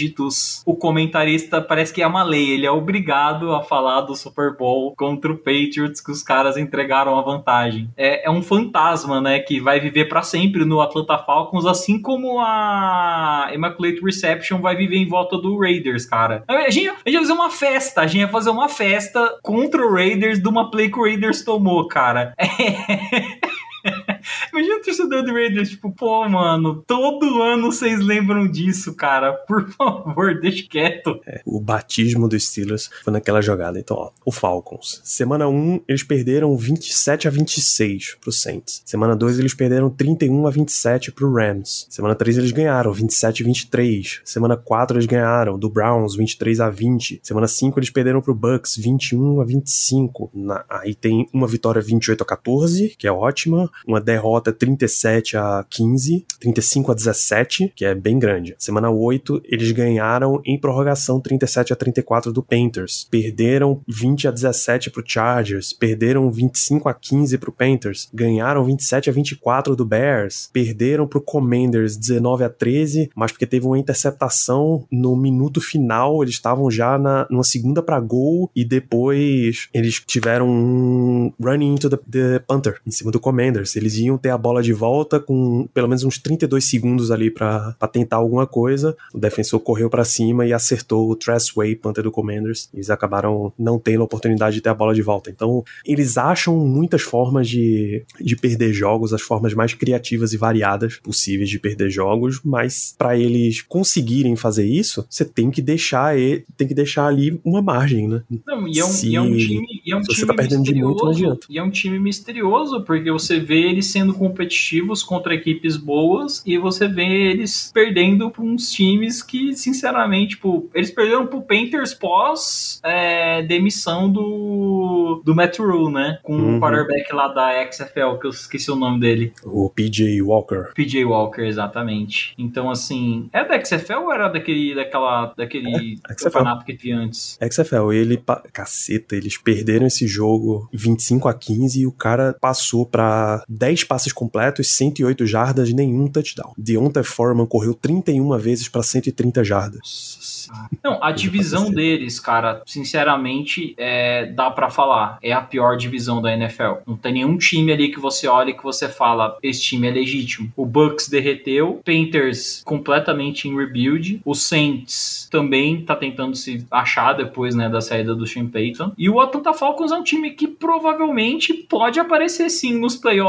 o 0.65 0.75
comentarista 0.75 1.61
parece 1.61 1.93
que 1.93 2.01
é 2.01 2.07
uma 2.07 2.23
lei, 2.23 2.51
ele 2.51 2.65
é 2.65 2.71
obrigado 2.71 3.53
a 3.53 3.63
falar 3.63 4.01
do 4.01 4.15
Super 4.15 4.55
Bowl 4.55 4.93
contra 4.95 5.31
o 5.31 5.37
Patriots 5.37 6.01
que 6.01 6.11
os 6.11 6.21
caras 6.21 6.57
entregaram 6.57 7.17
a 7.17 7.21
vantagem. 7.21 7.89
É, 7.95 8.27
é 8.27 8.31
um 8.31 8.41
fantasma, 8.41 9.21
né, 9.21 9.39
que 9.39 9.59
vai 9.59 9.79
viver 9.79 10.05
pra 10.05 10.21
sempre 10.21 10.65
no 10.65 10.81
Atlanta 10.81 11.17
Falcons, 11.17 11.65
assim 11.65 12.01
como 12.01 12.39
a 12.39 13.49
Immaculate 13.53 14.01
Reception 14.01 14.59
vai 14.59 14.75
viver 14.75 14.97
em 14.97 15.07
volta 15.07 15.37
do 15.37 15.59
Raiders, 15.59 16.05
cara. 16.05 16.43
A 16.47 16.69
gente, 16.69 16.89
a 16.89 17.09
gente 17.09 17.13
ia 17.13 17.19
fazer 17.19 17.33
uma 17.33 17.49
festa, 17.49 18.01
a 18.01 18.07
gente 18.07 18.21
ia 18.21 18.27
fazer 18.27 18.49
uma 18.49 18.69
festa 18.69 19.37
contra 19.41 19.85
o 19.85 19.93
Raiders 19.93 20.41
de 20.41 20.47
uma 20.47 20.69
play 20.69 20.89
que 20.89 20.99
o 20.99 21.03
Raiders 21.03 21.43
tomou, 21.43 21.87
cara. 21.87 22.33
Imagina 24.51 24.77
o 24.77 24.81
torcedor 24.81 25.23
do 25.23 25.33
Raiders, 25.33 25.69
tipo, 25.69 25.91
pô, 25.91 26.27
mano, 26.27 26.83
todo 26.87 27.41
ano 27.41 27.71
vocês 27.71 27.99
lembram 28.01 28.47
disso, 28.47 28.93
cara. 28.95 29.33
Por 29.33 29.69
favor, 29.69 30.37
deixa 30.41 30.65
quieto. 30.67 31.19
O 31.45 31.59
batismo 31.59 32.27
dos 32.27 32.47
Steelers 32.47 32.89
foi 33.03 33.13
naquela 33.13 33.41
jogada. 33.41 33.79
Então, 33.79 33.95
ó, 33.97 34.11
o 34.25 34.31
Falcons. 34.31 35.01
Semana 35.03 35.47
1, 35.47 35.81
eles 35.87 36.03
perderam 36.03 36.55
27 36.57 37.27
a 37.27 37.31
26 37.31 38.17
pro 38.19 38.31
Saints. 38.31 38.81
Semana 38.85 39.15
2, 39.15 39.39
eles 39.39 39.53
perderam 39.53 39.89
31 39.89 40.47
a 40.47 40.49
27 40.51 41.11
pro 41.11 41.31
Rams. 41.31 41.85
Semana 41.89 42.15
3, 42.15 42.37
eles 42.37 42.51
ganharam 42.51 42.91
27 42.91 43.43
a 43.43 43.45
23. 43.45 44.21
Semana 44.23 44.57
4, 44.57 44.97
eles 44.97 45.05
ganharam 45.05 45.57
do 45.59 45.69
Browns 45.69 46.15
23 46.15 46.59
a 46.59 46.69
20. 46.69 47.19
Semana 47.21 47.47
5, 47.47 47.79
eles 47.79 47.89
perderam 47.89 48.21
pro 48.21 48.33
Bucks 48.35 48.75
21 48.77 49.41
a 49.41 49.45
25. 49.45 50.31
Na- 50.33 50.65
aí 50.69 50.95
tem 50.95 51.27
uma 51.33 51.47
vitória 51.47 51.81
28 51.81 52.21
a 52.21 52.25
14, 52.25 52.95
que 52.97 53.07
é 53.07 53.11
ótima. 53.11 53.69
Uma 53.87 54.01
derrota 54.01 54.51
37 54.51 55.15
37 55.15 55.37
a 55.37 55.65
15, 55.69 56.25
35 56.39 56.91
a 56.91 56.95
17, 56.95 57.73
que 57.75 57.85
é 57.85 57.95
bem 57.95 58.19
grande. 58.19 58.55
Semana 58.57 58.89
8, 58.89 59.41
eles 59.45 59.71
ganharam 59.71 60.41
em 60.45 60.59
prorrogação 60.59 61.19
37 61.19 61.73
a 61.73 61.75
34 61.75 62.31
do 62.31 62.43
Panthers. 62.43 63.07
Perderam 63.09 63.81
20 63.87 64.27
a 64.27 64.31
17 64.31 64.91
pro 64.91 65.03
Chargers, 65.05 65.73
perderam 65.73 66.31
25 66.31 66.89
a 66.89 66.93
15 66.93 67.37
pro 67.37 67.51
Panthers, 67.51 68.09
ganharam 68.13 68.63
27 68.63 69.09
a 69.09 69.13
24 69.13 69.75
do 69.75 69.85
Bears, 69.85 70.49
perderam 70.51 71.07
pro 71.07 71.21
Commanders 71.21 71.97
19 71.97 72.43
a 72.43 72.49
13, 72.49 73.09
mas 73.15 73.31
porque 73.31 73.45
teve 73.45 73.65
uma 73.65 73.79
interceptação 73.79 74.85
no 74.91 75.15
minuto 75.15 75.61
final, 75.61 76.21
eles 76.21 76.35
estavam 76.35 76.69
já 76.69 76.97
na, 76.97 77.27
numa 77.29 77.43
segunda 77.43 77.81
para 77.81 77.99
gol 77.99 78.49
e 78.55 78.63
depois 78.63 79.67
eles 79.73 80.01
tiveram 80.05 80.47
um 80.47 81.33
running 81.41 81.73
into 81.73 81.89
the, 81.89 81.97
the 82.09 82.39
Panther 82.39 82.79
em 82.85 82.91
cima 82.91 83.11
do 83.11 83.19
Commanders. 83.19 83.64
Eles 83.75 83.95
iam 83.97 84.17
ter 84.17 84.29
a 84.29 84.37
bola 84.37 84.61
de 84.61 84.73
volta 84.73 85.19
com 85.19 85.67
pelo 85.73 85.87
menos 85.87 86.03
uns 86.03 86.17
32 86.17 86.63
segundos 86.63 87.11
ali 87.11 87.31
para 87.31 87.75
tentar 87.91 88.17
alguma 88.17 88.45
coisa. 88.45 88.95
O 89.13 89.19
defensor 89.19 89.59
correu 89.59 89.89
para 89.89 90.03
cima 90.03 90.45
e 90.45 90.53
acertou 90.53 91.09
o 91.09 91.15
Tressway, 91.15 91.75
Panther 91.75 92.03
do 92.03 92.11
Commanders. 92.11 92.69
Eles 92.73 92.89
acabaram 92.89 93.53
não 93.57 93.79
tendo 93.79 94.01
a 94.01 94.05
oportunidade 94.05 94.55
de 94.55 94.61
ter 94.61 94.69
a 94.69 94.73
bola 94.73 94.93
de 94.93 95.01
volta. 95.01 95.29
Então, 95.29 95.63
eles 95.85 96.17
acham 96.17 96.57
muitas 96.57 97.01
formas 97.01 97.47
de, 97.47 98.03
de 98.19 98.35
perder 98.35 98.73
jogos, 98.73 99.13
as 99.13 99.21
formas 99.21 99.53
mais 99.53 99.73
criativas 99.73 100.33
e 100.33 100.37
variadas 100.37 100.97
possíveis 100.97 101.49
de 101.49 101.59
perder 101.59 101.89
jogos, 101.89 102.41
mas 102.43 102.93
para 102.97 103.17
eles 103.17 103.61
conseguirem 103.61 104.35
fazer 104.35 104.65
isso, 104.65 105.05
você 105.09 105.23
tem 105.23 105.49
que 105.49 105.61
deixar 105.61 106.15
tem 106.57 106.67
que 106.67 106.73
deixar 106.73 107.07
ali 107.07 107.39
uma 107.43 107.61
margem, 107.61 108.07
né? 108.07 108.23
Não, 108.45 108.67
e 108.67 108.79
é 108.79 108.85
um, 108.85 108.89
Se, 108.89 109.09
e 109.09 109.15
é 109.15 109.21
um 109.21 109.35
time, 109.35 109.81
é 109.87 109.95
um 109.95 110.01
time 110.01 110.15
você 110.15 110.25
tá 110.25 110.33
perdendo 110.33 110.63
de 110.63 110.73
muito, 110.73 111.03
não 111.03 111.11
adianta. 111.11 111.47
E 111.49 111.57
é 111.57 111.63
um 111.63 111.69
time 111.69 111.99
misterioso, 111.99 112.81
porque 112.83 113.11
você 113.11 113.39
vê 113.39 113.54
eles 113.61 113.87
sendo 113.87 114.13
competitivos 114.13 115.03
contra 115.03 115.33
equipes 115.33 115.77
boas 115.77 116.43
e 116.45 116.57
você 116.57 116.87
vê 116.87 117.31
eles 117.31 117.71
perdendo 117.73 118.29
para 118.29 118.43
uns 118.43 118.71
times 118.71 119.21
que, 119.21 119.55
sinceramente, 119.55 120.35
tipo, 120.35 120.69
eles 120.73 120.91
perderam 120.91 121.27
pro 121.27 121.41
Panthers 121.41 121.93
pós 121.93 122.79
é, 122.83 123.41
demissão 123.43 124.11
do, 124.11 125.21
do 125.23 125.35
Matt 125.35 125.59
Rule, 125.59 125.93
né? 125.93 126.19
Com 126.23 126.33
uhum. 126.33 126.57
o 126.57 126.59
quarterback 126.59 127.13
lá 127.13 127.27
da 127.29 127.71
XFL, 127.71 128.17
que 128.19 128.27
eu 128.27 128.31
esqueci 128.31 128.71
o 128.71 128.75
nome 128.75 128.99
dele. 128.99 129.33
O 129.43 129.69
PJ 129.69 130.21
Walker. 130.21 130.71
PJ 130.73 131.03
Walker, 131.05 131.41
exatamente. 131.41 132.33
Então, 132.37 132.69
assim, 132.69 133.29
é 133.31 133.43
da 133.43 133.63
XFL 133.63 134.05
ou 134.05 134.13
era 134.13 134.27
daquele, 134.27 134.75
daquela, 134.75 135.33
daquele 135.37 135.99
é, 136.09 136.13
campeonato 136.15 136.65
que 136.65 136.75
tinha 136.75 136.97
antes? 136.97 137.37
XFL, 137.41 137.91
ele, 137.91 138.21
caceta, 138.51 139.15
eles 139.15 139.37
perderam 139.37 139.87
esse 139.87 140.07
jogo 140.07 140.69
25 140.73 141.27
a 141.27 141.33
15 141.33 141.81
e 141.81 141.87
o 141.87 141.91
cara 141.91 142.35
passou 142.39 142.85
para 142.85 143.43
10 143.47 143.83
passes 143.83 144.13
completos, 144.13 144.75
108 144.75 145.25
jardas, 145.25 145.71
nenhum 145.71 146.07
touchdown. 146.07 146.53
Deontay 146.57 147.03
Foreman 147.03 147.45
correu 147.45 147.73
31 147.73 148.37
vezes 148.37 148.67
para 148.67 148.83
130 148.83 149.43
jardas. 149.43 150.49
Não, 150.83 151.03
a 151.03 151.11
divisão 151.11 151.71
deles, 151.71 152.19
cara, 152.19 152.61
sinceramente, 152.65 153.73
é, 153.77 154.27
dá 154.27 154.49
para 154.51 154.69
falar. 154.69 155.17
É 155.21 155.31
a 155.33 155.41
pior 155.41 155.77
divisão 155.77 156.21
da 156.21 156.33
NFL. 156.33 156.81
Não 156.85 156.95
tem 156.95 157.13
nenhum 157.13 157.37
time 157.37 157.71
ali 157.71 157.89
que 157.89 157.99
você 157.99 158.27
olha 158.27 158.51
e 158.51 158.53
que 158.53 158.63
você 158.63 158.87
fala, 158.87 159.37
esse 159.41 159.61
time 159.61 159.87
é 159.87 159.91
legítimo. 159.91 160.51
O 160.55 160.65
Bucks 160.65 161.07
derreteu, 161.07 161.81
Panthers 161.83 162.61
completamente 162.63 163.47
em 163.47 163.55
rebuild, 163.55 164.21
o 164.23 164.35
Saints 164.35 165.27
também 165.31 165.81
tá 165.81 165.95
tentando 165.95 166.35
se 166.35 166.65
achar 166.69 167.13
depois, 167.13 167.55
né, 167.55 167.69
da 167.69 167.81
saída 167.81 168.15
do 168.15 168.27
Sean 168.27 168.47
Payton. 168.47 168.91
E 168.97 169.09
o 169.09 169.19
Atlanta 169.19 169.53
Falcons 169.53 169.91
é 169.91 169.95
um 169.95 170.03
time 170.03 170.31
que 170.31 170.47
provavelmente 170.47 171.53
pode 171.53 171.99
aparecer 171.99 172.49
sim 172.49 172.77
nos 172.77 172.95
playoffs, 172.95 173.24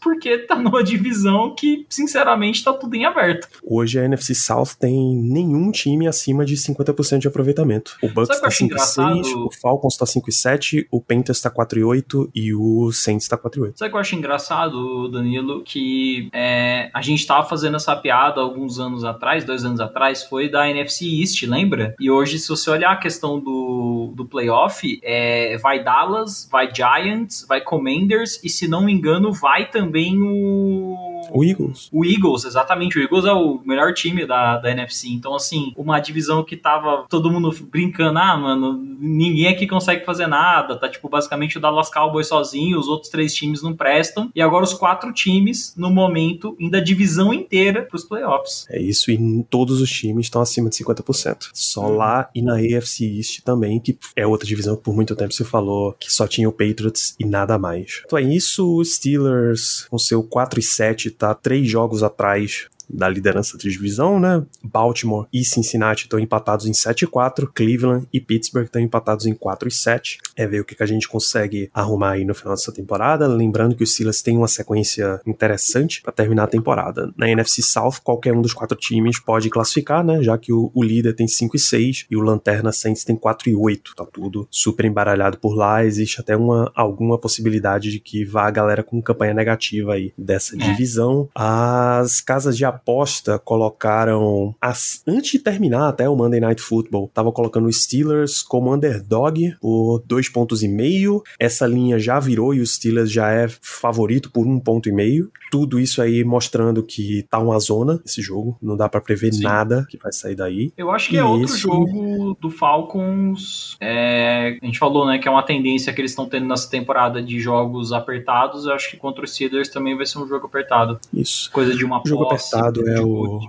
porque 0.00 0.38
tá 0.38 0.56
numa 0.60 0.82
divisão 0.82 1.54
que, 1.54 1.86
sinceramente, 1.88 2.62
tá 2.62 2.72
tudo 2.72 2.94
em 2.94 3.04
aberto. 3.04 3.48
Hoje 3.64 3.98
a 3.98 4.04
NFC 4.04 4.34
South 4.34 4.76
tem 4.78 5.14
nenhum 5.16 5.70
time 5.70 6.06
acima 6.06 6.44
de 6.44 6.50
de 6.50 6.56
50% 6.56 7.18
de 7.18 7.28
aproveitamento. 7.28 7.96
O 8.02 8.08
Bucks 8.08 8.36
está 8.36 8.48
5,6, 8.48 9.46
o 9.46 9.50
Falcons 9.60 9.94
está 9.94 10.04
5,7, 10.04 10.86
o 10.90 11.00
Panthers 11.00 11.38
está 11.38 11.50
4,8 11.50 12.30
e 12.34 12.52
o 12.52 12.90
Saints 12.92 13.24
está 13.24 13.38
4,8. 13.38 13.72
Sabe 13.76 13.88
o 13.88 13.90
que 13.90 13.96
eu 13.96 14.00
acho 14.00 14.16
engraçado, 14.16 15.08
Danilo? 15.08 15.62
Que 15.62 16.28
é, 16.32 16.90
a 16.92 17.00
gente 17.00 17.20
estava 17.20 17.48
fazendo 17.48 17.76
essa 17.76 17.94
piada 17.94 18.40
alguns 18.40 18.80
anos 18.80 19.04
atrás, 19.04 19.44
dois 19.44 19.64
anos 19.64 19.80
atrás, 19.80 20.24
foi 20.24 20.50
da 20.50 20.68
NFC 20.68 21.06
East, 21.20 21.42
lembra? 21.44 21.94
E 22.00 22.10
hoje, 22.10 22.38
se 22.38 22.48
você 22.48 22.70
olhar 22.70 22.92
a 22.92 22.96
questão 22.96 23.38
do, 23.38 24.12
do 24.14 24.24
playoff, 24.24 24.98
é, 25.02 25.56
vai 25.58 25.82
Dallas, 25.82 26.48
vai 26.50 26.70
Giants, 26.74 27.46
vai 27.48 27.60
Commanders 27.60 28.40
e, 28.42 28.48
se 28.48 28.66
não 28.66 28.84
me 28.84 28.92
engano, 28.92 29.29
vai 29.32 29.70
também 29.70 30.20
o 30.20 31.10
o 31.32 31.44
Eagles. 31.44 31.88
O 31.92 32.04
Eagles, 32.04 32.44
exatamente. 32.44 32.98
O 32.98 33.02
Eagles 33.02 33.24
é 33.24 33.32
o 33.32 33.60
melhor 33.64 33.92
time 33.92 34.26
da, 34.26 34.56
da 34.58 34.70
NFC. 34.70 35.08
Então, 35.08 35.34
assim, 35.34 35.72
uma 35.76 36.00
divisão 36.00 36.42
que 36.42 36.56
tava 36.56 37.04
todo 37.08 37.30
mundo 37.30 37.54
brincando, 37.70 38.18
ah, 38.18 38.36
mano, 38.36 38.72
ninguém 38.98 39.48
aqui 39.48 39.66
consegue 39.66 40.04
fazer 40.04 40.26
nada. 40.26 40.76
Tá, 40.76 40.88
tipo, 40.88 41.08
basicamente 41.08 41.58
o 41.58 41.60
Dallas 41.60 41.90
Cowboys 41.90 42.28
sozinho, 42.28 42.78
os 42.78 42.88
outros 42.88 43.10
três 43.10 43.34
times 43.34 43.62
não 43.62 43.74
prestam. 43.74 44.30
E 44.34 44.40
agora 44.40 44.64
os 44.64 44.74
quatro 44.74 45.12
times, 45.12 45.74
no 45.76 45.90
momento, 45.90 46.56
indo 46.58 46.76
a 46.76 46.80
divisão 46.80 47.32
inteira 47.32 47.82
pros 47.82 48.04
playoffs. 48.04 48.66
É 48.70 48.80
isso, 48.80 49.10
e 49.10 49.44
todos 49.48 49.80
os 49.80 49.90
times 49.90 50.26
estão 50.26 50.40
acima 50.40 50.70
de 50.70 50.76
50%. 50.76 51.50
Só 51.52 51.82
uhum. 51.82 51.96
lá 51.96 52.28
e 52.34 52.42
na 52.42 52.54
AFC 52.54 53.04
East 53.18 53.40
também, 53.44 53.80
que 53.80 53.98
é 54.16 54.26
outra 54.26 54.46
divisão 54.46 54.76
que 54.76 54.82
por 54.82 54.94
muito 54.94 55.14
tempo 55.14 55.32
você 55.32 55.44
falou 55.44 55.94
que 55.98 56.12
só 56.12 56.26
tinha 56.26 56.48
o 56.48 56.52
Patriots 56.52 57.14
e 57.18 57.24
nada 57.24 57.58
mais. 57.58 58.02
Então 58.04 58.18
é 58.18 58.22
isso, 58.22 58.76
os 58.76 58.98
Steelers 59.20 59.86
com 59.90 59.98
seu 59.98 60.22
4 60.22 60.58
e 60.58 60.62
7 60.62 61.10
tá? 61.10 61.34
Três 61.34 61.68
jogos 61.68 62.02
atrás 62.02 62.68
da 62.92 63.08
liderança 63.08 63.56
da 63.56 63.62
divisão, 63.62 64.18
né? 64.18 64.44
Baltimore 64.62 65.26
e 65.32 65.44
Cincinnati 65.44 66.04
estão 66.04 66.18
empatados 66.18 66.66
em 66.66 66.72
7 66.72 67.02
e 67.02 67.06
4, 67.06 67.50
Cleveland 67.52 68.06
e 68.12 68.20
Pittsburgh 68.20 68.66
estão 68.66 68.80
empatados 68.80 69.26
em 69.26 69.34
4 69.34 69.68
e 69.68 69.72
7. 69.72 70.18
É 70.36 70.46
ver 70.46 70.60
o 70.60 70.64
que 70.64 70.80
a 70.82 70.86
gente 70.86 71.08
consegue 71.08 71.70
arrumar 71.72 72.12
aí 72.12 72.24
no 72.24 72.34
final 72.34 72.54
dessa 72.54 72.72
temporada. 72.72 73.26
Lembrando 73.26 73.74
que 73.74 73.84
os 73.84 73.92
Steelers 73.92 74.22
têm 74.22 74.36
uma 74.36 74.48
sequência 74.48 75.20
interessante 75.26 76.02
para 76.02 76.12
terminar 76.12 76.44
a 76.44 76.48
temporada. 76.48 77.12
Na 77.16 77.28
NFC 77.28 77.62
South, 77.62 78.00
qualquer 78.02 78.32
um 78.32 78.42
dos 78.42 78.52
quatro 78.52 78.76
times 78.76 79.20
pode 79.20 79.50
classificar, 79.50 80.04
né? 80.04 80.22
Já 80.22 80.36
que 80.38 80.52
o, 80.52 80.70
o 80.74 80.82
líder 80.82 81.14
tem 81.14 81.28
5 81.28 81.56
e 81.56 81.58
6 81.58 82.06
e 82.10 82.16
o 82.16 82.20
Lanterna 82.20 82.72
Saints 82.72 83.04
tem 83.04 83.16
4 83.16 83.50
e 83.50 83.54
8. 83.54 83.94
Tá 83.96 84.06
tudo 84.06 84.48
super 84.50 84.84
embaralhado 84.84 85.38
por 85.38 85.54
lá. 85.54 85.84
Existe 85.84 86.20
até 86.20 86.36
uma, 86.36 86.70
alguma 86.74 87.18
possibilidade 87.18 87.90
de 87.90 88.00
que 88.00 88.24
vá 88.24 88.46
a 88.46 88.50
galera 88.50 88.82
com 88.82 89.00
campanha 89.02 89.34
negativa 89.34 89.94
aí 89.94 90.12
dessa 90.16 90.56
é. 90.56 90.58
divisão. 90.58 91.28
As 91.34 92.20
casas 92.20 92.56
de 92.56 92.64
aposta 92.80 93.38
colocaram, 93.38 94.54
as, 94.60 95.02
antes 95.06 95.32
de 95.32 95.38
terminar 95.38 95.88
até 95.88 96.08
o 96.08 96.16
Monday 96.16 96.40
Night 96.40 96.62
Football, 96.62 97.10
tava 97.12 97.30
colocando 97.30 97.66
o 97.66 97.72
Steelers 97.72 98.42
como 98.42 98.72
underdog 98.74 99.54
por 99.60 100.02
dois 100.06 100.28
pontos 100.28 100.62
e 100.62 100.68
meio. 100.68 101.22
Essa 101.38 101.66
linha 101.66 101.98
já 101.98 102.18
virou 102.18 102.54
e 102.54 102.60
o 102.60 102.66
Steelers 102.66 103.12
já 103.12 103.30
é 103.30 103.46
favorito 103.60 104.30
por 104.30 104.46
um 104.46 104.58
ponto 104.58 104.88
e 104.88 104.92
meio. 104.92 105.30
Tudo 105.50 105.78
isso 105.78 106.00
aí 106.00 106.24
mostrando 106.24 106.82
que 106.82 107.24
tá 107.28 107.38
uma 107.38 107.58
zona 107.58 108.00
esse 108.04 108.22
jogo, 108.22 108.56
não 108.62 108.76
dá 108.76 108.88
para 108.88 109.00
prever 109.00 109.32
Sim. 109.32 109.42
nada 109.42 109.86
que 109.88 109.98
vai 109.98 110.12
sair 110.12 110.34
daí. 110.34 110.72
Eu 110.76 110.90
acho 110.90 111.10
que 111.10 111.16
e 111.16 111.18
é 111.18 111.24
outro 111.24 111.46
esse... 111.46 111.58
jogo 111.58 112.36
do 112.40 112.50
Falcons. 112.50 113.76
É, 113.80 114.58
a 114.62 114.64
gente 114.64 114.78
falou, 114.78 115.06
né, 115.06 115.18
que 115.18 115.28
é 115.28 115.30
uma 115.30 115.42
tendência 115.42 115.92
que 115.92 116.00
eles 116.00 116.12
estão 116.12 116.26
tendo 116.26 116.46
nessa 116.46 116.70
temporada 116.70 117.22
de 117.22 117.38
jogos 117.40 117.92
apertados. 117.92 118.64
Eu 118.64 118.72
acho 118.72 118.90
que 118.90 118.96
contra 118.96 119.24
os 119.24 119.34
Steelers 119.34 119.68
também 119.68 119.96
vai 119.96 120.06
ser 120.06 120.18
um 120.18 120.26
jogo 120.26 120.46
apertado. 120.46 120.98
Isso. 121.12 121.50
Coisa 121.50 121.74
de 121.74 121.84
uma 121.84 122.00
jogo 122.06 122.28
posse, 122.28 122.54
apertado 122.54 122.69
é 122.86 123.00
o 123.00 123.40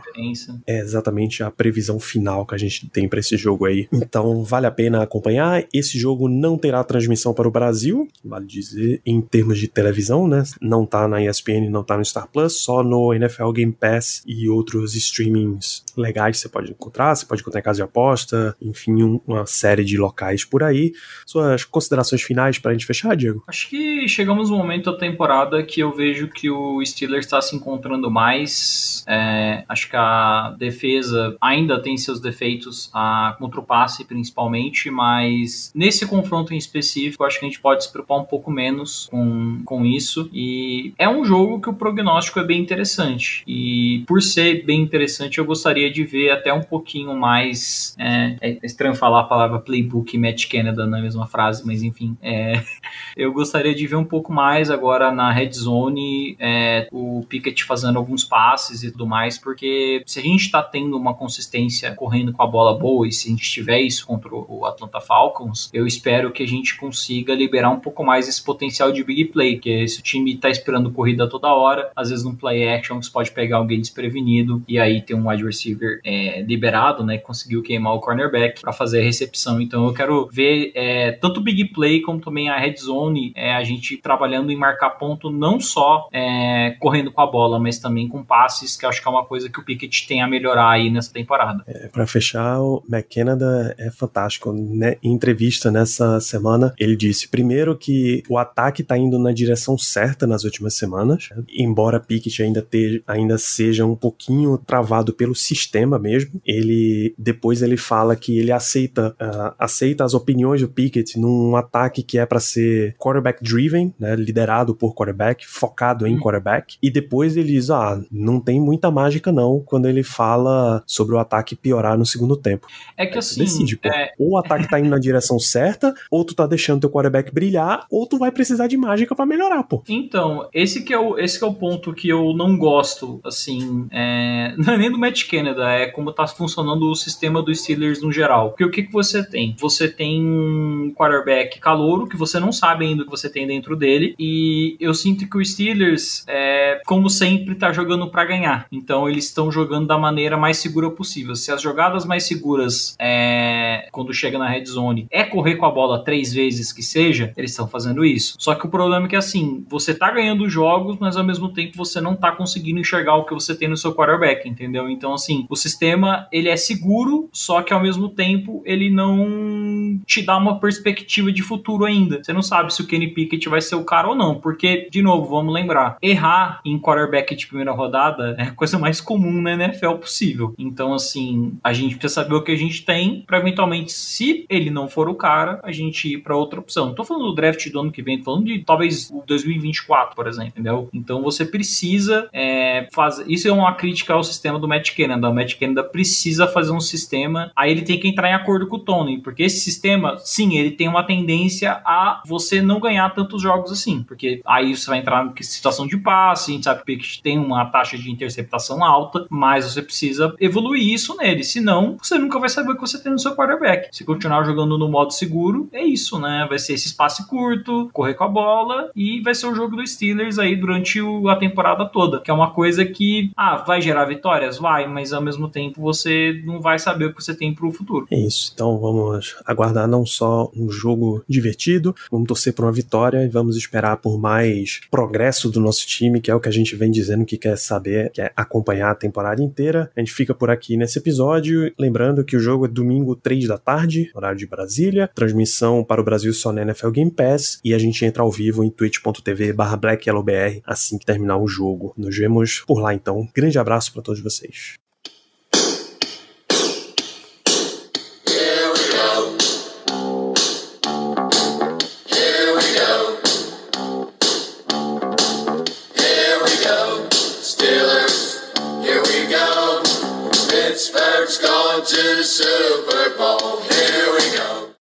é 0.67 0.79
exatamente 0.79 1.43
a 1.43 1.51
previsão 1.51 1.99
final 1.99 2.45
que 2.45 2.55
a 2.55 2.57
gente 2.57 2.87
tem 2.89 3.07
para 3.07 3.19
esse 3.19 3.37
jogo 3.37 3.65
aí. 3.65 3.87
Então 3.91 4.43
vale 4.43 4.67
a 4.67 4.71
pena 4.71 5.01
acompanhar. 5.01 5.65
Esse 5.73 5.97
jogo 5.97 6.27
não 6.27 6.57
terá 6.57 6.83
transmissão 6.83 7.33
para 7.33 7.47
o 7.47 7.51
Brasil, 7.51 8.07
vale 8.23 8.45
dizer, 8.45 9.01
em 9.05 9.21
termos 9.21 9.59
de 9.59 9.67
televisão, 9.67 10.27
né? 10.27 10.43
Não 10.61 10.85
tá 10.85 11.07
na 11.07 11.23
ESPN, 11.23 11.69
não 11.69 11.83
tá 11.83 11.97
no 11.97 12.05
Star 12.05 12.27
Plus, 12.27 12.61
só 12.61 12.83
no 12.83 13.13
NFL 13.13 13.51
Game 13.51 13.71
Pass 13.71 14.23
e 14.25 14.49
outros 14.49 14.95
streamings 14.95 15.83
legais 15.95 16.39
você 16.39 16.49
pode 16.49 16.71
encontrar. 16.71 17.15
Você 17.15 17.25
pode 17.25 17.41
encontrar 17.41 17.59
em 17.59 17.63
casa 17.63 17.77
de 17.77 17.83
aposta, 17.83 18.55
enfim, 18.61 19.03
um, 19.03 19.21
uma 19.27 19.45
série 19.45 19.83
de 19.83 19.97
locais 19.97 20.43
por 20.43 20.63
aí. 20.63 20.93
Suas 21.25 21.63
considerações 21.63 22.21
finais 22.21 22.59
para 22.59 22.71
a 22.71 22.73
gente 22.73 22.85
fechar, 22.85 23.15
Diego? 23.15 23.43
Acho 23.47 23.69
que 23.69 24.07
chegamos 24.07 24.49
no 24.49 24.57
momento 24.57 24.91
da 24.91 24.97
temporada 24.97 25.63
que 25.63 25.81
eu 25.81 25.93
vejo 25.93 26.27
que 26.27 26.49
o 26.49 26.83
Steelers 26.85 27.25
está 27.25 27.41
se 27.41 27.55
encontrando 27.55 28.09
mais 28.09 29.03
É, 29.11 29.65
acho 29.67 29.89
que 29.89 29.95
a 29.97 30.55
defesa 30.57 31.35
ainda 31.41 31.81
tem 31.81 31.97
seus 31.97 32.21
defeitos 32.21 32.89
a, 32.93 33.35
contra 33.37 33.59
o 33.59 33.63
passe, 33.63 34.05
principalmente, 34.05 34.89
mas 34.89 35.69
nesse 35.75 36.07
confronto 36.07 36.53
em 36.53 36.57
específico, 36.57 37.25
acho 37.25 37.37
que 37.37 37.45
a 37.45 37.49
gente 37.49 37.59
pode 37.59 37.83
se 37.83 37.91
preocupar 37.91 38.19
um 38.19 38.23
pouco 38.23 38.49
menos 38.49 39.07
com, 39.11 39.61
com 39.65 39.85
isso. 39.85 40.29
E 40.31 40.93
é 40.97 41.09
um 41.09 41.25
jogo 41.25 41.59
que 41.59 41.69
o 41.69 41.73
prognóstico 41.73 42.39
é 42.39 42.43
bem 42.45 42.61
interessante. 42.61 43.43
E 43.45 44.05
por 44.07 44.21
ser 44.21 44.63
bem 44.63 44.81
interessante, 44.81 45.39
eu 45.39 45.45
gostaria 45.45 45.91
de 45.91 46.05
ver 46.05 46.31
até 46.31 46.53
um 46.53 46.61
pouquinho 46.61 47.13
mais. 47.13 47.93
É, 47.99 48.37
é 48.41 48.57
estranho 48.63 48.95
falar 48.95 49.21
a 49.21 49.25
palavra 49.25 49.59
playbook 49.59 50.15
e 50.15 50.19
Matt 50.19 50.47
Canada 50.47 50.87
na 50.87 51.01
mesma 51.01 51.27
frase, 51.27 51.65
mas 51.65 51.83
enfim. 51.83 52.15
É, 52.21 52.63
eu 53.17 53.33
gostaria 53.33 53.75
de 53.75 53.85
ver 53.85 53.97
um 53.97 54.05
pouco 54.05 54.31
mais 54.31 54.71
agora 54.71 55.11
na 55.11 55.31
red 55.31 55.51
zone 55.51 56.37
é, 56.39 56.87
o 56.91 57.25
Pickett 57.27 57.63
fazendo 57.63 57.97
alguns 57.97 58.23
passes 58.23 58.83
e 58.83 58.90
tudo 58.91 59.07
mais, 59.07 59.37
porque 59.37 60.03
se 60.05 60.19
a 60.19 60.23
gente 60.23 60.41
está 60.41 60.61
tendo 60.61 60.95
uma 60.97 61.13
consistência 61.13 61.93
correndo 61.95 62.33
com 62.33 62.43
a 62.43 62.47
bola 62.47 62.77
boa 62.77 63.07
e 63.07 63.11
se 63.11 63.27
a 63.27 63.31
gente 63.31 63.49
tiver 63.49 63.79
isso 63.81 64.05
contra 64.05 64.29
o 64.33 64.65
Atlanta 64.65 64.99
Falcons, 64.99 65.69
eu 65.73 65.85
espero 65.85 66.31
que 66.31 66.43
a 66.43 66.47
gente 66.47 66.77
consiga 66.77 67.33
liberar 67.33 67.69
um 67.69 67.79
pouco 67.79 68.03
mais 68.03 68.27
esse 68.27 68.43
potencial 68.43 68.91
de 68.91 69.03
big 69.03 69.25
play, 69.25 69.57
que 69.57 69.87
se 69.87 69.99
o 69.99 70.03
time 70.03 70.33
está 70.33 70.49
esperando 70.49 70.91
corrida 70.91 71.29
toda 71.29 71.53
hora, 71.53 71.91
às 71.95 72.09
vezes 72.09 72.23
num 72.23 72.35
play 72.35 72.67
action 72.67 73.01
você 73.01 73.11
pode 73.11 73.31
pegar 73.31 73.57
alguém 73.57 73.79
desprevenido 73.79 74.63
e 74.67 74.79
aí 74.79 75.01
ter 75.01 75.13
um 75.13 75.29
wide 75.29 75.43
receiver 75.43 75.99
é, 76.03 76.41
liberado, 76.41 77.03
né, 77.03 77.17
que 77.17 77.23
conseguiu 77.23 77.61
queimar 77.61 77.93
o 77.93 77.99
cornerback 77.99 78.61
para 78.61 78.73
fazer 78.73 79.01
a 79.01 79.03
recepção. 79.03 79.61
Então 79.61 79.85
eu 79.85 79.93
quero 79.93 80.27
ver 80.31 80.71
é, 80.75 81.11
tanto 81.13 81.41
big 81.41 81.65
play 81.65 82.01
como 82.01 82.19
também 82.19 82.49
a 82.49 82.57
red 82.57 82.75
zone, 82.77 83.31
é, 83.35 83.53
a 83.53 83.63
gente 83.63 83.97
trabalhando 83.97 84.51
em 84.51 84.55
marcar 84.55 84.91
ponto 84.91 85.29
não 85.29 85.59
só 85.59 86.07
é, 86.11 86.75
correndo 86.79 87.11
com 87.11 87.21
a 87.21 87.27
bola, 87.27 87.59
mas 87.59 87.79
também 87.79 88.07
com 88.07 88.23
passes, 88.23 88.75
que 88.81 88.85
acho 88.87 89.01
que 89.01 89.07
é 89.07 89.11
uma 89.11 89.25
coisa 89.25 89.47
que 89.47 89.59
o 89.59 89.63
Pickett 89.63 90.07
tem 90.07 90.21
a 90.21 90.27
melhorar 90.27 90.71
aí 90.71 90.89
nessa 90.89 91.13
temporada. 91.13 91.63
É, 91.67 91.87
para 91.87 92.07
fechar, 92.07 92.59
o 92.59 92.83
McKenna 92.89 93.37
é 93.77 93.91
fantástico. 93.91 94.51
Né? 94.51 94.97
Em 95.03 95.13
entrevista 95.13 95.69
nessa 95.69 96.19
semana, 96.19 96.73
ele 96.79 96.95
disse 96.95 97.27
primeiro 97.27 97.77
que 97.77 98.23
o 98.27 98.37
ataque 98.37 98.81
está 98.81 98.97
indo 98.97 99.19
na 99.19 99.31
direção 99.31 99.77
certa 99.77 100.25
nas 100.25 100.43
últimas 100.43 100.73
semanas, 100.73 101.29
embora 101.47 101.99
Pickett 101.99 102.41
ainda, 102.41 102.61
te, 102.61 103.03
ainda 103.05 103.37
seja 103.37 103.85
um 103.85 103.95
pouquinho 103.95 104.57
travado 104.57 105.13
pelo 105.13 105.35
sistema 105.35 105.99
mesmo. 105.99 106.41
Ele 106.45 107.13
depois 107.17 107.61
ele 107.61 107.77
fala 107.77 108.15
que 108.15 108.39
ele 108.39 108.51
aceita 108.51 109.15
uh, 109.21 109.53
aceita 109.59 110.03
as 110.03 110.13
opiniões 110.13 110.61
do 110.61 110.69
Pickett 110.69 111.19
num 111.19 111.55
ataque 111.55 112.01
que 112.01 112.17
é 112.17 112.25
para 112.25 112.39
ser 112.39 112.95
quarterback 112.97 113.43
driven, 113.43 113.93
né, 113.99 114.15
liderado 114.15 114.73
por 114.73 114.95
quarterback, 114.95 115.45
focado 115.47 116.07
em 116.07 116.15
hum. 116.15 116.19
quarterback. 116.19 116.77
E 116.81 116.89
depois 116.89 117.37
ele 117.37 117.49
diz: 117.49 117.69
ah, 117.69 118.01
não 118.11 118.39
tem 118.39 118.59
muita 118.71 118.89
mágica 118.89 119.33
não 119.33 119.59
quando 119.59 119.85
ele 119.85 120.01
fala 120.01 120.81
sobre 120.87 121.13
o 121.13 121.19
ataque 121.19 121.57
piorar 121.57 121.97
no 121.97 122.05
segundo 122.05 122.37
tempo. 122.37 122.67
É 122.95 123.05
que 123.05 123.17
assim, 123.17 123.41
decide, 123.41 123.77
é... 123.83 124.13
ou 124.17 124.31
o 124.31 124.37
ataque 124.37 124.69
tá 124.69 124.79
indo 124.79 124.89
na 124.89 124.97
direção 124.97 125.37
certa, 125.39 125.93
ou 126.09 126.23
tu 126.23 126.33
tá 126.33 126.47
deixando 126.47 126.79
teu 126.79 126.89
quarterback 126.89 127.33
brilhar, 127.33 127.85
ou 127.91 128.07
tu 128.07 128.17
vai 128.17 128.31
precisar 128.31 128.67
de 128.67 128.77
mágica 128.77 129.13
para 129.13 129.25
melhorar, 129.25 129.63
pô. 129.63 129.83
Então, 129.89 130.47
esse 130.53 130.83
que 130.83 130.93
é 130.93 130.99
o 130.99 131.19
esse 131.19 131.37
que 131.37 131.43
é 131.43 131.47
o 131.47 131.53
ponto 131.53 131.93
que 131.93 132.07
eu 132.07 132.33
não 132.33 132.57
gosto, 132.57 133.19
assim, 133.25 133.87
é... 133.91 134.53
não 134.57 134.73
é 134.73 134.77
nem 134.77 134.89
do 134.89 134.97
Matt 134.97 135.27
Canada, 135.29 135.69
é 135.69 135.87
como 135.87 136.13
tá 136.13 136.25
funcionando 136.25 136.89
o 136.89 136.95
sistema 136.95 137.41
dos 137.41 137.61
Steelers 137.61 138.01
no 138.01 138.11
geral. 138.11 138.51
Porque 138.51 138.63
o 138.63 138.71
que 138.71 138.83
que 138.83 138.93
você 138.93 139.27
tem? 139.27 139.55
Você 139.59 139.89
tem 139.89 140.21
um 140.21 140.93
quarterback 140.95 141.59
calouro 141.59 142.07
que 142.07 142.15
você 142.15 142.39
não 142.39 142.53
sabe 142.53 142.85
ainda 142.85 143.01
o 143.01 143.05
que 143.05 143.11
você 143.11 143.29
tem 143.29 143.45
dentro 143.45 143.75
dele, 143.75 144.15
e 144.17 144.77
eu 144.79 144.93
sinto 144.93 145.29
que 145.29 145.37
o 145.37 145.43
Steelers, 145.43 146.23
é, 146.27 146.81
como 146.85 147.09
sempre, 147.09 147.55
tá 147.55 147.73
jogando 147.73 148.09
para 148.09 148.25
ganhar. 148.25 148.60
Então, 148.71 149.09
eles 149.09 149.25
estão 149.25 149.51
jogando 149.51 149.87
da 149.87 149.97
maneira 149.97 150.37
mais 150.37 150.57
segura 150.57 150.89
possível. 150.89 151.35
Se 151.35 151.51
as 151.51 151.61
jogadas 151.61 152.05
mais 152.05 152.23
seguras, 152.23 152.95
é, 152.99 153.87
quando 153.91 154.13
chega 154.13 154.37
na 154.37 154.49
red 154.49 154.65
zone, 154.65 155.07
é 155.11 155.23
correr 155.23 155.55
com 155.55 155.65
a 155.65 155.71
bola 155.71 156.03
três 156.03 156.33
vezes 156.33 156.71
que 156.73 156.83
seja, 156.83 157.33
eles 157.37 157.51
estão 157.51 157.67
fazendo 157.67 158.03
isso. 158.03 158.35
Só 158.37 158.55
que 158.55 158.65
o 158.65 158.69
problema 158.69 159.05
é 159.05 159.09
que, 159.09 159.15
assim, 159.15 159.65
você 159.69 159.93
tá 159.93 160.11
ganhando 160.11 160.49
jogos, 160.49 160.97
mas 160.99 161.17
ao 161.17 161.23
mesmo 161.23 161.49
tempo 161.49 161.77
você 161.77 162.01
não 162.01 162.15
tá 162.15 162.31
conseguindo 162.31 162.79
enxergar 162.79 163.15
o 163.15 163.25
que 163.25 163.33
você 163.33 163.55
tem 163.55 163.67
no 163.67 163.77
seu 163.77 163.93
quarterback, 163.93 164.47
entendeu? 164.47 164.89
Então, 164.89 165.13
assim, 165.13 165.45
o 165.49 165.55
sistema, 165.55 166.27
ele 166.31 166.49
é 166.49 166.55
seguro, 166.55 167.29
só 167.31 167.61
que 167.61 167.73
ao 167.73 167.81
mesmo 167.81 168.09
tempo 168.09 168.61
ele 168.65 168.89
não 168.89 169.99
te 170.05 170.21
dá 170.21 170.37
uma 170.37 170.59
perspectiva 170.59 171.31
de 171.31 171.41
futuro 171.41 171.85
ainda. 171.85 172.23
Você 172.23 172.33
não 172.33 172.41
sabe 172.41 172.73
se 172.73 172.81
o 172.81 172.87
Kenny 172.87 173.07
Pickett 173.07 173.49
vai 173.49 173.61
ser 173.61 173.75
o 173.75 173.83
cara 173.83 174.09
ou 174.09 174.15
não, 174.15 174.39
porque, 174.39 174.87
de 174.91 175.01
novo, 175.01 175.29
vamos 175.29 175.53
lembrar, 175.53 175.97
errar 176.01 176.61
em 176.65 176.79
quarterback 176.79 177.35
de 177.35 177.47
primeira 177.47 177.71
rodada 177.71 178.35
é 178.37 178.50
coisa 178.55 178.77
mais 178.77 179.01
comum 179.01 179.41
na 179.41 179.53
NFL 179.53 179.93
possível. 179.95 180.53
Então, 180.57 180.93
assim, 180.93 181.53
a 181.63 181.73
gente 181.73 181.95
precisa 181.95 182.21
saber 182.21 182.35
o 182.35 182.43
que 182.43 182.51
a 182.51 182.55
gente 182.55 182.83
tem 182.83 183.23
para 183.25 183.39
eventualmente, 183.39 183.91
se 183.91 184.45
ele 184.49 184.69
não 184.69 184.87
for 184.87 185.09
o 185.09 185.15
cara, 185.15 185.59
a 185.63 185.71
gente 185.71 186.13
ir 186.13 186.17
para 186.19 186.35
outra 186.35 186.59
opção. 186.59 186.87
Não 186.87 186.95
tô 186.95 187.03
falando 187.03 187.25
do 187.25 187.35
draft 187.35 187.69
do 187.69 187.79
ano 187.79 187.91
que 187.91 188.01
vem, 188.01 188.17
tô 188.17 188.25
falando 188.25 188.45
de 188.45 188.59
talvez 188.59 189.09
o 189.11 189.23
2024, 189.25 190.15
por 190.15 190.27
exemplo, 190.27 190.49
entendeu? 190.49 190.89
Então 190.93 191.21
você 191.21 191.45
precisa 191.45 192.29
é, 192.33 192.87
fazer. 192.91 193.25
Isso 193.27 193.47
é 193.47 193.51
uma 193.51 193.73
crítica 193.73 194.13
ao 194.13 194.23
sistema 194.23 194.59
do 194.59 194.67
Matt 194.67 194.95
Canada. 194.95 195.29
O 195.29 195.33
Matt 195.33 195.57
Canada 195.57 195.83
precisa 195.83 196.47
fazer 196.47 196.71
um 196.71 196.79
sistema, 196.79 197.51
aí 197.55 197.71
ele 197.71 197.81
tem 197.81 197.99
que 197.99 198.07
entrar 198.07 198.29
em 198.29 198.33
acordo 198.33 198.67
com 198.67 198.77
o 198.77 198.79
Tony, 198.79 199.19
porque 199.19 199.43
esse 199.43 199.59
sistema, 199.59 200.17
sim, 200.19 200.57
ele 200.57 200.71
tem 200.71 200.87
uma 200.87 201.03
tendência 201.03 201.81
a 201.85 202.21
você 202.25 202.61
não 202.61 202.79
ganhar 202.79 203.09
tantos 203.11 203.41
jogos 203.41 203.71
assim, 203.71 204.03
porque 204.03 204.41
aí 204.45 204.75
você 204.75 204.89
vai 204.89 204.99
entrar 204.99 205.25
em 205.25 205.43
situação 205.43 205.87
de 205.87 205.97
passe, 205.97 206.51
a 206.51 206.53
gente 206.53 206.63
sabe 206.63 206.83
que 206.83 207.21
tem 207.21 207.37
uma 207.37 207.65
taxa 207.65 207.97
de 207.97 208.09
interceptação 208.11 208.40
alta, 208.83 209.25
mas 209.29 209.65
você 209.65 209.81
precisa 209.81 210.33
evoluir 210.39 210.93
isso 210.93 211.15
nele, 211.17 211.43
senão 211.43 211.97
você 212.01 212.17
nunca 212.17 212.39
vai 212.39 212.49
saber 212.49 212.71
o 212.71 212.75
que 212.75 212.81
você 212.81 213.01
tem 213.01 213.11
no 213.11 213.19
seu 213.19 213.35
quarterback. 213.35 213.89
Se 213.91 214.03
continuar 214.03 214.43
jogando 214.43 214.77
no 214.77 214.89
modo 214.89 215.11
seguro, 215.11 215.69
é 215.71 215.83
isso, 215.83 216.19
né? 216.19 216.45
Vai 216.49 216.59
ser 216.59 216.73
esse 216.73 216.87
espaço 216.87 217.27
curto, 217.27 217.89
correr 217.93 218.13
com 218.13 218.23
a 218.23 218.27
bola 218.27 218.89
e 218.95 219.21
vai 219.21 219.35
ser 219.35 219.47
o 219.47 219.55
jogo 219.55 219.75
dos 219.75 219.91
Steelers 219.91 220.39
aí 220.39 220.55
durante 220.55 221.01
o, 221.01 221.27
a 221.29 221.35
temporada 221.35 221.85
toda, 221.85 222.19
que 222.19 222.31
é 222.31 222.33
uma 222.33 222.51
coisa 222.51 222.85
que, 222.85 223.31
ah, 223.35 223.57
vai 223.57 223.81
gerar 223.81 224.05
vitórias? 224.05 224.57
Vai, 224.57 224.87
mas 224.87 225.13
ao 225.13 225.21
mesmo 225.21 225.49
tempo 225.49 225.81
você 225.81 226.41
não 226.45 226.59
vai 226.59 226.79
saber 226.79 227.05
o 227.05 227.13
que 227.13 227.23
você 227.23 227.33
tem 227.33 227.53
pro 227.53 227.71
futuro. 227.71 228.07
É 228.11 228.19
isso, 228.19 228.51
então 228.53 228.77
vamos 228.79 229.35
aguardar 229.45 229.87
não 229.87 230.05
só 230.05 230.49
um 230.55 230.69
jogo 230.69 231.23
divertido, 231.27 231.95
vamos 232.11 232.27
torcer 232.27 232.53
por 232.53 232.65
uma 232.65 232.71
vitória 232.71 233.23
e 233.23 233.29
vamos 233.29 233.57
esperar 233.57 233.97
por 233.97 234.19
mais 234.19 234.81
progresso 234.89 235.49
do 235.49 235.59
nosso 235.59 235.85
time, 235.85 236.21
que 236.21 236.31
é 236.31 236.35
o 236.35 236.39
que 236.39 236.49
a 236.49 236.51
gente 236.51 236.75
vem 236.75 236.91
dizendo 236.91 237.25
que 237.25 237.37
quer 237.37 237.57
saber, 237.57 238.11
acompanhar 238.35 238.91
a 238.91 238.95
temporada 238.95 239.41
inteira. 239.41 239.91
A 239.95 239.99
gente 239.99 240.13
fica 240.13 240.33
por 240.33 240.49
aqui 240.49 240.77
nesse 240.77 240.99
episódio, 240.99 241.71
lembrando 241.79 242.23
que 242.23 242.35
o 242.35 242.39
jogo 242.39 242.65
é 242.65 242.67
domingo 242.67 243.15
3 243.15 243.47
da 243.47 243.57
tarde, 243.57 244.11
horário 244.13 244.37
de 244.37 244.47
Brasília, 244.47 245.09
transmissão 245.13 245.83
para 245.83 246.01
o 246.01 246.03
Brasil 246.03 246.33
só 246.33 246.51
na 246.51 246.61
NFL 246.61 246.91
Game 246.91 247.11
Pass 247.11 247.59
e 247.63 247.73
a 247.73 247.77
gente 247.77 248.03
entra 248.05 248.23
ao 248.23 248.31
vivo 248.31 248.63
em 248.63 248.69
twitch.tv/blackyellowbr 248.69 250.61
assim 250.65 250.97
que 250.97 251.05
terminar 251.05 251.37
o 251.37 251.47
jogo. 251.47 251.93
Nos 251.97 252.17
vemos 252.17 252.63
por 252.67 252.79
lá 252.79 252.93
então. 252.93 253.27
Grande 253.33 253.59
abraço 253.59 253.93
para 253.93 254.01
todos 254.01 254.21
vocês. 254.21 254.80